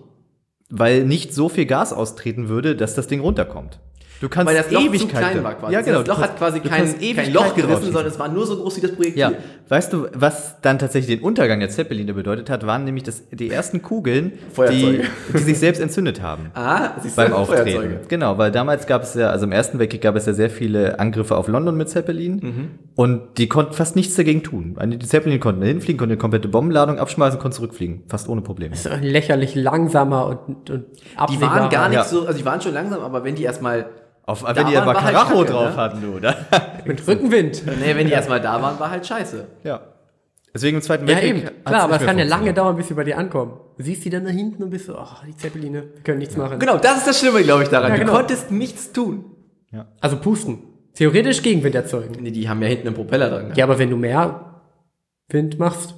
[0.70, 3.80] Weil nicht so viel Gas austreten würde, dass das Ding runterkommt.
[4.22, 5.74] Du kannst Weil das Loch zu Ewigkeiten- klein war quasi.
[5.74, 5.98] Ja, genau.
[5.98, 8.80] Das Loch hat quasi kein, kein Loch gerissen, sondern es war nur so groß wie
[8.80, 9.20] das Projektil.
[9.20, 9.32] Ja,
[9.68, 13.50] weißt du, was dann tatsächlich den Untergang der Zeppeline bedeutet hat, waren nämlich das, die
[13.50, 14.32] ersten Kugeln,
[14.70, 16.50] die, die sich selbst entzündet haben.
[16.54, 17.70] Ah, siehst beim Auftreten.
[17.70, 18.00] Feuerzeuge.
[18.08, 20.98] Genau, weil damals gab es ja, also im Ersten Weltkrieg gab es ja sehr viele
[20.98, 22.68] Angriffe auf London mit Zeppelin Mhm.
[22.94, 24.76] und die konnten fast nichts dagegen tun.
[24.84, 28.02] Die Zeppelin konnten da hinfliegen, konnten eine komplette Bombenladung abschmeißen, konnten zurückfliegen.
[28.08, 28.70] Fast ohne Probleme.
[28.70, 30.84] Das ist doch lächerlich langsamer und, und
[31.30, 32.04] Die waren gar nicht Ja.
[32.04, 33.86] so, also die waren schon langsam, aber wenn die erstmal,
[34.28, 35.14] Auf, Da wenn die aber war halt
[35.48, 35.76] drauf ne?
[35.76, 36.36] hatten, du, oder?
[36.84, 37.62] Mit Rückenwind.
[37.80, 39.46] nee, wenn die erstmal da waren, war halt scheiße.
[39.64, 39.80] ja.
[40.54, 41.36] Deswegen im Zweiten Ja, Weltkrieg.
[41.36, 41.46] eben.
[41.46, 43.52] hat's Klar, aber es kann ja lange dauern, bis sie bei dir ankommen.
[43.76, 46.36] Du siehst die dann da hinten und bist so, oh, die Zeppeline, wir können nichts
[46.36, 46.58] machen.
[46.58, 47.90] Genau, das ist das Schlimme, glaube ich, daran.
[47.90, 48.10] Ja, genau.
[48.12, 49.24] Du konntest nichts tun.
[50.00, 50.58] Also pusten.
[50.94, 52.16] Theoretisch Gegenwind erzeugen.
[52.22, 53.52] Nee, die haben ja hinten einen Propeller dran.
[53.54, 54.62] Ja, aber wenn du mehr
[55.28, 55.94] Wind machst,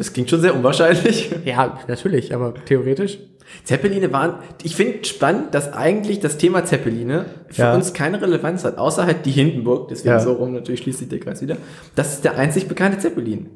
[0.00, 1.30] Das klingt schon sehr unwahrscheinlich.
[1.44, 3.18] ja, natürlich, aber theoretisch.
[3.64, 7.74] Zeppeline waren, ich finde spannend, dass eigentlich das Thema Zeppeline für Ja.
[7.74, 10.20] uns keine Relevanz hat, außer halt die Hindenburg, deswegen Ja.
[10.20, 11.58] so rum, natürlich schließt sich der Kreis wieder.
[11.96, 13.50] Das ist der einzig bekannte Zeppelin.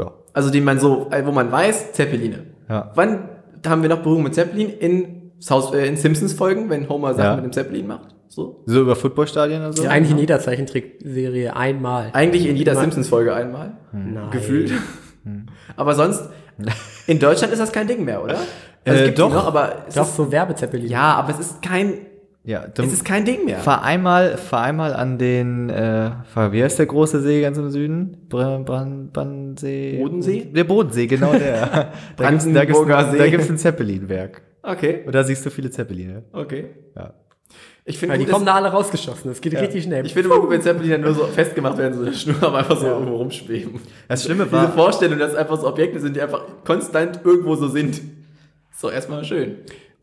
[0.00, 0.14] Ja.
[0.32, 2.46] Also den man so, äh, wo man weiß, Zeppeline.
[2.68, 2.90] Ja.
[2.96, 3.28] Wann
[3.64, 4.70] haben wir noch Berührung mit Zeppelin?
[4.70, 7.36] In, South, äh, in Simpsons-Folgen, wenn Homer Sachen Ja.
[7.36, 8.16] mit dem Zeppelin macht.
[8.26, 8.64] So.
[8.66, 9.84] So über Footballstadien und so?
[9.84, 12.10] Ja, eigentlich in jeder Zeichentrickserie einmal.
[12.14, 13.76] Eigentlich in jeder Simpsons-Folge einmal.
[13.92, 14.30] Nein.
[14.32, 14.72] Gefühlt.
[15.76, 16.22] Aber sonst,
[17.06, 18.36] in Deutschland ist das kein Ding mehr, oder?
[18.38, 18.48] Also
[18.84, 19.32] Äh, es gibt doch.
[19.32, 20.88] noch, aber es Doch, ist, so Werbezeppelin.
[20.88, 21.94] ja, aber es ist kein,
[22.44, 23.58] Ja, es ist kein Ding mehr.
[23.58, 27.70] fahr einmal, fahr einmal an den, äh, fahr, wie heißt der große See ganz im
[27.70, 28.26] Süden?
[28.28, 29.98] Br Brand, Brandsee?
[29.98, 30.44] Bodensee?
[30.54, 31.92] Der Bodensee, genau der.
[32.16, 33.18] da See.
[33.18, 34.42] da gibt's ein Zeppelinwerk.
[34.62, 36.22] Okay, Und da siehst du viele Zeppeline.
[36.32, 36.66] okay.
[36.96, 37.12] Ja.
[37.88, 39.30] Ich Ja, finde die kommen da alle rausgeschossen.
[39.30, 40.04] Das geht richtig schnell.
[40.04, 42.58] ich finde immer gut, wenn Zeppelin dann nur so festgemacht werden, so eine Schnur, aber
[42.58, 43.80] einfach so irgendwo rumschweben.
[44.08, 47.54] Das Schlimme Diese war, Vorstellung, dass es einfach so Objekte sind, die einfach konstant irgendwo
[47.54, 48.00] so sind.
[48.82, 49.56] Doch erstmal schön.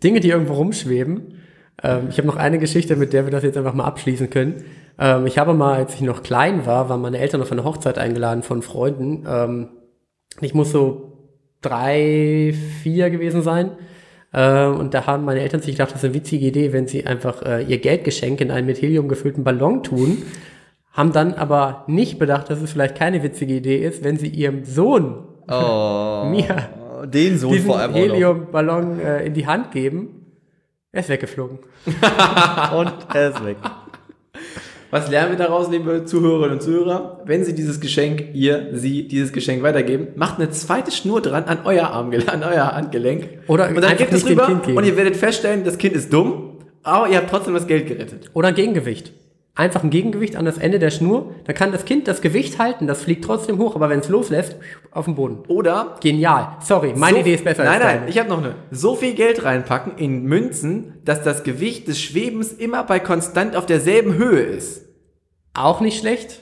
[0.03, 1.35] Dinge, die irgendwo rumschweben.
[1.83, 4.65] Ähm, ich habe noch eine Geschichte, mit der wir das jetzt einfach mal abschließen können.
[4.97, 7.97] Ähm, ich habe mal, als ich noch klein war, waren meine Eltern auf eine Hochzeit
[7.99, 9.25] eingeladen von Freunden.
[9.27, 9.69] Ähm,
[10.41, 11.29] ich muss so
[11.61, 13.71] drei, vier gewesen sein.
[14.35, 17.07] Ähm, und da haben meine Eltern sich gedacht, das ist eine witzige Idee, wenn sie
[17.07, 20.23] einfach äh, ihr Geldgeschenk in einen mit Helium gefüllten Ballon tun.
[20.91, 24.65] Haben dann aber nicht bedacht, dass es vielleicht keine witzige Idee ist, wenn sie ihrem
[24.65, 26.25] Sohn Oh.
[26.29, 26.69] mir
[27.05, 30.25] Den Sohn diesen vor allem Heliumballon äh, in die Hand geben.
[30.91, 31.59] Er ist weggeflogen.
[32.75, 33.57] Und er ist weg.
[34.91, 37.21] Was lernen wir daraus, liebe Zuhörerinnen und Zuhörer?
[37.25, 41.59] Wenn Sie dieses Geschenk, ihr, Sie dieses Geschenk weitergeben, macht eine zweite Schnur dran an
[41.65, 43.27] euer Armgelenk, an euer Handgelenk.
[43.47, 47.09] Oder und dann gebt es rüber und ihr werdet feststellen, das Kind ist dumm, aber
[47.09, 48.29] ihr habt trotzdem das Geld gerettet.
[48.33, 49.11] Oder ein Gegengewicht.
[49.57, 51.33] Einfach ein Gegengewicht an das Ende der Schnur.
[51.45, 54.57] Da kann das Kind das Gewicht halten, das fliegt trotzdem hoch, aber wenn es loslässt,
[54.91, 55.39] auf den Boden.
[55.47, 56.57] Oder Genial.
[56.59, 58.09] Sorry, meine so, Idee ist besser Nein, als nein, deine.
[58.09, 58.55] ich habe noch eine.
[58.71, 63.65] So viel Geld reinpacken in Münzen, dass das Gewicht des Schwebens immer bei konstant auf
[63.65, 64.89] derselben Höhe ist.
[65.53, 66.41] Auch nicht schlecht.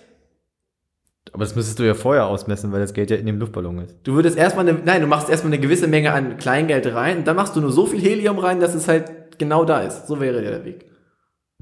[1.33, 3.95] Aber das müsstest du ja vorher ausmessen, weil das Geld ja in dem Luftballon ist.
[4.03, 7.27] Du würdest erstmal eine, nein, du machst erstmal eine gewisse Menge an Kleingeld rein und
[7.27, 10.07] dann machst du nur so viel Helium rein, dass es halt genau da ist.
[10.07, 10.85] So wäre der Weg.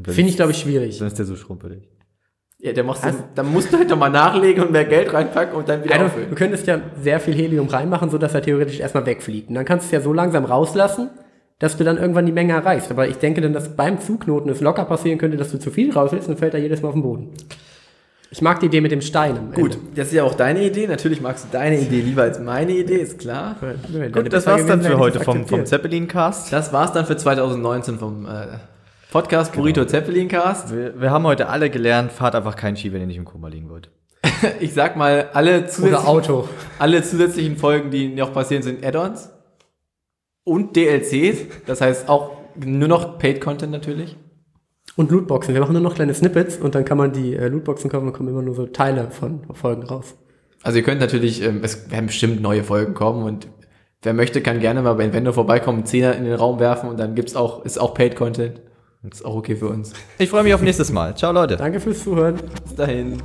[0.04, 0.98] Finde ich, glaube ich, schwierig.
[1.00, 1.88] Dann ist der so schrumpelig.
[2.60, 5.68] Ja, der machst du, dann musst du halt nochmal nachlegen und mehr Geld reinpacken und
[5.68, 6.30] dann wieder Also, auffüllen.
[6.30, 9.50] du könntest ja sehr viel Helium reinmachen, sodass er theoretisch erstmal wegfliegt.
[9.50, 11.10] Und dann kannst du es ja so langsam rauslassen,
[11.58, 12.92] dass du dann irgendwann die Menge erreichst.
[12.92, 15.92] Aber ich denke dann, dass beim Zuknoten es locker passieren könnte, dass du zu viel
[15.92, 17.30] rauslässt und fällt er jedes Mal auf den Boden.
[18.30, 19.88] Ich mag die Idee mit dem Stein am Gut, Ende.
[19.96, 20.88] das ist ja auch deine Idee.
[20.88, 23.56] Natürlich magst du deine Idee lieber als meine Idee, ist klar.
[24.14, 25.66] Gut, das war's dann für heute vom, vom.
[25.66, 26.54] Zeppelin-Cast.
[26.54, 28.30] Das war's dann für 2019 vom äh,
[29.12, 30.74] Podcast Burrito Zeppelin Cast.
[30.74, 33.50] Wir, wir haben heute alle gelernt, fahrt einfach kein Ski, wenn ihr nicht im Koma
[33.50, 33.92] liegen wollt.
[34.62, 36.48] Ich sag mal, alle zusätzlichen, Auto.
[36.80, 39.30] alle zusätzlichen Folgen, die noch passieren, sind Add-ons
[40.46, 41.46] und DLCs.
[41.66, 44.16] Das heißt auch nur noch Paid-Content natürlich.
[44.96, 45.54] Und Lootboxen.
[45.54, 48.14] Wir machen nur noch kleine Snippets und dann kann man die äh, Lootboxen kaufen und
[48.14, 50.16] kommen immer nur so Teile von Folgen raus.
[50.64, 53.50] Also ihr könnt natürlich, ähm, es werden bestimmt neue Folgen kommen und
[54.04, 56.98] wer möchte, kann gerne mal bei Invendo vorbeikommen, einen Zehner in den Raum werfen und
[56.98, 57.94] dann gibt's auch, ist auch
[59.02, 59.14] Paid-Content.
[59.14, 59.94] Ist auch okay für uns.
[60.18, 61.16] Ich freue mich auf nächstes Mal.
[61.16, 61.58] Ciao, Leute.
[61.58, 62.40] Danke fürs Zuhören.
[62.64, 63.22] Bis dahin.